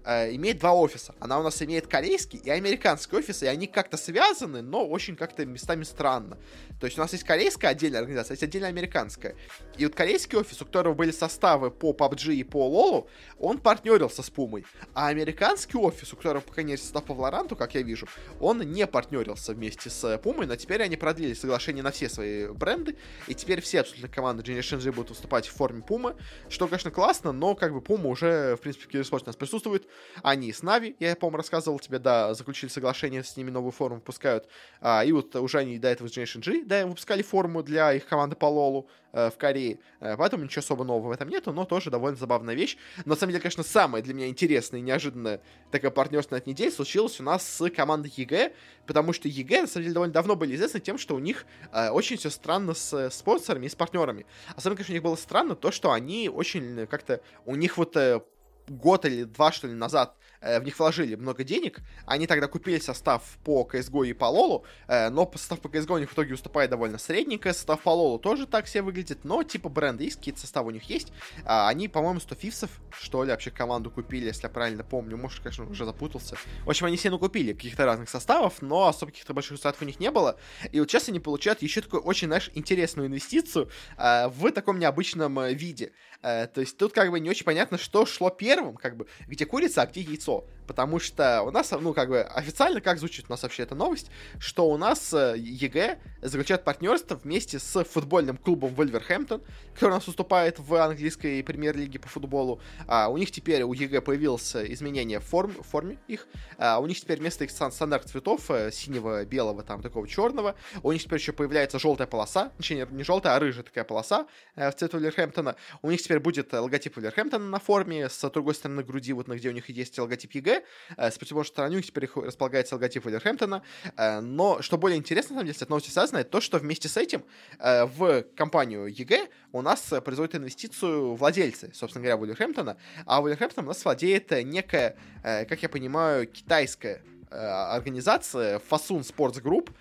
э, 0.08 0.34
имеет 0.36 0.60
два 0.60 0.74
офиса. 0.74 1.13
Она 1.20 1.39
у 1.39 1.43
нас 1.43 1.62
имеет 1.62 1.88
корейский 1.88 2.39
и 2.39 2.50
американский 2.50 3.15
офис, 3.15 3.43
и 3.43 3.48
они 3.48 3.67
как-то 3.67 3.98
связаны, 3.98 4.62
но 4.62 4.88
очень 4.88 5.15
как-то 5.15 5.46
местами 5.46 5.84
странно. 5.84 6.38
То 6.80 6.86
есть 6.86 6.98
у 6.98 7.02
нас 7.02 7.12
есть 7.12 7.26
корейская 7.26 7.67
отдельная 7.67 8.00
организация, 8.00 8.34
есть 8.34 8.43
отдельная 8.43 8.70
американская. 8.70 9.36
И 9.78 9.86
вот 9.86 9.96
корейский 9.96 10.38
офис, 10.38 10.62
у 10.62 10.65
которого 10.65 10.93
были 10.93 11.12
составы 11.12 11.72
по 11.72 11.91
PUBG 11.91 12.36
и 12.36 12.43
по 12.43 12.67
LoL, 12.67 13.08
он 13.38 13.60
партнерился 13.60 14.24
с 14.24 14.30
Пумой. 14.30 14.65
А 14.93 15.08
американский 15.08 15.78
офис, 15.78 16.13
у 16.13 16.15
которого 16.15 16.41
пока 16.41 16.63
нет 16.63 16.80
состав 16.80 17.04
по 17.04 17.12
Valorant, 17.12 17.56
как 17.56 17.76
я 17.76 17.82
вижу, 17.82 18.08
он 18.39 18.60
не 18.60 18.88
партнерился 18.88 19.54
вместе 19.54 19.89
с 19.89 20.17
Пумой, 20.20 20.46
но 20.48 20.56
теперь 20.56 20.82
они 20.82 20.96
продлили 20.96 21.34
соглашение 21.34 21.84
на 21.84 21.91
все 21.91 22.08
свои 22.08 22.48
бренды, 22.48 22.96
и 23.28 23.36
теперь 23.36 23.62
все 23.62 23.82
абсолютно 23.82 24.08
команды 24.08 24.43
Generation 24.43 24.82
G 24.82 24.91
будут 24.91 25.10
выступать 25.10 25.48
в 25.48 25.54
форме 25.54 25.82
Пумы, 25.82 26.15
что, 26.48 26.67
конечно, 26.67 26.91
классно, 26.91 27.34
но 27.34 27.56
как 27.56 27.74
бы 27.74 27.82
Пума 27.82 28.08
уже, 28.08 28.56
в 28.56 28.62
принципе, 28.62 28.86
в 28.86 28.88
киберспорте 28.88 29.26
у 29.26 29.30
нас 29.30 29.36
присутствует. 29.36 29.88
Они 30.24 30.52
с 30.52 30.64
Нави, 30.64 30.96
я, 31.00 31.16
по-моему, 31.16 31.38
рассказывал 31.38 31.80
тебе, 31.80 32.00
да, 32.00 32.34
заключили 32.34 32.70
соглашение, 32.70 33.24
с 33.24 33.38
ними 33.38 33.50
новую 33.50 33.72
форму 33.72 33.98
выпускают, 33.98 34.48
а, 34.82 35.04
и 35.04 35.12
вот 35.12 35.36
уже 35.36 35.60
они 35.60 35.80
до 35.80 35.88
этого 35.88 36.08
с 36.08 36.18
Generation 36.18 36.42
G 36.44 36.64
да, 36.66 36.86
выпускали 36.86 37.22
форму 37.22 37.64
для 37.64 37.94
их 37.94 38.06
команды 38.08 38.36
по 38.36 38.46
Лолу 38.46 38.88
э, 39.14 39.30
в 39.30 39.38
Корее, 39.38 39.80
э, 40.00 40.16
поэтому 40.18 40.44
ничего 40.44 40.60
особо 40.60 40.84
нового 40.84 41.10
в 41.10 41.12
этом 41.12 41.30
нету, 41.30 41.52
но 41.52 41.66
тоже 41.66 41.90
довольно 41.90 42.18
забавная 42.18 42.56
вещь. 42.56 42.78
Но, 43.06 43.12
на 43.12 43.16
самом 43.16 43.32
деле, 43.32 43.42
конечно, 43.42 43.64
самое 43.64 44.04
для 44.04 44.14
меня 44.14 44.28
интересное 44.28 44.80
и 44.80 44.84
неожиданное 44.84 45.42
такое 45.72 45.92
партнерство 45.92 46.36
на 46.36 46.40
этой 46.40 46.50
неделе 46.50 46.72
случилось 46.72 47.20
у 47.20 47.24
нас 47.24 47.48
с 47.48 47.70
командой 47.70 48.12
EG, 48.16 48.54
потому 48.86 49.14
что 49.14 49.28
EG, 49.28 49.62
на 49.62 49.68
самом 49.68 49.84
деле, 49.84 49.94
довольно 49.94 50.14
давно 50.14 50.36
были 50.36 50.56
известны 50.56 50.80
тем, 50.80 50.98
что 50.98 51.16
у 51.16 51.20
них 51.20 51.46
э, 51.72 51.90
очень 51.90 52.18
все 52.18 52.30
странно 52.30 52.74
с 52.74 53.10
спонсорами 53.12 53.66
и 53.66 53.70
с 53.70 53.76
партнерами. 53.76 54.26
Особенно, 54.56 54.78
конечно, 54.78 54.94
у 54.94 54.96
них 54.96 55.04
было 55.04 55.16
странно 55.16 55.56
то, 55.56 55.72
что 55.72 55.92
они 55.92 56.30
очень 56.30 56.88
как-то, 56.88 57.22
у 57.46 57.56
них 57.56 57.78
вот 57.78 57.96
э, 57.96 58.22
год 58.68 59.06
или 59.06 59.24
два, 59.24 59.52
что 59.52 59.68
ли, 59.68 59.74
назад 59.74 60.16
э, 60.42 60.60
в 60.60 60.64
них 60.64 60.78
вложили 60.80 61.16
много 61.16 61.44
денег. 61.44 61.80
Они 62.06 62.28
тогда 62.28 62.48
купили 62.48 62.80
состав 62.80 63.24
по 63.44 63.68
CSGO 63.72 64.08
и 64.08 64.14
по 64.14 64.26
LoL, 64.26 64.64
э, 64.88 65.10
но 65.10 65.30
состав 65.36 65.60
по 65.60 65.68
CSGO 65.68 65.96
у 65.96 65.98
них 66.00 66.10
в 66.10 66.14
итоге 66.14 66.34
уступает 66.34 66.70
довольно 66.70 66.98
средненько. 66.98 67.54
Состав 67.54 67.82
по 67.82 67.90
LoL 67.90 68.20
тоже 68.20 68.46
так 68.48 68.68
себе 68.68 68.82
выглядит, 68.84 69.24
но 69.24 69.44
типа 69.44 69.70
бренды 69.70 70.06
есть, 70.06 70.18
какие-то 70.18 70.42
составы 70.42 70.70
у 70.70 70.72
них 70.72 70.84
есть. 70.84 71.12
А, 71.46 71.68
они, 71.70 71.88
по-моему, 71.88 72.20
100 72.20 72.36
фифсов, 72.36 72.70
что 73.00 73.24
ли, 73.24 73.32
вообще 73.32 73.52
команду 73.52 73.92
купили, 73.92 74.26
если 74.26 74.44
я 74.44 74.50
правильно 74.50 74.84
помню. 74.84 75.18
Может, 75.18 75.42
конечно, 75.42 75.70
уже 75.70 75.86
запутался. 75.86 76.36
В 76.66 76.70
общем, 76.70 76.86
они 76.86 76.98
все 76.98 77.10
накупили 77.10 77.54
каких-то 77.54 77.86
разных 77.86 78.10
составов, 78.10 78.62
но 78.62 78.88
особо 78.88 79.12
каких-то 79.12 79.34
больших 79.34 79.54
результатов 79.54 79.82
у 79.82 79.86
них 79.86 80.00
не 80.00 80.12
было. 80.12 80.38
И 80.72 80.80
вот 80.80 80.90
сейчас 80.90 81.10
они 81.10 81.20
получают 81.20 81.62
еще 81.62 81.82
такую 81.82 82.02
очень, 82.04 82.28
знаешь, 82.28 82.50
интересную 82.54 83.08
инвестицию 83.08 83.70
э, 83.98 84.28
в 84.28 84.52
таком 84.52 84.80
необычном 84.80 85.40
э, 85.40 85.54
виде. 85.54 85.92
Э, 86.22 86.48
то 86.48 86.62
есть 86.62 86.78
тут 86.78 86.94
как 86.94 87.12
бы 87.12 87.20
не 87.20 87.30
очень 87.30 87.46
понятно, 87.46 87.78
что 87.78 88.06
шло 88.06 88.30
первым, 88.30 88.76
как 88.76 88.98
бы, 88.98 89.08
где 89.28 89.46
курица, 89.46 89.84
а 89.84 89.88
где 89.88 90.02
яйцо. 90.02 90.46
Потому 90.68 91.00
что 91.00 91.44
у 91.44 91.52
нас, 91.52 91.72
ну, 91.72 91.94
как 91.94 92.10
бы, 92.10 92.22
официально, 92.22 92.82
как 92.82 93.00
звучит 93.00 93.26
у 93.30 93.32
нас 93.32 93.44
вообще 93.44 93.64
эта 93.64 93.76
новость, 93.76 94.12
что 94.38 94.70
у 94.70 94.78
нас 94.78 95.14
EG 95.13 96.00
заключает 96.22 96.66
партнерство 96.66 97.16
вместе 97.16 97.60
с 97.60 97.84
футбольным 97.86 98.36
клубом 98.38 98.74
Вулверхэмптон, 98.74 99.42
который 99.74 99.92
у 99.92 99.94
нас 99.94 100.08
выступает 100.08 100.60
в 100.60 100.76
английской 100.76 101.42
премьер-лиге 101.42 102.00
по 102.00 102.10
футболу. 102.10 102.60
А, 102.88 103.10
у 103.10 103.17
них 103.17 103.32
теперь, 103.32 103.63
у 103.63 103.73
EG 103.74 104.02
появилось 104.02 104.56
изменение 104.56 105.19
форм, 105.19 105.52
в 105.52 105.63
форме 105.63 105.97
их. 106.08 106.28
А, 106.58 106.80
у 106.80 106.88
них 106.88 107.00
теперь 107.00 107.19
вместо 107.19 107.43
их 107.43 107.52
стандарт 107.52 108.10
цветов, 108.10 108.50
э, 108.50 108.71
синего, 108.71 109.26
белого, 109.26 109.63
там, 109.63 109.82
такого 109.82 110.08
черного, 110.08 110.56
у 110.84 110.91
них 110.91 111.04
теперь 111.04 111.19
еще 111.19 111.34
появляется 111.34 111.80
желтая 111.80 112.08
полоса, 112.08 112.52
точнее, 112.58 112.88
не 112.91 113.04
желтая, 113.04 113.36
а 113.36 113.39
рыжая 113.39 113.63
такая 113.63 113.84
полоса 113.84 114.28
в 114.56 114.71
цвет 114.71 114.93
Вулверхэмптона. 114.94 115.56
У 115.82 115.91
них 115.91 116.02
теперь 116.02 116.19
будет 116.19 116.54
э, 116.54 116.60
логотип 116.60 116.95
Вулверхэмптона 116.95 117.45
на 117.45 117.60
форме, 117.60 118.10
с 118.10 118.30
другой 118.30 118.56
стороны 118.56 118.84
груди, 118.84 119.13
вот 119.13 119.28
на 119.28 119.36
где 119.36 119.50
у 119.50 119.52
них 119.52 119.69
есть 119.69 119.97
логотип 120.00 120.32
EG, 120.34 120.63
э, 120.97 121.12
с 121.12 121.17
противоположной 121.17 121.54
стороны 121.54 121.73
у 121.76 121.78
них 121.78 121.86
теперь 121.86 122.10
располагается 122.15 122.76
логотип 122.76 123.06
Вулверхэмптона, 123.06 123.62
э, 123.95 124.19
но 124.19 124.62
что 124.62 124.78
более 124.78 124.97
интересно, 124.97 125.36
на 125.36 125.39
самом 125.39 125.47
деле, 125.47 125.58
с 125.58 125.62
этой 125.62 125.69
новостью 125.69 125.93
связано, 125.93 126.23
то, 126.23 126.41
что 126.41 126.58
вместе 126.58 126.88
с 126.88 126.97
этим 126.97 127.23
в 127.60 128.23
компанию 128.36 128.88
EG 128.88 129.28
у 129.52 129.62
нас 129.62 129.93
производят 130.04 130.36
инвестицию 130.36 131.15
владельцы, 131.15 131.71
собственно 131.73 132.04
говоря, 132.04 132.17
Вулверхэмптона, 132.17 132.77
а 133.06 133.22
Вулверхэмптон 133.22 133.66
у 133.66 133.68
нас 133.68 133.84
владеет 133.84 134.32
некая, 134.44 134.96
как 135.22 135.62
я 135.62 135.70
понимаю, 135.70 136.28
китайская 136.28 137.02
организация 137.30 138.60
Fosun 138.60 139.02
Sports 139.02 139.42
Group, 139.42 139.72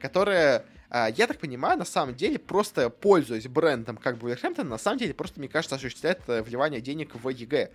которая 0.00 0.64
я 0.90 1.26
так 1.26 1.38
понимаю, 1.38 1.78
на 1.78 1.84
самом 1.84 2.14
деле, 2.14 2.38
просто 2.38 2.90
пользуясь 2.90 3.48
брендом 3.48 3.96
как 3.96 4.18
Вулверхэмптон, 4.18 4.68
на 4.68 4.78
самом 4.78 4.98
деле, 4.98 5.14
просто, 5.14 5.40
мне 5.40 5.48
кажется, 5.48 5.74
осуществляет 5.74 6.20
э, 6.28 6.42
вливание 6.42 6.80
денег 6.80 7.14
в 7.14 7.28
EG. 7.28 7.70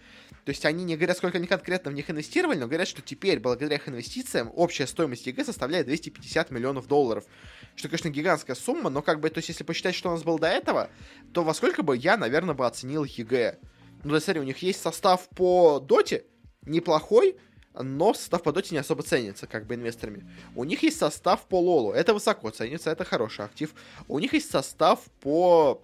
То 0.45 0.49
есть 0.49 0.65
они 0.65 0.85
не 0.85 0.95
говорят, 0.95 1.17
сколько 1.17 1.37
они 1.37 1.45
конкретно 1.45 1.91
в 1.91 1.93
них 1.93 2.09
инвестировали, 2.09 2.57
но 2.57 2.67
говорят, 2.67 2.87
что 2.87 3.01
теперь, 3.01 3.39
благодаря 3.39 3.75
их 3.75 3.89
инвестициям, 3.89 4.49
общая 4.55 4.87
стоимость 4.87 5.27
EG 5.27 5.43
составляет 5.43 5.87
250 5.87 6.51
миллионов 6.51 6.87
долларов. 6.87 7.25
Что, 7.75 7.89
конечно, 7.89 8.09
гигантская 8.09 8.55
сумма, 8.55 8.89
но 8.89 9.01
как 9.01 9.19
бы, 9.19 9.29
то 9.29 9.39
есть 9.39 9.49
если 9.49 9.65
посчитать, 9.65 9.93
что 9.93 10.09
у 10.09 10.13
нас 10.13 10.23
было 10.23 10.39
до 10.39 10.47
этого, 10.47 10.89
то 11.33 11.43
во 11.43 11.53
сколько 11.53 11.83
бы 11.83 11.97
я, 11.97 12.15
наверное, 12.15 12.55
бы 12.55 12.65
оценил 12.65 13.03
EG. 13.03 13.59
Ну, 14.03 14.13
да, 14.13 14.19
смотри, 14.19 14.41
у 14.41 14.45
них 14.45 14.57
есть 14.59 14.81
состав 14.81 15.29
по 15.29 15.79
доте, 15.79 16.25
неплохой, 16.63 17.37
но 17.73 18.13
состав 18.13 18.43
по 18.43 18.51
доте 18.51 18.75
не 18.75 18.79
особо 18.79 19.03
ценится, 19.03 19.47
как 19.47 19.67
бы, 19.67 19.75
инвесторами. 19.75 20.27
У 20.55 20.63
них 20.63 20.83
есть 20.83 20.97
состав 20.97 21.47
по 21.47 21.59
лолу, 21.59 21.91
это 21.91 22.13
высоко 22.13 22.49
ценится, 22.49 22.91
это 22.91 23.05
хороший 23.05 23.45
актив. 23.45 23.73
У 24.07 24.19
них 24.19 24.33
есть 24.33 24.49
состав 24.49 25.03
по 25.19 25.81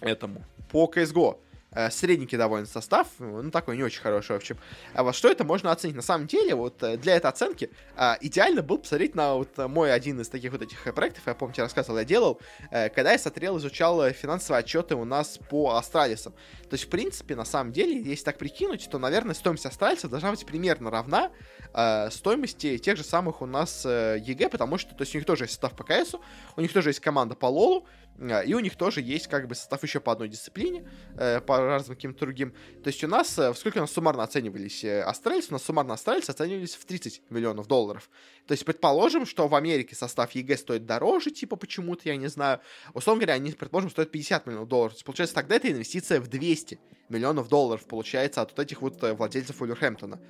этому, 0.00 0.44
по 0.70 0.90
CSGO. 0.92 1.38
Э, 1.72 1.88
средненький 1.90 2.36
довольно 2.36 2.66
состав, 2.66 3.06
ну, 3.20 3.48
такой 3.52 3.76
не 3.76 3.84
очень 3.84 4.00
хороший, 4.00 4.32
в 4.32 4.36
общем. 4.36 4.58
А 4.92 5.04
вот 5.04 5.14
что 5.14 5.30
это 5.30 5.44
можно 5.44 5.70
оценить? 5.70 5.94
На 5.94 6.02
самом 6.02 6.26
деле, 6.26 6.56
вот 6.56 6.82
э, 6.82 6.96
для 6.96 7.14
этой 7.14 7.26
оценки 7.28 7.70
а, 7.96 8.18
идеально 8.20 8.62
было 8.62 8.78
посмотреть 8.78 9.14
на 9.14 9.34
вот 9.34 9.56
мой 9.56 9.92
один 9.92 10.20
из 10.20 10.28
таких 10.28 10.50
вот 10.50 10.62
этих 10.62 10.92
проектов, 10.94 11.22
я 11.26 11.34
помню, 11.34 11.54
я 11.58 11.64
рассказывал, 11.64 11.98
я 11.98 12.04
делал, 12.04 12.40
когда 12.70 13.12
я 13.12 13.18
смотрел, 13.18 13.58
изучал 13.58 14.10
финансовые 14.10 14.60
отчеты 14.60 14.96
у 14.96 15.04
нас 15.04 15.38
по 15.48 15.76
Астралисам. 15.76 16.32
То 16.68 16.74
есть, 16.74 16.84
в 16.84 16.88
принципе, 16.88 17.36
на 17.36 17.44
самом 17.44 17.72
деле, 17.72 18.00
если 18.00 18.24
так 18.24 18.38
прикинуть, 18.38 18.88
то, 18.90 18.98
наверное, 18.98 19.34
стоимость 19.34 19.66
Астралиса 19.66 20.08
должна 20.08 20.30
быть 20.30 20.44
примерно 20.44 20.90
равна 20.90 21.30
э, 21.74 22.10
стоимости 22.10 22.78
тех 22.78 22.96
же 22.96 23.04
самых 23.04 23.42
у 23.42 23.46
нас 23.46 23.84
э, 23.84 24.18
EG, 24.24 24.48
потому 24.48 24.78
что, 24.78 24.94
то 24.94 25.02
есть, 25.02 25.14
у 25.14 25.18
них 25.18 25.26
тоже 25.26 25.44
есть 25.44 25.54
состав 25.54 25.74
по 25.74 25.84
КС, 25.84 26.14
у 26.56 26.60
них 26.60 26.72
тоже 26.72 26.90
есть 26.90 27.00
команда 27.00 27.34
по 27.34 27.46
Лолу, 27.46 27.86
э, 28.18 28.44
и 28.44 28.54
у 28.54 28.60
них 28.60 28.76
тоже 28.76 29.00
есть, 29.00 29.26
как 29.26 29.48
бы, 29.48 29.54
состав 29.54 29.82
еще 29.82 30.00
по 30.00 30.12
одной 30.12 30.28
дисциплине, 30.28 30.88
э, 31.16 31.40
по 31.40 31.58
разным 31.58 31.96
каким-то 31.96 32.20
другим. 32.20 32.52
То 32.82 32.88
есть, 32.88 33.02
у 33.04 33.08
нас, 33.08 33.38
сколько 33.54 33.78
у 33.78 33.80
нас 33.80 33.92
суммарно 33.92 34.22
оценивались 34.22 34.84
э, 34.84 35.02
Астралис? 35.02 35.48
У 35.50 35.52
нас 35.52 35.62
суммарно 35.62 35.94
Астралис 35.94 36.28
оценивались 36.28 36.74
в 36.74 36.84
30 36.84 37.22
миллионов 37.30 37.66
долларов. 37.66 38.10
То 38.46 38.52
есть, 38.52 38.64
предположим, 38.64 39.26
что 39.26 39.48
в 39.48 39.54
Америке 39.54 39.94
состав 39.94 40.32
EG 40.32 40.56
стоит 40.56 40.86
дороже, 40.86 41.30
типа, 41.30 41.56
почему-то, 41.56 42.02
я 42.08 42.16
не 42.16 42.28
знаю. 42.28 42.60
Условно 42.94 43.20
говоря, 43.20 43.34
они, 43.34 43.52
предположим, 43.52 43.90
стоят 43.90 44.10
50 44.10 44.46
миллионов 44.46 44.68
долларов. 44.68 44.92
То 44.92 44.96
есть, 44.96 45.04
получается, 45.04 45.34
тогда 45.34 45.56
это 45.56 45.70
инвестиция 45.70 46.20
в 46.20 46.28
200 46.28 46.78
миллионов 47.08 47.48
долларов, 47.48 47.84
получается, 47.86 48.42
от 48.42 48.50
вот 48.50 48.58
этих 48.60 48.82
вот 48.82 49.02
владельцев 49.02 49.60
Вулверхэмптона. 49.60 50.20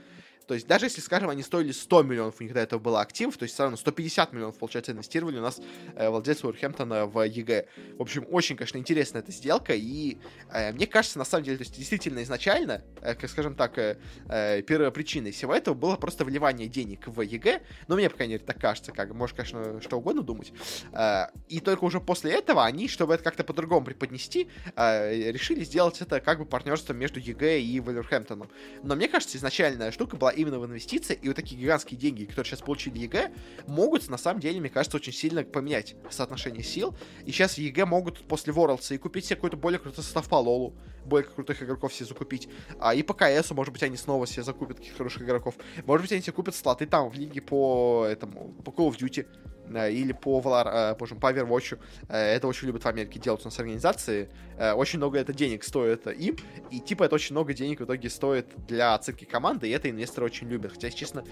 То 0.51 0.55
есть 0.55 0.67
даже 0.67 0.87
если, 0.87 1.01
скажем, 1.01 1.31
они 1.31 1.45
стоили 1.45 1.71
100 1.71 2.03
миллионов, 2.03 2.41
у 2.41 2.43
них 2.43 2.53
до 2.53 2.59
этого 2.59 2.81
было 2.81 3.01
активов, 3.01 3.37
то 3.37 3.45
есть 3.45 3.55
все 3.55 3.63
равно 3.63 3.77
150 3.77 4.33
миллионов, 4.33 4.59
получается, 4.59 4.91
инвестировали 4.91 5.39
у 5.39 5.43
нас 5.43 5.61
э, 5.95 6.11
владельцы 6.11 6.45
Вулверхэмптона 6.45 7.07
в 7.07 7.23
EG. 7.23 7.69
В 7.97 8.03
общем, 8.03 8.27
очень, 8.29 8.57
конечно, 8.57 8.77
интересная 8.77 9.23
эта 9.23 9.31
сделка, 9.31 9.75
и 9.75 10.19
э, 10.53 10.73
мне 10.73 10.89
кажется, 10.89 11.19
на 11.21 11.25
самом 11.25 11.45
деле, 11.45 11.59
то 11.59 11.63
есть 11.63 11.77
действительно 11.77 12.21
изначально, 12.25 12.83
э, 13.01 13.15
как 13.15 13.31
скажем 13.31 13.55
так, 13.55 13.79
э, 13.79 13.99
э, 14.29 14.63
первопричиной 14.63 15.31
всего 15.31 15.55
этого 15.55 15.75
было 15.75 15.95
просто 15.95 16.25
вливание 16.25 16.67
денег 16.67 17.07
в 17.07 17.21
EG, 17.21 17.63
но 17.87 17.95
мне, 17.95 18.11
по 18.11 18.17
крайней 18.17 18.35
мере, 18.35 18.45
так 18.45 18.59
кажется, 18.59 18.91
как, 18.91 19.15
может, 19.15 19.37
конечно, 19.37 19.81
что 19.81 19.99
угодно 19.99 20.23
думать. 20.23 20.53
Э, 20.93 21.27
и 21.49 21.61
только 21.61 21.85
уже 21.85 22.01
после 22.01 22.33
этого 22.33 22.65
они, 22.65 22.89
чтобы 22.89 23.15
это 23.15 23.23
как-то 23.23 23.45
по-другому 23.45 23.87
преподнести, 23.87 24.49
э, 24.75 25.31
решили 25.31 25.63
сделать 25.63 26.01
это 26.01 26.19
как 26.19 26.41
бы 26.41 26.45
партнерство 26.45 26.93
между 26.93 27.21
EG 27.21 27.61
и 27.61 27.79
Вулверхэмптоном. 27.79 28.51
Но 28.83 28.97
мне 28.97 29.07
кажется, 29.07 29.39
изначальная 29.39 29.93
штука 29.93 30.17
была 30.17 30.33
именно 30.41 30.59
в 30.59 30.67
инвестиции, 30.67 31.19
и 31.21 31.29
вот 31.29 31.37
такие 31.37 31.61
гигантские 31.61 31.99
деньги, 31.99 32.25
которые 32.25 32.51
сейчас 32.51 32.61
получили 32.61 32.99
EG, 32.99 33.33
могут, 33.67 34.09
на 34.09 34.19
самом 34.19 34.41
деле, 34.41 34.61
мне 34.61 34.71
кажется, 34.71 34.97
очень 34.97 35.13
сильно 35.13 35.45
поменять 35.45 35.95
соотношение 36.11 36.63
сил. 36.63 36.95
И 37.27 37.33
сейчас 37.33 37.59
EG 37.59 37.85
могут 37.87 38.23
после 38.27 38.53
Worlds 38.53 38.95
и 38.95 38.99
купить 38.99 39.27
себе 39.27 39.37
какой-то 39.37 39.57
более 39.57 39.79
крутой 39.79 40.05
состав 40.05 40.29
по 40.29 40.37
Лолу, 40.37 40.75
более 41.05 41.29
крутых 41.29 41.63
игроков 41.63 41.93
себе 41.93 42.07
закупить. 42.07 42.49
А 42.79 42.95
и 42.95 43.03
по 43.03 43.15
КСу, 43.15 43.55
может 43.55 43.73
быть, 43.73 43.83
они 43.83 43.97
снова 43.97 44.27
себе 44.27 44.43
закупят 44.43 44.79
каких-то 44.79 44.99
хороших 44.99 45.23
игроков. 45.23 45.55
Может 45.85 46.03
быть, 46.03 46.13
они 46.13 46.23
себе 46.23 46.33
купят 46.33 46.55
слоты 46.55 46.87
там 46.87 47.09
в 47.09 47.15
лиге 47.15 47.41
по 47.41 48.07
этому, 48.09 48.55
по 48.65 48.71
Call 48.71 48.91
of 48.91 48.99
Duty 48.99 49.27
или 49.77 50.13
по, 50.13 50.41
Valor, 50.41 50.97
боже, 50.99 51.15
по 51.15 51.33
Overwatch. 51.33 51.79
Э, 52.09 52.17
это 52.35 52.47
очень 52.49 52.67
любят 52.67 52.83
в 52.85 52.87
Америке 52.87 53.19
делать 53.19 53.43
у 53.43 53.45
нас 53.45 53.59
организации. 53.59 54.29
Э, 54.59 54.73
очень 54.73 54.99
много 54.99 55.19
это 55.19 55.33
денег 55.33 55.65
стоит 55.65 56.07
им, 56.07 56.37
и 56.71 56.81
типа 56.81 57.05
это 57.05 57.15
очень 57.15 57.35
много 57.35 57.55
денег 57.55 57.81
в 57.81 57.85
итоге 57.85 58.11
стоит 58.11 58.47
для 58.67 58.95
оценки 58.95 59.25
команды, 59.25 59.69
и 59.69 59.71
это 59.71 59.91
инвесторы 59.91 60.27
очень 60.27 60.49
любят. 60.49 60.73
Хотя, 60.73 60.91
честно, 60.91 61.25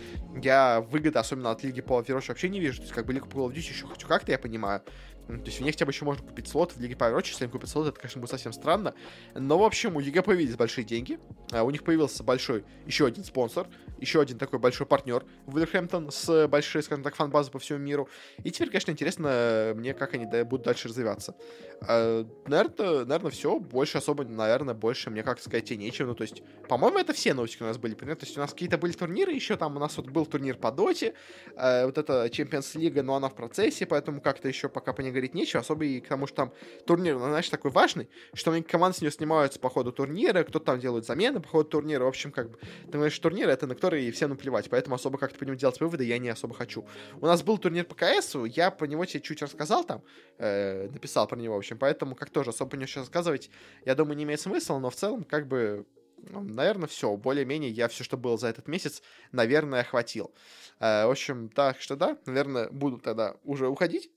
я 0.42 0.80
выгоды, 0.80 1.18
особенно 1.18 1.50
от 1.50 1.62
лиги 1.62 1.80
по 1.80 2.00
Overwatch, 2.00 2.28
вообще 2.28 2.48
не 2.48 2.60
вижу. 2.60 2.78
То 2.78 2.82
есть, 2.82 2.94
как 2.94 3.06
бы 3.06 3.12
лига 3.12 3.26
по 3.26 3.38
Call 3.38 3.48
of 3.48 3.54
Duty 3.54 3.58
еще 3.58 3.86
хоть 3.86 4.04
как-то 4.04 4.32
я 4.32 4.38
понимаю, 4.38 4.82
то 5.28 5.44
есть 5.44 5.60
у 5.60 5.64
них 5.64 5.74
хотя 5.74 5.84
бы 5.84 5.92
еще 5.92 6.06
можно 6.06 6.26
купить 6.26 6.48
слот 6.48 6.72
в 6.72 6.80
Лиге 6.80 6.94
Power 6.94 7.22
если 7.22 7.44
они 7.44 7.52
купят 7.52 7.68
слот, 7.68 7.88
это, 7.88 8.00
конечно, 8.00 8.20
будет 8.20 8.30
совсем 8.30 8.52
странно. 8.52 8.94
Но, 9.34 9.58
в 9.58 9.62
общем, 9.62 9.96
у 9.96 10.00
EG 10.00 10.22
появились 10.22 10.56
большие 10.56 10.84
деньги. 10.84 11.18
А 11.52 11.62
у 11.62 11.70
них 11.70 11.84
появился 11.84 12.22
большой 12.24 12.64
еще 12.86 13.06
один 13.06 13.24
спонсор, 13.24 13.68
еще 13.98 14.20
один 14.20 14.38
такой 14.38 14.58
большой 14.58 14.86
партнер 14.86 15.24
Вулверхэмптон 15.46 16.10
с 16.10 16.48
большой, 16.48 16.82
скажем 16.82 17.04
так, 17.04 17.14
фан 17.14 17.30
по 17.30 17.58
всему 17.58 17.78
миру. 17.78 18.08
И 18.42 18.50
теперь, 18.50 18.68
конечно, 18.68 18.90
интересно 18.90 19.72
мне, 19.76 19.94
как 19.94 20.14
они 20.14 20.26
будут 20.44 20.64
дальше 20.64 20.88
развиваться. 20.88 21.34
А, 21.82 22.26
наверное, 22.46 23.04
наверное, 23.04 23.30
все. 23.30 23.58
Больше 23.58 23.98
особо, 23.98 24.24
наверное, 24.24 24.74
больше 24.74 25.10
мне, 25.10 25.22
как 25.22 25.40
сказать, 25.40 25.70
и 25.70 25.76
нечего. 25.76 26.08
Ну, 26.08 26.14
то 26.14 26.22
есть, 26.22 26.42
по-моему, 26.68 26.98
это 26.98 27.12
все 27.12 27.34
новости 27.34 27.62
у 27.62 27.66
нас 27.66 27.78
были. 27.78 27.94
Понятно? 27.94 28.20
То 28.20 28.26
есть 28.26 28.36
у 28.36 28.40
нас 28.40 28.52
какие-то 28.52 28.78
были 28.78 28.92
турниры 28.92 29.32
еще, 29.32 29.56
там 29.56 29.76
у 29.76 29.78
нас 29.78 29.96
вот 29.96 30.08
был 30.08 30.26
турнир 30.26 30.56
по 30.56 30.70
доте, 30.70 31.14
э, 31.56 31.86
вот 31.86 31.98
это 31.98 32.26
Champions 32.26 32.76
League, 32.76 33.00
но 33.02 33.14
она 33.14 33.28
в 33.28 33.34
процессе, 33.34 33.86
поэтому 33.86 34.20
как-то 34.20 34.48
еще 34.48 34.68
пока 34.68 34.92
по 34.92 35.00
ней 35.00 35.10
говорить 35.18 35.34
нечего, 35.34 35.60
особо 35.60 35.84
и 35.84 36.00
к 36.00 36.08
тому, 36.08 36.26
что 36.26 36.36
там 36.36 36.52
турнир, 36.86 37.14
ну, 37.14 37.26
знаешь, 37.26 37.48
такой 37.48 37.70
важный, 37.70 38.08
что 38.34 38.62
команды 38.62 38.98
с 38.98 39.00
нее 39.00 39.10
снимаются 39.10 39.58
по 39.58 39.68
ходу 39.68 39.92
турнира, 39.92 40.42
кто-то 40.42 40.64
там 40.64 40.80
делает 40.80 41.04
замены 41.04 41.40
по 41.40 41.48
ходу 41.48 41.68
турнира, 41.68 42.04
в 42.04 42.08
общем, 42.08 42.32
как 42.32 42.50
бы, 42.50 42.58
ты 42.86 42.92
говоришь, 42.92 43.18
турнир 43.18 43.48
это 43.48 43.66
на 43.66 43.74
который 43.74 44.10
всем 44.10 44.30
наплевать, 44.30 44.68
поэтому 44.70 44.96
особо 44.96 45.18
как-то 45.18 45.38
по 45.38 45.44
нему 45.44 45.56
делать 45.56 45.80
выводы 45.80 46.04
я 46.04 46.18
не 46.18 46.28
особо 46.28 46.54
хочу. 46.54 46.86
У 47.20 47.26
нас 47.26 47.42
был 47.42 47.58
турнир 47.58 47.84
по 47.84 47.94
КС, 47.94 48.36
я 48.46 48.70
про 48.70 48.86
него 48.86 49.04
тебе 49.04 49.20
чуть 49.20 49.42
рассказал 49.42 49.84
там, 49.84 50.02
э, 50.38 50.88
написал 50.88 51.26
про 51.26 51.36
него, 51.36 51.54
в 51.54 51.58
общем, 51.58 51.78
поэтому 51.78 52.14
как 52.14 52.30
тоже 52.30 52.50
особо 52.50 52.70
по 52.70 52.74
нему 52.76 52.86
сейчас 52.86 53.04
рассказывать, 53.04 53.50
я 53.84 53.94
думаю, 53.94 54.16
не 54.16 54.24
имеет 54.24 54.40
смысла, 54.40 54.78
но 54.78 54.90
в 54.90 54.96
целом, 54.96 55.24
как 55.24 55.46
бы, 55.46 55.86
ну, 56.30 56.42
наверное, 56.42 56.88
все. 56.88 57.16
Более-менее 57.16 57.70
я 57.70 57.88
все, 57.88 58.04
что 58.04 58.16
было 58.16 58.36
за 58.36 58.48
этот 58.48 58.68
месяц, 58.68 59.02
наверное, 59.32 59.80
охватил. 59.80 60.32
Э, 60.80 61.06
в 61.06 61.10
общем, 61.10 61.48
так 61.48 61.80
что 61.80 61.96
да, 61.96 62.18
наверное, 62.26 62.68
буду 62.70 62.98
тогда 62.98 63.36
уже 63.44 63.68
уходить. 63.68 64.10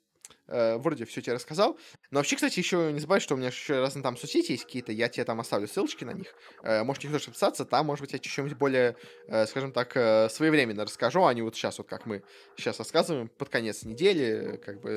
Э, 0.52 0.78
вроде 0.78 1.06
все 1.06 1.22
тебе 1.22 1.34
рассказал. 1.34 1.78
Но 2.12 2.20
вообще, 2.20 2.36
кстати, 2.36 2.60
еще 2.60 2.92
не 2.92 3.00
забывай, 3.00 3.20
что 3.20 3.36
у 3.36 3.38
меня 3.38 3.48
еще 3.48 3.80
разные 3.80 4.04
там 4.04 4.18
соцсети 4.18 4.52
есть 4.52 4.66
какие-то, 4.66 4.92
я 4.92 5.10
тебе 5.10 5.24
там 5.24 5.40
оставлю 5.40 5.68
ссылочки 5.68 6.04
на 6.04 6.12
них. 6.12 6.34
Э, 6.64 6.84
можете 6.84 7.08
тоже 7.10 7.26
подписаться, 7.26 7.66
там, 7.66 7.86
может 7.86 8.02
быть, 8.02 8.14
я 8.14 8.20
что-нибудь 8.22 8.58
более, 8.58 8.96
э, 9.28 9.46
скажем 9.48 9.72
так, 9.72 9.96
э, 9.96 10.30
своевременно 10.30 10.84
расскажу, 10.84 11.26
а 11.26 11.34
не 11.34 11.42
вот 11.42 11.56
сейчас, 11.56 11.78
вот 11.78 11.88
как 11.88 12.06
мы 12.06 12.24
сейчас 12.58 12.80
рассказываем, 12.80 13.30
под 13.30 13.50
конец 13.50 13.84
недели, 13.84 14.58
как 14.64 14.82
бы 14.82 14.90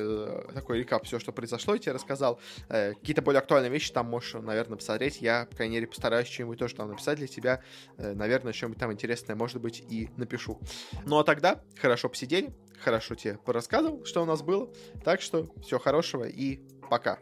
э, 0.49 0.53
такой 0.53 0.79
рекап, 0.79 1.05
все, 1.05 1.19
что 1.19 1.31
произошло, 1.31 1.73
я 1.73 1.79
тебе 1.79 1.91
рассказал. 1.93 2.39
Э, 2.69 2.93
какие-то 2.93 3.21
более 3.21 3.39
актуальные 3.39 3.71
вещи 3.71 3.91
там 3.91 4.07
можешь, 4.07 4.33
наверное, 4.33 4.77
посмотреть. 4.77 5.21
Я, 5.21 5.45
по 5.45 5.55
крайней 5.55 5.75
мере, 5.75 5.87
постараюсь 5.87 6.27
что-нибудь 6.27 6.59
тоже 6.59 6.75
там 6.75 6.89
написать 6.89 7.17
для 7.17 7.27
тебя. 7.27 7.61
Э, 7.97 8.13
наверное, 8.13 8.53
что-нибудь 8.53 8.79
там 8.79 8.91
интересное, 8.91 9.35
может 9.35 9.61
быть, 9.61 9.83
и 9.89 10.09
напишу. 10.17 10.59
Ну 11.05 11.17
а 11.17 11.23
тогда 11.23 11.61
хорошо 11.79 12.09
посидели, 12.09 12.53
хорошо 12.79 13.15
тебе 13.15 13.37
порассказывал, 13.37 14.05
что 14.05 14.21
у 14.21 14.25
нас 14.25 14.41
было. 14.41 14.71
Так 15.03 15.21
что 15.21 15.47
всего 15.61 15.79
хорошего 15.79 16.25
и 16.25 16.59
пока. 16.89 17.19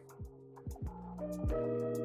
thank 1.50 1.98
you 1.98 2.03